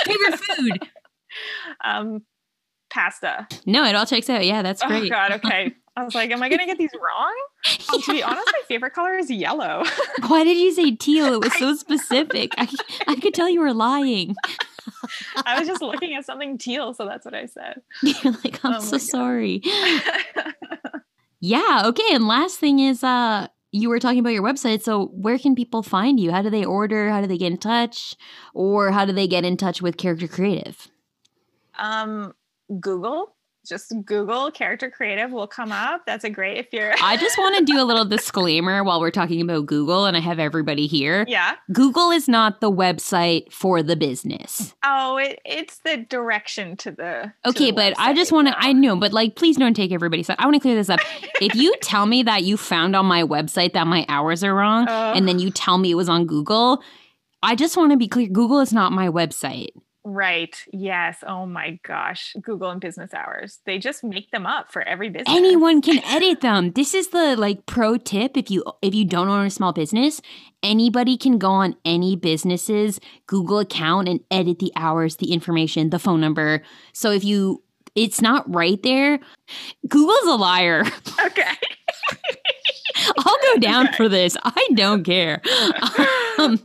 favorite 0.05 0.39
food? 0.39 0.89
um, 1.83 2.21
pasta. 2.89 3.47
No, 3.65 3.83
it 3.85 3.95
all 3.95 4.05
checks 4.05 4.29
out. 4.29 4.45
Yeah, 4.45 4.61
that's 4.61 4.81
great. 4.83 5.11
Oh. 5.11 5.15
God, 5.15 5.31
okay. 5.33 5.73
I 5.95 6.03
was 6.03 6.15
like, 6.15 6.31
am 6.31 6.41
I 6.41 6.49
gonna 6.49 6.65
get 6.65 6.77
these 6.77 6.91
wrong? 6.95 7.33
Um, 7.93 8.01
to 8.01 8.13
be 8.13 8.23
honest, 8.23 8.45
my 8.47 8.61
favorite 8.67 8.93
color 8.93 9.15
is 9.17 9.29
yellow. 9.29 9.83
Why 10.27 10.43
did 10.43 10.57
you 10.57 10.71
say 10.71 10.91
teal? 10.95 11.33
It 11.33 11.43
was 11.43 11.53
so 11.59 11.75
specific. 11.75 12.51
I, 12.57 12.67
I 13.07 13.15
could 13.15 13.33
tell 13.33 13.49
you 13.49 13.59
were 13.59 13.73
lying. 13.73 14.35
I 15.45 15.59
was 15.59 15.67
just 15.67 15.81
looking 15.81 16.13
at 16.15 16.25
something 16.25 16.57
teal, 16.57 16.93
so 16.93 17.05
that's 17.05 17.25
what 17.25 17.33
I 17.33 17.45
said. 17.45 17.81
You're 18.01 18.33
like, 18.43 18.63
I'm 18.63 18.75
Oh 18.75 18.79
so 18.79 18.97
sorry. 18.97 19.61
Yeah. 21.39 21.83
Okay. 21.85 22.03
And 22.15 22.27
last 22.27 22.57
thing 22.59 22.79
is, 22.79 23.03
uh, 23.03 23.47
you 23.71 23.89
were 23.89 23.99
talking 23.99 24.19
about 24.19 24.33
your 24.33 24.43
website. 24.43 24.81
So 24.81 25.07
where 25.07 25.37
can 25.37 25.55
people 25.55 25.83
find 25.83 26.19
you? 26.19 26.31
How 26.31 26.41
do 26.41 26.49
they 26.49 26.63
order? 26.63 27.09
How 27.09 27.21
do 27.21 27.27
they 27.27 27.37
get 27.37 27.51
in 27.51 27.57
touch? 27.57 28.15
Or 28.53 28.91
how 28.91 29.03
do 29.05 29.11
they 29.11 29.27
get 29.27 29.43
in 29.45 29.57
touch 29.57 29.81
with 29.81 29.97
Character 29.97 30.27
Creative? 30.27 30.87
um, 31.77 32.33
Google, 32.79 33.35
just 33.67 33.93
Google 34.05 34.51
character 34.51 34.89
creative 34.89 35.31
will 35.31 35.47
come 35.47 35.71
up. 35.71 36.05
That's 36.05 36.23
a 36.23 36.29
great 36.29 36.57
if 36.57 36.67
you're. 36.71 36.93
I 37.01 37.17
just 37.17 37.37
want 37.37 37.57
to 37.57 37.65
do 37.65 37.81
a 37.81 37.85
little 37.85 38.05
disclaimer 38.17 38.83
while 38.83 38.99
we're 38.99 39.11
talking 39.11 39.41
about 39.41 39.65
Google, 39.65 40.05
and 40.05 40.17
I 40.17 40.19
have 40.19 40.39
everybody 40.39 40.87
here. 40.87 41.25
yeah. 41.27 41.55
Google 41.71 42.11
is 42.11 42.27
not 42.27 42.61
the 42.61 42.71
website 42.71 43.51
for 43.51 43.81
the 43.81 43.95
business. 43.95 44.75
Oh, 44.83 45.17
it, 45.17 45.39
it's 45.45 45.79
the 45.79 45.97
direction 45.97 46.75
to 46.77 46.91
the. 46.91 47.33
to 47.43 47.49
Okay, 47.49 47.71
the 47.71 47.75
but 47.75 47.93
I 47.97 48.13
just 48.13 48.31
want 48.31 48.47
to. 48.49 48.55
I 48.57 48.73
know, 48.73 48.95
but 48.95 49.13
like, 49.13 49.35
please 49.35 49.57
don't 49.57 49.75
take 49.75 49.91
everybody's 49.91 50.27
side. 50.27 50.37
I 50.39 50.45
want 50.45 50.55
to 50.55 50.59
clear 50.61 50.75
this 50.75 50.89
up. 50.89 50.99
if 51.41 51.55
you 51.55 51.75
tell 51.81 52.05
me 52.05 52.23
that 52.23 52.43
you 52.43 52.57
found 52.57 52.95
on 52.95 53.05
my 53.05 53.23
website 53.23 53.73
that 53.73 53.87
my 53.87 54.05
hours 54.09 54.43
are 54.43 54.53
wrong, 54.53 54.87
and 54.87 55.27
then 55.27 55.39
you 55.39 55.51
tell 55.51 55.77
me 55.77 55.91
it 55.91 55.95
was 55.95 56.09
on 56.09 56.25
Google, 56.25 56.81
I 57.41 57.55
just 57.55 57.77
want 57.77 57.91
to 57.91 57.97
be 57.97 58.07
clear 58.07 58.27
Google 58.27 58.59
is 58.59 58.73
not 58.73 58.91
my 58.91 59.07
website. 59.09 59.69
Right. 60.05 60.55
Yes. 60.73 61.23
Oh 61.25 61.45
my 61.45 61.79
gosh. 61.83 62.35
Google 62.41 62.69
and 62.69 62.81
business 62.81 63.13
hours. 63.13 63.59
They 63.65 63.79
just 63.79 64.03
make 64.03 64.31
them 64.31 64.45
up 64.45 64.71
for 64.71 64.81
every 64.81 65.09
business. 65.09 65.35
Anyone 65.35 65.81
can 65.81 66.03
edit 66.03 66.41
them. 66.41 66.71
This 66.71 66.93
is 66.93 67.09
the 67.09 67.37
like 67.37 67.65
pro 67.65 67.97
tip 67.97 68.35
if 68.35 68.51
you 68.51 68.65
if 68.81 68.93
you 68.93 69.05
don't 69.05 69.29
own 69.29 69.45
a 69.45 69.49
small 69.49 69.71
business, 69.71 70.21
anybody 70.61 71.15
can 71.15 71.37
go 71.37 71.51
on 71.51 71.77
any 71.85 72.17
business's 72.17 72.99
Google 73.27 73.59
account 73.59 74.09
and 74.09 74.19
edit 74.29 74.59
the 74.59 74.73
hours, 74.75 75.17
the 75.17 75.31
information, 75.31 75.89
the 75.89 75.99
phone 75.99 76.19
number. 76.19 76.63
So 76.91 77.11
if 77.11 77.23
you 77.23 77.63
it's 77.95 78.21
not 78.21 78.51
right 78.53 78.81
there, 78.83 79.19
Google's 79.87 80.27
a 80.27 80.35
liar. 80.35 80.83
Okay. 81.25 81.43
I'll 83.17 83.37
go 83.53 83.57
down 83.59 83.91
for 83.93 84.07
this. 84.09 84.35
I 84.43 84.67
don't 84.75 85.03
care. 85.03 85.41
Um, 86.39 86.59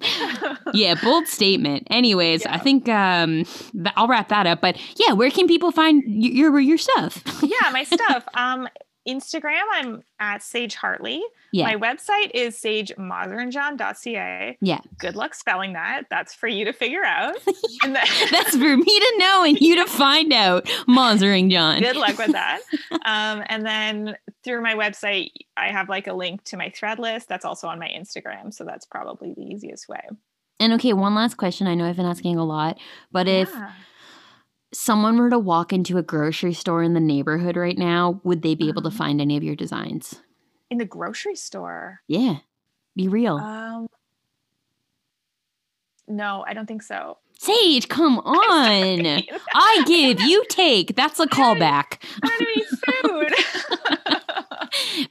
yeah, 0.72 0.95
bold 0.95 1.29
statement. 1.29 1.87
Anyways, 1.91 2.47
I 2.47 2.57
think 2.57 2.89
um, 2.89 3.45
th- 3.45 3.93
I'll 3.97 4.09
wrap 4.09 4.29
that 4.31 4.47
up. 4.47 4.62
But 4.62 4.79
yeah, 4.97 5.12
where 5.12 5.31
can 5.31 5.47
people 5.47 5.70
find 5.72 6.03
y- 6.07 6.31
your 6.31 6.59
your 6.59 6.79
stuff? 6.79 7.22
yeah, 7.43 7.68
my 7.70 7.85
stuff. 7.85 8.24
Um, 8.35 8.66
Instagram, 9.09 9.62
I'm 9.72 10.02
at 10.20 10.42
Sage 10.42 10.74
Hartley. 10.74 11.22
Yeah. 11.52 11.64
My 11.64 11.76
website 11.76 12.30
is 12.34 12.56
sagemazerinjohn.ca. 12.56 14.59
Yeah, 14.61 14.80
Good 14.98 15.16
luck 15.16 15.34
spelling 15.34 15.72
that. 15.74 16.02
That's 16.11 16.34
for 16.34 16.48
you 16.48 16.64
to 16.64 16.72
figure 16.72 17.04
out. 17.04 17.36
And 17.84 17.94
that's 18.30 18.56
for 18.56 18.76
me 18.76 18.84
to 18.84 19.14
know 19.18 19.44
and 19.44 19.59
you 19.61 19.76
to 19.76 19.86
find 19.86 20.32
out. 20.32 20.68
Monzering 20.88 21.50
John. 21.50 21.80
good 21.80 21.96
luck 21.96 22.18
with 22.18 22.32
that. 22.32 22.61
Um, 23.04 23.42
and 23.48 23.64
then 23.64 24.16
through 24.44 24.61
my 24.61 24.74
website, 24.74 25.30
I 25.56 25.68
have 25.68 25.88
like 25.88 26.09
a 26.09 26.12
link 26.12 26.42
to 26.44 26.56
my 26.56 26.70
Threadless. 26.70 27.26
That's 27.26 27.44
also 27.44 27.68
on 27.68 27.78
my 27.78 27.88
Instagram. 27.88 28.52
So 28.52 28.64
that's 28.64 28.84
probably 28.84 29.32
the 29.34 29.42
easiest 29.42 29.88
way. 29.88 30.00
And 30.61 30.72
okay, 30.74 30.92
one 30.92 31.14
last 31.14 31.36
question. 31.36 31.66
I 31.66 31.74
know 31.74 31.86
I've 31.86 31.96
been 31.96 32.06
asking 32.06 32.36
a 32.36 32.44
lot, 32.44 32.78
but 33.12 33.28
if 33.28 33.50
Yeah. 33.50 33.72
Someone 34.73 35.16
were 35.19 35.31
to 35.31 35.39
walk 35.39 35.73
into 35.73 35.97
a 35.99 36.03
grocery 36.03 36.53
store 36.53 36.83
in 36.83 36.95
the 36.95 37.01
neighborhood 37.01 37.57
right 37.57 37.79
now, 37.79 38.21
would 38.25 38.43
they 38.43 38.55
be 38.55 38.69
able 38.69 38.83
to 38.83 38.89
Uh-huh. 38.89 38.99
find 38.99 39.21
any 39.21 39.37
of 39.37 39.43
your 39.43 39.57
designs? 39.57 40.21
in 40.71 40.77
the 40.77 40.85
grocery 40.85 41.35
store, 41.35 42.03
Yeah, 42.09 42.39
be 42.95 43.09
real. 43.09 43.37
um, 43.39 43.89
no, 46.07 46.45
I 46.47 46.53
don't 46.55 46.66
think 46.66 46.83
so. 46.83 47.19
Sage, 47.39 47.89
come 47.89 48.19
on. 48.25 49.23
I 49.55 49.83
give, 49.87 50.21
you 50.21 50.45
take. 50.51 50.95
That's 50.97 51.21
a 51.21 51.27
callback. 51.37 51.99
I 52.23 52.29
don't 52.29 52.49
need 52.57 52.66
food. 53.31 53.35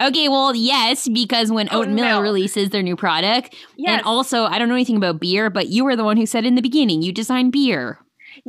Okay, 0.01 0.29
well, 0.29 0.53
yes, 0.55 1.07
because 1.07 1.51
when 1.51 1.67
Oh, 1.71 1.79
Oatmeal 1.81 2.17
no. 2.17 2.21
releases 2.21 2.69
their 2.69 2.83
new 2.83 2.95
product, 2.95 3.55
yes. 3.77 3.97
and 3.97 4.01
also 4.05 4.43
I 4.45 4.59
don't 4.59 4.69
know 4.69 4.75
anything 4.75 4.97
about 4.97 5.19
beer, 5.19 5.49
but 5.49 5.67
you 5.69 5.83
were 5.85 5.95
the 5.95 6.03
one 6.03 6.17
who 6.17 6.25
said 6.25 6.45
in 6.45 6.53
the 6.55 6.61
beginning 6.61 7.01
you 7.01 7.11
design 7.11 7.49
beer. 7.49 7.99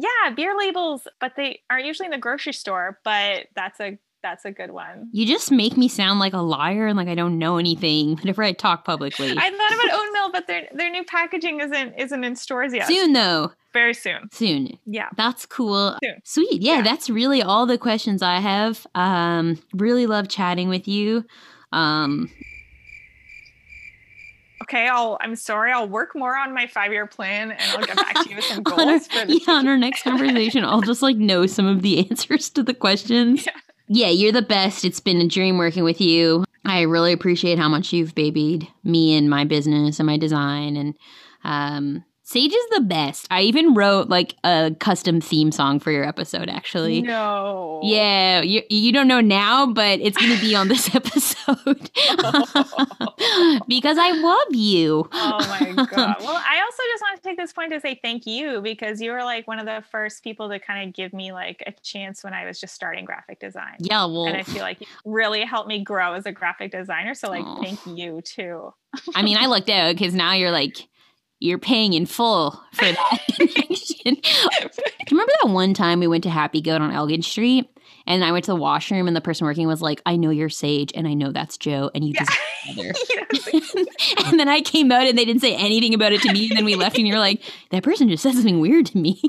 Yeah, 0.01 0.31
beer 0.35 0.57
labels, 0.57 1.09
but 1.21 1.33
they 1.37 1.61
aren't 1.69 1.85
usually 1.87 2.07
in 2.07 2.13
the 2.13 2.19
grocery 2.19 2.53
store. 2.53 2.99
But 3.05 3.47
that's 3.57 3.81
a 3.81 3.99
That's 4.23 4.45
a 4.45 4.51
good 4.53 4.71
one. 4.73 5.09
You 5.13 5.27
just 5.27 5.51
make 5.53 5.77
me 5.77 5.89
sound 5.89 6.19
like 6.21 6.33
a 6.35 6.41
liar 6.43 6.87
and 6.87 6.97
like 6.97 7.09
I 7.09 7.15
don't 7.15 7.39
know 7.39 7.57
anything 7.59 8.17
whenever 8.21 8.43
I 8.43 8.53
talk 8.53 8.85
publicly. 8.85 9.31
I 9.31 9.51
thought 9.51 9.75
about 9.75 9.99
oatmeal, 10.01 10.33
but 10.33 10.47
their 10.47 10.69
their 10.75 10.91
new 10.91 11.05
packaging 11.05 11.61
isn't 11.61 11.95
isn't 11.99 12.25
in 12.25 12.37
stores 12.37 12.73
yet. 12.75 12.87
Soon 12.87 13.13
though. 13.13 13.53
Very 13.75 13.95
soon. 13.95 14.29
Soon. 14.33 14.79
Yeah. 14.87 15.09
That's 15.17 15.47
cool. 15.47 15.97
Soon. 16.03 16.21
Sweet. 16.25 16.63
Yeah, 16.63 16.77
Yeah. 16.77 16.83
that's 16.83 17.11
really 17.11 17.43
all 17.43 17.67
the 17.67 17.79
questions 17.79 18.23
I 18.23 18.41
have. 18.41 18.87
Um 18.95 19.59
really 19.75 20.07
love 20.07 20.29
chatting 20.29 20.69
with 20.69 20.89
you. 20.89 21.25
Um 21.73 22.31
Okay, 24.69 24.87
I'll 24.87 25.17
I'm 25.23 25.35
sorry. 25.35 25.73
I'll 25.73 25.89
work 25.89 26.15
more 26.15 26.37
on 26.37 26.53
my 26.53 26.67
five 26.67 26.93
year 26.93 27.07
plan 27.07 27.53
and 27.53 27.73
I'll 27.73 27.87
get 27.87 27.97
back 27.97 28.23
to 28.23 28.29
you 28.29 28.37
with 28.37 28.45
some 28.45 28.59
on 28.67 28.73
our, 28.73 28.87
goals 28.87 29.07
for 29.07 29.25
the 29.25 29.43
yeah, 29.47 29.55
on 29.55 29.67
our 29.67 29.79
next 29.79 30.03
conversation, 30.03 30.63
I'll 30.65 30.83
just 30.83 31.01
like 31.01 31.17
know 31.17 31.47
some 31.47 31.67
of 31.67 31.81
the 31.81 31.99
answers 32.11 32.51
to 32.51 32.63
the 32.63 32.75
questions. 32.75 33.47
Yeah. 33.47 33.53
Yeah, 33.91 34.09
you're 34.09 34.33
the 34.33 34.43
best. 34.43 34.85
It's 34.85 35.01
been 35.01 35.23
a 35.23 35.27
dream 35.27 35.57
working 35.57 35.83
with 35.83 35.99
you. 35.99 36.45
I 36.67 36.83
really 36.83 37.15
appreciate 37.15 37.59
how 37.59 37.71
much 37.71 37.91
you've 37.95 38.15
babied 38.15 38.69
me 38.85 39.17
and 39.17 39.31
my 39.31 39.45
business 39.45 39.99
and 39.99 40.07
my 40.07 40.19
design. 40.19 40.77
And 40.77 40.95
um, 41.43 42.05
Sage 42.29 42.53
is 42.53 42.67
the 42.73 42.83
best. 42.83 43.27
I 43.31 43.41
even 43.41 43.73
wrote 43.73 44.11
like 44.11 44.35
a 44.45 44.77
custom 44.79 45.19
theme 45.19 45.51
song 45.51 45.81
for 45.81 45.91
your 45.91 46.05
episode, 46.05 46.51
actually. 46.51 47.01
No. 47.01 47.81
Yeah, 47.83 48.43
you, 48.43 48.61
you 48.69 48.93
don't 48.93 49.09
know 49.09 49.23
now, 49.23 49.65
but 49.65 49.99
it's 50.01 50.19
going 50.19 50.37
to 50.37 50.41
be 50.43 50.55
on 50.55 50.69
this 50.69 50.95
episode 50.95 51.57
because 53.67 53.97
I 53.97 54.11
love 54.11 54.55
you. 54.55 55.09
Oh 55.11 55.39
my 55.49 55.87
god. 55.87 56.17
Well, 56.21 56.37
I 56.47 56.61
also 56.61 56.83
just 56.93 57.03
want 57.03 57.17
to 57.17 57.23
take 57.23 57.39
this 57.39 57.55
point 57.55 57.73
to 57.73 57.81
say 57.81 57.99
thank 58.03 58.27
you 58.27 58.61
because 58.61 59.01
you 59.01 59.13
were 59.13 59.23
like 59.23 59.49
one 59.49 59.59
of 59.59 59.65
the 59.65 59.83
first 59.91 60.23
people 60.23 60.51
to 60.51 60.59
kind 60.59 60.87
of 60.87 60.95
give 60.95 61.15
me 61.15 61.33
like 61.33 61.63
a 61.67 61.73
chance 61.83 62.23
when 62.23 62.35
I 62.35 62.45
was 62.45 62.61
just 62.61 62.75
starting 62.75 63.07
graphic 63.07 63.41
design. 63.41 63.77
Yeah, 63.79 64.05
well, 64.05 64.27
And 64.27 64.37
I 64.37 64.43
feel 64.43 64.61
like 64.61 64.83
you 64.83 64.87
really 65.07 65.47
helped 65.47 65.69
me 65.69 65.83
grow 65.83 66.13
as 66.13 66.27
a 66.27 66.33
graphic 66.33 66.73
designer. 66.73 67.15
So 67.15 67.31
like 67.31 67.47
thank 67.65 67.87
you 67.87 68.21
too. 68.21 68.75
I 69.15 69.23
mean, 69.23 69.39
I 69.39 69.47
looked 69.47 69.71
out 69.71 69.95
because 69.95 70.13
now 70.13 70.35
you're 70.35 70.51
like, 70.51 70.87
you're 71.41 71.59
paying 71.59 71.93
in 71.93 72.07
full 72.07 72.61
for 72.73 72.85
that 72.85 73.19
connection. 73.37 74.15
Do 74.15 74.21
you 74.61 74.71
remember 75.13 75.33
that 75.43 75.51
one 75.51 75.75
time 75.75 76.01
we 76.01 76.07
went 76.07 76.25
to 76.25 76.31
Happy 76.31 76.61
Goat 76.61 76.81
on 76.81 76.91
Elgin 76.93 77.23
Street? 77.23 77.69
And 78.07 78.25
I 78.25 78.33
went 78.33 78.47
to 78.47 78.53
the 78.53 78.57
washroom, 78.57 79.07
and 79.07 79.15
the 79.15 79.21
person 79.21 79.47
working 79.47 79.67
was 79.67 79.83
like, 79.83 80.01
I 80.07 80.17
know 80.17 80.31
you're 80.31 80.49
Sage, 80.49 80.93
and 80.95 81.07
I 81.07 81.13
know 81.13 81.31
that's 81.31 81.59
Joe, 81.59 81.91
and 81.95 82.05
you 82.05 82.15
Yeah. 82.15 82.25
just 82.25 82.39
Yes. 83.53 83.75
and 84.31 84.41
then 84.41 84.49
I 84.49 84.63
came 84.63 84.91
out, 84.91 85.07
and 85.07 85.17
they 85.19 85.27
didn't 85.27 85.43
say 85.43 85.55
anything 85.55 85.93
about 85.93 86.13
it 86.15 86.23
to 86.23 86.33
me. 86.33 86.49
And 86.49 86.57
then 86.57 86.65
we 86.65 86.75
left, 86.75 86.97
and 86.97 87.07
you're 87.07 87.19
like, 87.19 87.43
that 87.71 87.83
person 87.83 88.09
just 88.09 88.23
said 88.23 88.33
something 88.33 88.61
weird 88.61 88.87
to 88.87 88.99
me. 88.99 89.21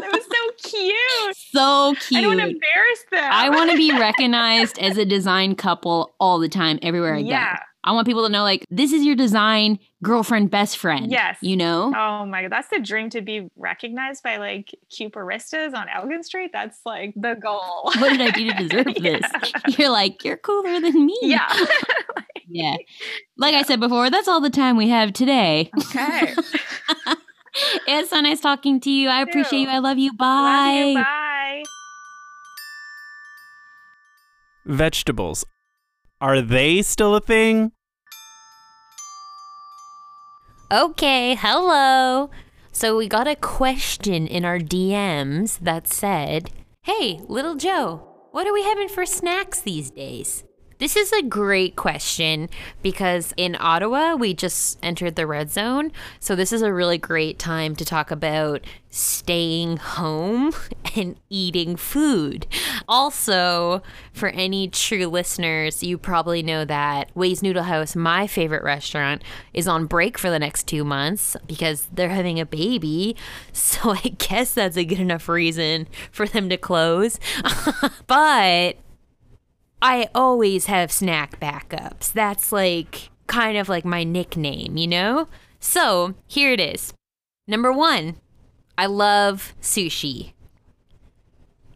that 0.00 0.10
was 0.12 0.24
so 0.24 0.70
cute. 0.70 1.36
so 1.36 1.94
cute. 2.08 2.18
I 2.18 2.22
don't 2.22 2.36
want 2.38 2.40
to 2.40 2.54
embarrass 2.54 3.04
them. 3.10 3.30
I 3.32 3.50
want 3.50 3.70
to 3.70 3.76
be 3.76 3.92
recognized 3.92 4.78
as 4.78 4.96
a 4.96 5.04
design 5.04 5.54
couple 5.54 6.14
all 6.18 6.38
the 6.38 6.48
time, 6.48 6.78
everywhere 6.80 7.14
I 7.16 7.18
Yeah. 7.18 7.56
go. 7.56 7.60
I 7.84 7.92
want 7.92 8.06
people 8.06 8.24
to 8.24 8.32
know, 8.32 8.42
like, 8.42 8.64
this 8.70 8.92
is 8.92 9.04
your 9.04 9.16
design 9.16 9.78
girlfriend, 10.04 10.50
best 10.50 10.78
friend. 10.78 11.10
Yes. 11.10 11.38
You 11.40 11.56
know? 11.56 11.92
Oh 11.96 12.24
my 12.26 12.42
god, 12.42 12.52
that's 12.52 12.68
the 12.68 12.78
dream 12.78 13.10
to 13.10 13.20
be 13.20 13.48
recognized 13.56 14.22
by 14.22 14.36
like 14.36 14.70
cute 14.88 15.12
baristas 15.12 15.74
on 15.74 15.88
Elgin 15.88 16.22
Street. 16.22 16.50
That's 16.52 16.78
like 16.86 17.12
the 17.16 17.34
goal. 17.34 17.90
what 17.98 18.10
did 18.10 18.20
I 18.20 18.30
do 18.30 18.50
to 18.52 18.54
deserve 18.54 18.94
this? 19.02 19.22
You're 19.78 19.90
like, 19.90 20.24
you're 20.24 20.36
cooler 20.36 20.80
than 20.80 21.06
me. 21.06 21.18
Yeah. 21.22 21.52
Yeah. 22.48 22.76
Like 23.36 23.54
I 23.54 23.62
said 23.62 23.80
before, 23.80 24.10
that's 24.10 24.28
all 24.28 24.40
the 24.40 24.50
time 24.50 24.76
we 24.76 24.88
have 24.90 25.12
today. 25.12 25.70
okay. 25.76 26.34
It's 27.86 28.10
so 28.10 28.20
nice 28.20 28.40
talking 28.40 28.80
to 28.80 28.90
you. 28.90 29.08
I 29.08 29.22
appreciate 29.22 29.60
you. 29.60 29.68
I 29.68 29.78
love 29.78 29.98
you. 29.98 30.10
Love 30.10 30.18
Bye. 30.18 30.84
you. 30.86 30.94
Bye. 30.94 31.62
Vegetables. 34.64 35.44
Are 36.22 36.40
they 36.40 36.82
still 36.82 37.16
a 37.16 37.20
thing? 37.20 37.72
Okay, 40.70 41.34
hello. 41.34 42.30
So 42.70 42.96
we 42.96 43.08
got 43.08 43.26
a 43.26 43.34
question 43.34 44.28
in 44.28 44.44
our 44.44 44.60
DMs 44.60 45.58
that 45.58 45.88
said, 45.88 46.52
Hey, 46.84 47.18
little 47.26 47.56
Joe, 47.56 48.06
what 48.30 48.46
are 48.46 48.52
we 48.52 48.62
having 48.62 48.88
for 48.88 49.04
snacks 49.04 49.60
these 49.60 49.90
days? 49.90 50.44
This 50.78 50.96
is 50.96 51.12
a 51.12 51.22
great 51.22 51.74
question 51.74 52.48
because 52.82 53.34
in 53.36 53.56
Ottawa, 53.58 54.14
we 54.14 54.32
just 54.32 54.78
entered 54.80 55.16
the 55.16 55.26
red 55.26 55.50
zone. 55.50 55.90
So, 56.20 56.36
this 56.36 56.52
is 56.52 56.62
a 56.62 56.72
really 56.72 56.98
great 56.98 57.40
time 57.40 57.74
to 57.76 57.84
talk 57.84 58.12
about 58.12 58.64
staying 58.90 59.78
home 59.78 60.52
and 60.96 61.16
eating 61.28 61.76
food. 61.76 62.46
Also, 62.88 63.82
for 64.12 64.28
any 64.30 64.68
true 64.68 65.06
listeners, 65.06 65.82
you 65.82 65.98
probably 65.98 66.42
know 66.42 66.64
that 66.64 67.14
Ways 67.16 67.42
Noodle 67.42 67.64
House, 67.64 67.94
my 67.96 68.26
favorite 68.26 68.62
restaurant, 68.62 69.22
is 69.52 69.68
on 69.68 69.86
break 69.86 70.18
for 70.18 70.30
the 70.30 70.38
next 70.38 70.66
two 70.66 70.84
months 70.84 71.36
because 71.46 71.88
they're 71.92 72.08
having 72.08 72.40
a 72.40 72.46
baby. 72.46 73.16
So, 73.52 73.90
I 73.90 74.14
guess 74.18 74.54
that's 74.54 74.76
a 74.76 74.84
good 74.84 75.00
enough 75.00 75.28
reason 75.28 75.86
for 76.10 76.26
them 76.26 76.48
to 76.48 76.56
close. 76.56 77.18
but 78.06 78.76
I 79.80 80.08
always 80.14 80.66
have 80.66 80.92
snack 80.92 81.40
backups. 81.40 82.12
That's 82.12 82.52
like 82.52 83.10
kind 83.26 83.56
of 83.56 83.68
like 83.68 83.84
my 83.84 84.04
nickname, 84.04 84.76
you 84.76 84.86
know? 84.86 85.28
So 85.58 86.14
here 86.26 86.52
it 86.52 86.60
is. 86.60 86.92
Number 87.48 87.72
one, 87.72 88.16
I 88.76 88.86
love 88.86 89.54
sushi. 89.60 90.31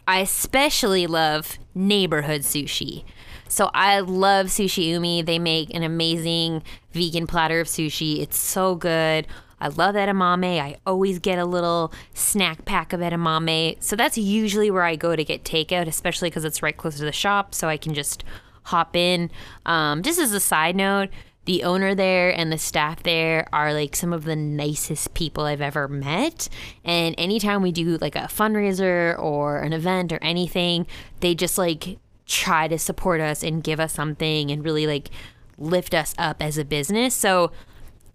I 0.07 0.21
especially 0.21 1.07
love 1.07 1.59
neighborhood 1.75 2.43
sushi. 2.43 3.05
So 3.49 3.71
I 3.75 4.01
love 4.01 4.47
Sushi 4.47 4.87
Umi. 4.87 5.23
They 5.23 5.39
make 5.39 5.73
an 5.75 5.83
amazing 5.83 6.63
vegan 6.93 7.27
platter 7.27 7.61
of 7.61 7.69
sushi. 7.69 8.21
It's 8.21 8.39
so 8.39 8.75
good. 8.75 9.27
I 9.61 9.69
love 9.69 9.95
edamame. 9.95 10.61
I 10.61 10.77
always 10.87 11.19
get 11.19 11.39
a 11.39 11.45
little 11.45 11.93
snack 12.13 12.65
pack 12.65 12.93
of 12.93 13.01
edamame. 13.01 13.83
So 13.83 13.97
that's 13.97 14.19
usually 14.19 14.71
where 14.71 14.83
I 14.83 14.97
go 14.97 15.17
to 15.17 15.25
get 15.25 15.45
takeout, 15.45 15.87
especially 15.87 16.29
because 16.29 16.45
it's 16.45 16.63
right 16.63 16.77
close 16.77 16.99
to 16.99 17.05
the 17.05 17.13
shop. 17.13 17.55
So 17.55 17.69
I 17.69 17.77
can 17.77 17.95
just 17.95 18.25
hop 18.65 18.97
in. 18.97 19.31
Um, 19.65 20.03
just 20.03 20.19
as 20.19 20.33
a 20.33 20.41
side 20.41 20.77
note, 20.77 21.09
the 21.47 21.63
owner 21.63 21.95
there 21.95 22.37
and 22.39 22.53
the 22.53 22.59
staff 22.59 23.03
there 23.03 23.49
are 23.53 23.73
like 23.73 23.97
some 23.97 24.13
of 24.13 24.25
the 24.25 24.37
nicest 24.37 25.15
people 25.15 25.45
I've 25.45 25.61
ever 25.61 25.89
met. 25.89 26.49
And 26.85 27.15
anytime 27.17 27.63
we 27.63 27.73
do 27.73 27.97
like 27.99 28.17
a 28.17 28.29
fundraiser 28.29 29.19
or 29.19 29.61
an 29.61 29.73
event 29.73 30.13
or 30.13 30.19
anything, 30.23 30.87
they 31.21 31.35
just 31.35 31.57
like 31.57 31.99
try 32.27 32.67
to 32.69 32.79
support 32.79 33.21
us 33.21 33.43
and 33.43 33.63
give 33.63 33.79
us 33.79 33.93
something 33.93 34.51
and 34.51 34.65
really 34.65 34.87
like 34.87 35.11
lift 35.57 35.95
us 35.95 36.15
up 36.19 36.43
as 36.43 36.59
a 36.59 36.65
business. 36.65 37.15
So 37.15 37.53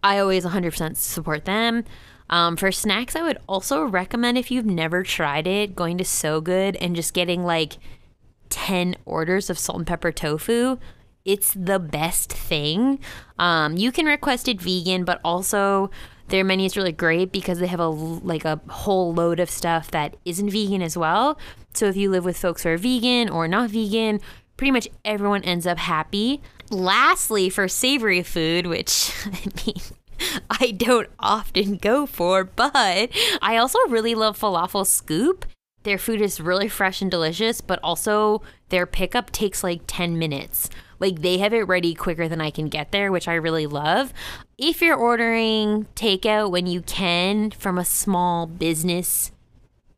I 0.04 0.20
always 0.20 0.46
100% 0.46 0.98
support 0.98 1.46
them. 1.46 1.86
Um, 2.30 2.56
for 2.56 2.72
snacks, 2.72 3.16
I 3.16 3.24
would 3.24 3.38
also 3.48 3.84
recommend 3.84 4.38
if 4.38 4.52
you've 4.52 4.66
never 4.66 5.04
tried 5.04 5.48
it, 5.48 5.76
going 5.76 5.98
to 5.98 6.06
So 6.06 6.40
Good 6.42 6.76
and 6.78 6.96
just 6.96 7.14
getting 7.14 7.44
like 7.44 7.78
10 8.50 8.96
orders 9.06 9.50
of 9.50 9.60
salt 9.60 9.80
and 9.80 9.88
pepper 9.88 10.12
tofu. 10.12 10.78
It's 11.26 11.54
the 11.54 11.80
best 11.80 12.32
thing. 12.32 13.00
Um, 13.38 13.78
you 13.78 13.92
can 13.92 14.06
request 14.06 14.48
it 14.48 14.62
vegan, 14.62 15.04
but 15.04 15.20
also 15.24 15.92
their 16.30 16.44
menu 16.44 16.66
is 16.66 16.78
really 16.78 16.92
great 16.92 17.32
because 17.32 17.60
they 17.60 17.68
have 17.68 17.80
a 17.80 17.88
like 17.88 18.46
a 18.46 18.60
whole 18.70 19.14
load 19.14 19.40
of 19.40 19.50
stuff 19.50 19.92
that 19.92 20.16
isn't 20.26 20.50
vegan 20.50 20.82
as 20.82 20.98
well. 20.98 21.38
So 21.74 21.88
if 21.88 21.96
you 21.96 22.10
live 22.10 22.26
with 22.26 22.38
folks 22.38 22.64
who 22.64 22.70
are 22.70 22.78
vegan 22.78 23.30
or 23.30 23.48
not 23.48 23.70
vegan, 23.70 24.20
pretty 24.58 24.72
much 24.72 24.88
everyone 25.06 25.44
ends 25.44 25.68
up 25.68 25.78
happy. 25.78 26.42
Lastly, 26.70 27.50
for 27.50 27.68
savory 27.68 28.24
food, 28.24 28.66
which 28.66 29.14
I 29.26 29.66
mean, 29.66 29.82
I 30.50 30.72
don't 30.72 31.10
often 31.20 31.78
go 31.78 32.06
for, 32.06 32.44
but 32.44 33.10
I 33.42 33.58
also 33.58 33.80
really 33.90 34.16
love 34.16 34.40
falafel 34.40 34.86
scoop. 34.88 35.46
Their 35.84 35.98
food 35.98 36.22
is 36.22 36.40
really 36.40 36.68
fresh 36.68 37.02
and 37.02 37.10
delicious, 37.10 37.60
but 37.60 37.80
also 37.84 38.42
their 38.70 38.86
pickup 38.86 39.32
takes 39.32 39.64
like 39.64 39.82
10 39.88 40.18
minutes. 40.18 40.70
Like 41.02 41.22
they 41.22 41.40
have 41.40 41.52
it 41.52 41.68
ready 41.68 41.94
quicker 41.94 42.30
than 42.30 42.40
I 42.40 42.52
can 42.52 42.70
get 42.70 42.92
there, 42.92 43.12
which 43.12 43.28
I 43.28 43.34
really 43.34 43.66
love. 43.66 44.14
If 44.58 44.82
you're 44.82 44.96
ordering 44.96 45.88
takeout 45.96 46.52
when 46.52 46.68
you 46.68 46.82
can 46.82 47.52
from 47.52 47.78
a 47.78 47.84
small 47.84 48.46
business 48.46 49.32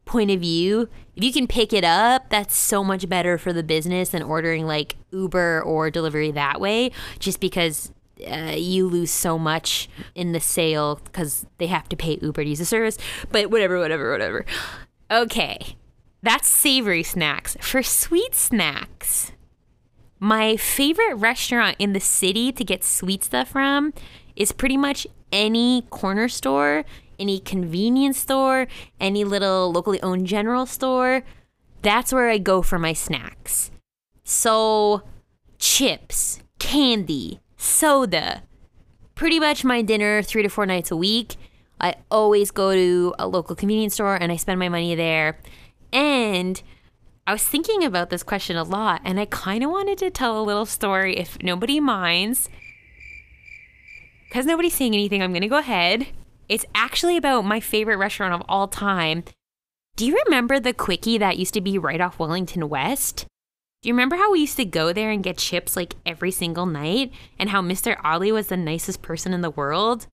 point 0.05 0.31
of 0.31 0.39
view, 0.39 0.87
if 1.15 1.23
you 1.23 1.33
can 1.33 1.45
pick 1.45 1.73
it 1.73 1.83
up, 1.83 2.29
that's 2.29 2.55
so 2.55 2.83
much 2.83 3.07
better 3.09 3.37
for 3.37 3.51
the 3.51 3.63
business 3.63 4.09
than 4.09 4.23
ordering 4.23 4.65
like 4.65 4.95
Uber 5.11 5.61
or 5.61 5.91
delivery 5.91 6.31
that 6.31 6.61
way, 6.61 6.91
just 7.19 7.41
because 7.41 7.91
uh, 8.25 8.53
you 8.55 8.87
lose 8.87 9.11
so 9.11 9.37
much 9.37 9.89
in 10.15 10.31
the 10.31 10.39
sale 10.39 11.01
because 11.03 11.45
they 11.57 11.67
have 11.67 11.89
to 11.89 11.97
pay 11.97 12.17
Uber 12.21 12.43
to 12.43 12.49
use 12.49 12.59
the 12.59 12.65
service. 12.65 12.97
But 13.29 13.51
whatever, 13.51 13.77
whatever, 13.77 14.09
whatever. 14.09 14.45
Okay, 15.11 15.75
that's 16.21 16.47
savory 16.47 17.03
snacks. 17.03 17.57
For 17.59 17.83
sweet 17.83 18.35
snacks, 18.35 19.32
my 20.23 20.55
favorite 20.55 21.15
restaurant 21.15 21.75
in 21.79 21.91
the 21.91 21.99
city 21.99 22.49
to 22.53 22.63
get 22.63 22.81
sweet 22.81 23.25
stuff 23.25 23.49
from 23.49 23.93
is 24.37 24.53
pretty 24.53 24.77
much 24.77 25.05
any 25.33 25.81
corner 25.89 26.29
store, 26.29 26.85
any 27.19 27.41
convenience 27.41 28.19
store, 28.19 28.67
any 29.01 29.25
little 29.25 29.69
locally 29.69 30.01
owned 30.01 30.25
general 30.25 30.65
store. 30.65 31.23
That's 31.81 32.13
where 32.13 32.29
I 32.29 32.37
go 32.37 32.61
for 32.61 32.79
my 32.79 32.93
snacks. 32.93 33.69
So, 34.23 35.01
chips, 35.59 36.39
candy, 36.57 37.41
soda, 37.57 38.43
pretty 39.15 39.41
much 39.41 39.65
my 39.65 39.81
dinner 39.81 40.21
three 40.21 40.43
to 40.43 40.47
four 40.47 40.65
nights 40.65 40.89
a 40.89 40.95
week. 40.95 41.35
I 41.81 41.95
always 42.09 42.49
go 42.49 42.73
to 42.73 43.13
a 43.19 43.27
local 43.27 43.57
convenience 43.57 43.95
store 43.95 44.15
and 44.15 44.31
I 44.31 44.37
spend 44.37 44.57
my 44.57 44.69
money 44.69 44.95
there. 44.95 45.37
And 45.91 46.63
I 47.25 47.31
was 47.31 47.43
thinking 47.43 47.85
about 47.85 48.09
this 48.09 48.23
question 48.23 48.57
a 48.57 48.63
lot 48.63 49.01
and 49.05 49.17
I 49.19 49.25
kind 49.25 49.63
of 49.63 49.71
wanted 49.71 49.97
to 49.99 50.11
tell 50.11 50.39
a 50.39 50.43
little 50.43 50.65
story 50.65 51.17
if 51.17 51.41
nobody 51.41 51.79
minds. 51.79 52.49
Because 54.27 54.45
nobody's 54.45 54.73
saying 54.73 54.93
anything, 54.93 55.21
I'm 55.21 55.31
going 55.31 55.41
to 55.41 55.47
go 55.47 55.57
ahead. 55.57 56.07
It's 56.49 56.65
actually 56.75 57.15
about 57.15 57.45
my 57.45 57.61
favorite 57.61 57.97
restaurant 57.97 58.33
of 58.33 58.43
all 58.49 58.67
time. 58.67 59.23
Do 59.95 60.05
you 60.05 60.21
remember 60.25 60.59
the 60.59 60.73
quickie 60.73 61.17
that 61.17 61.37
used 61.37 61.53
to 61.53 61.61
be 61.61 61.77
right 61.77 62.01
off 62.01 62.19
Wellington 62.19 62.67
West? 62.67 63.25
Do 63.81 63.89
you 63.89 63.93
remember 63.93 64.15
how 64.15 64.31
we 64.31 64.41
used 64.41 64.57
to 64.57 64.65
go 64.65 64.91
there 64.91 65.11
and 65.11 65.23
get 65.23 65.37
chips 65.37 65.75
like 65.75 65.95
every 66.05 66.31
single 66.31 66.65
night 66.65 67.13
and 67.37 67.49
how 67.49 67.61
Mr. 67.61 67.95
Ali 68.03 68.31
was 68.31 68.47
the 68.47 68.57
nicest 68.57 69.01
person 69.01 69.33
in 69.33 69.41
the 69.41 69.49
world? 69.49 70.07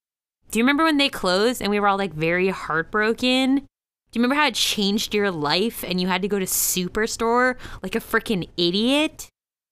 Do 0.49 0.59
you 0.59 0.63
remember 0.63 0.83
when 0.83 0.97
they 0.97 1.09
closed 1.09 1.61
and 1.61 1.71
we 1.71 1.79
were 1.79 1.87
all 1.87 1.97
like 1.97 2.13
very 2.13 2.49
heartbroken? 2.49 3.65
Do 4.11 4.19
you 4.19 4.23
remember 4.23 4.41
how 4.41 4.47
it 4.47 4.55
changed 4.55 5.13
your 5.13 5.31
life 5.31 5.85
and 5.87 6.01
you 6.01 6.07
had 6.07 6.21
to 6.21 6.27
go 6.27 6.37
to 6.37 6.45
Superstore 6.45 7.55
like 7.81 7.95
a 7.95 8.01
freaking 8.01 8.49
idiot? 8.57 9.29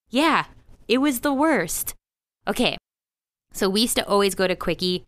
Yeah, 0.10 0.46
it 0.88 1.00
was 1.00 1.20
the 1.20 1.34
worst. 1.34 1.94
Okay, 2.48 2.78
so 3.52 3.70
we 3.70 3.82
used 3.82 3.98
to 3.98 4.08
always 4.08 4.36
go 4.36 4.48
to 4.48 4.56
Quickie. 4.56 5.06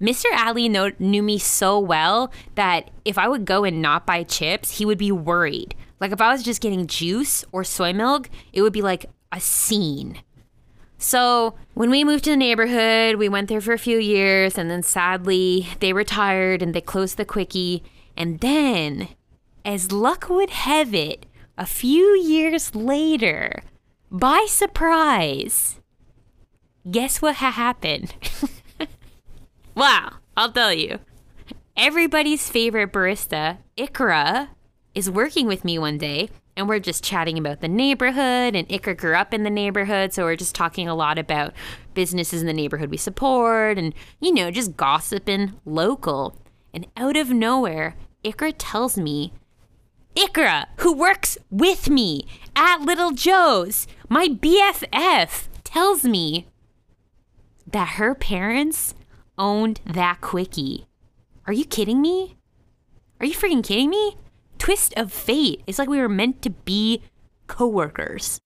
Mr. 0.00 0.26
Ali 0.32 0.68
know, 0.68 0.92
knew 1.00 1.24
me 1.24 1.38
so 1.38 1.78
well 1.78 2.30
that 2.54 2.90
if 3.04 3.18
I 3.18 3.26
would 3.26 3.46
go 3.46 3.64
and 3.64 3.82
not 3.82 4.06
buy 4.06 4.22
chips, 4.22 4.78
he 4.78 4.84
would 4.84 4.98
be 4.98 5.10
worried. 5.10 5.74
Like 5.98 6.12
if 6.12 6.20
I 6.20 6.30
was 6.30 6.44
just 6.44 6.60
getting 6.60 6.86
juice 6.86 7.44
or 7.50 7.64
soy 7.64 7.92
milk, 7.92 8.30
it 8.52 8.62
would 8.62 8.72
be 8.72 8.82
like 8.82 9.06
a 9.32 9.40
scene. 9.40 10.20
So 10.98 11.54
when 11.74 11.90
we 11.90 12.04
moved 12.04 12.24
to 12.24 12.30
the 12.30 12.36
neighborhood, 12.36 13.16
we 13.16 13.28
went 13.28 13.48
there 13.48 13.60
for 13.60 13.72
a 13.72 13.78
few 13.78 13.98
years, 13.98 14.56
and 14.56 14.70
then 14.70 14.82
sadly, 14.82 15.68
they 15.80 15.92
retired 15.92 16.62
and 16.62 16.74
they 16.74 16.80
closed 16.80 17.16
the 17.16 17.24
quickie. 17.24 17.82
And 18.16 18.40
then, 18.40 19.08
as 19.64 19.92
luck 19.92 20.28
would 20.28 20.50
have 20.50 20.94
it, 20.94 21.26
a 21.58 21.66
few 21.66 22.16
years 22.18 22.74
later, 22.74 23.62
by 24.10 24.46
surprise, 24.48 25.80
guess 26.90 27.20
what 27.20 27.36
ha- 27.36 27.50
happened? 27.50 28.14
wow, 29.74 30.12
I'll 30.36 30.52
tell 30.52 30.72
you. 30.72 30.98
Everybody's 31.76 32.48
favorite 32.48 32.92
barista, 32.92 33.58
Ikra, 33.76 34.48
is 34.94 35.10
working 35.10 35.46
with 35.46 35.64
me 35.64 35.78
one 35.78 35.98
day 35.98 36.30
and 36.56 36.68
we're 36.68 36.78
just 36.78 37.04
chatting 37.04 37.38
about 37.38 37.60
the 37.60 37.68
neighborhood 37.68 38.56
and 38.56 38.66
Ikra 38.68 38.96
grew 38.96 39.14
up 39.14 39.34
in 39.34 39.42
the 39.42 39.50
neighborhood 39.50 40.12
so 40.12 40.24
we're 40.24 40.36
just 40.36 40.54
talking 40.54 40.88
a 40.88 40.94
lot 40.94 41.18
about 41.18 41.52
businesses 41.92 42.40
in 42.40 42.46
the 42.46 42.52
neighborhood 42.54 42.90
we 42.90 42.96
support 42.96 43.76
and 43.76 43.92
you 44.20 44.32
know 44.32 44.50
just 44.50 44.76
gossiping 44.76 45.52
local 45.66 46.40
and 46.72 46.86
out 46.96 47.16
of 47.16 47.30
nowhere 47.30 47.94
Ikra 48.26 48.54
tells 48.58 48.98
me 48.98 49.32
Ikra 50.16 50.66
who 50.78 50.92
works 50.92 51.38
with 51.50 51.88
me 51.88 52.26
at 52.54 52.82
Little 52.82 53.12
Joe's 53.12 53.86
my 54.08 54.28
BFF 54.28 55.48
tells 55.64 56.04
me 56.04 56.46
that 57.66 57.96
her 58.00 58.14
parents 58.14 58.94
owned 59.38 59.80
that 59.86 60.20
quickie 60.20 60.86
are 61.46 61.52
you 61.52 61.64
kidding 61.64 62.00
me 62.00 62.36
are 63.20 63.26
you 63.26 63.34
freaking 63.34 63.64
kidding 63.64 63.90
me 63.90 64.16
twist 64.58 64.94
of 64.96 65.12
fate. 65.12 65.62
It's 65.66 65.78
like 65.78 65.88
we 65.88 66.00
were 66.00 66.08
meant 66.08 66.42
to 66.42 66.50
be 66.50 67.02
coworkers. 67.46 68.38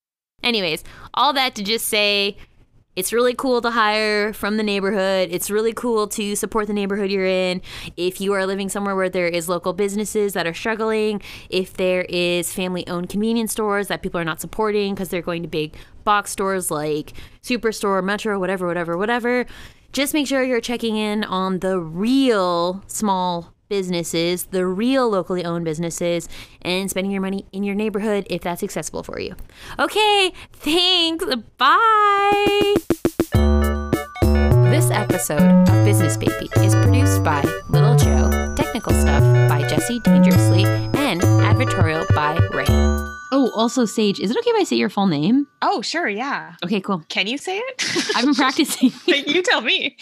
Anyways, 0.42 0.84
all 1.14 1.32
that 1.34 1.54
to 1.54 1.62
just 1.62 1.86
say 1.86 2.36
it's 2.96 3.12
really 3.12 3.34
cool 3.34 3.60
to 3.62 3.70
hire 3.70 4.32
from 4.32 4.56
the 4.56 4.62
neighborhood. 4.62 5.28
It's 5.30 5.50
really 5.50 5.72
cool 5.72 6.08
to 6.08 6.34
support 6.34 6.66
the 6.66 6.72
neighborhood 6.72 7.10
you're 7.10 7.24
in. 7.24 7.62
If 7.96 8.20
you 8.20 8.32
are 8.32 8.44
living 8.46 8.68
somewhere 8.68 8.96
where 8.96 9.08
there 9.08 9.28
is 9.28 9.48
local 9.48 9.72
businesses 9.72 10.32
that 10.32 10.46
are 10.46 10.54
struggling, 10.54 11.22
if 11.48 11.74
there 11.74 12.02
is 12.08 12.52
family-owned 12.52 13.08
convenience 13.08 13.52
stores 13.52 13.88
that 13.88 14.02
people 14.02 14.20
are 14.20 14.24
not 14.24 14.40
supporting 14.40 14.94
because 14.94 15.08
they're 15.08 15.22
going 15.22 15.42
to 15.42 15.48
big 15.48 15.76
box 16.04 16.30
stores 16.30 16.70
like 16.70 17.12
Superstore, 17.42 18.02
Metro, 18.02 18.38
whatever, 18.38 18.66
whatever, 18.66 18.96
whatever, 18.96 19.46
just 19.92 20.12
make 20.14 20.26
sure 20.26 20.42
you're 20.42 20.60
checking 20.60 20.96
in 20.96 21.24
on 21.24 21.60
the 21.60 21.78
real 21.78 22.82
small 22.86 23.54
businesses, 23.70 24.44
the 24.46 24.66
real 24.66 25.08
locally 25.08 25.44
owned 25.44 25.64
businesses, 25.64 26.28
and 26.60 26.90
spending 26.90 27.10
your 27.12 27.22
money 27.22 27.46
in 27.52 27.62
your 27.62 27.74
neighborhood 27.74 28.26
if 28.28 28.42
that's 28.42 28.62
accessible 28.62 29.02
for 29.02 29.18
you. 29.18 29.34
Okay, 29.78 30.32
thanks. 30.52 31.24
Bye. 31.56 32.74
This 34.70 34.90
episode 34.90 35.40
of 35.68 35.84
Business 35.84 36.16
Baby 36.16 36.48
is 36.56 36.74
produced 36.74 37.22
by 37.24 37.42
Little 37.70 37.96
Joe, 37.96 38.54
technical 38.56 38.92
stuff 38.92 39.22
by 39.48 39.62
Jesse 39.68 40.00
Dangerously, 40.00 40.64
and 40.64 41.20
advertorial 41.22 42.06
by 42.14 42.36
Ray. 42.52 42.66
Oh, 43.32 43.52
also, 43.54 43.84
Sage, 43.84 44.18
is 44.18 44.30
it 44.30 44.36
okay 44.38 44.50
if 44.50 44.60
I 44.60 44.64
say 44.64 44.76
your 44.76 44.88
full 44.88 45.06
name? 45.06 45.46
Oh, 45.62 45.82
sure, 45.82 46.08
yeah. 46.08 46.54
Okay, 46.64 46.80
cool. 46.80 47.04
Can 47.08 47.28
you 47.28 47.38
say 47.38 47.58
it? 47.58 47.84
I've 48.16 48.24
been 48.24 48.34
practicing. 48.44 48.90
you 49.06 49.42
tell 49.42 49.60
me. 49.60 49.96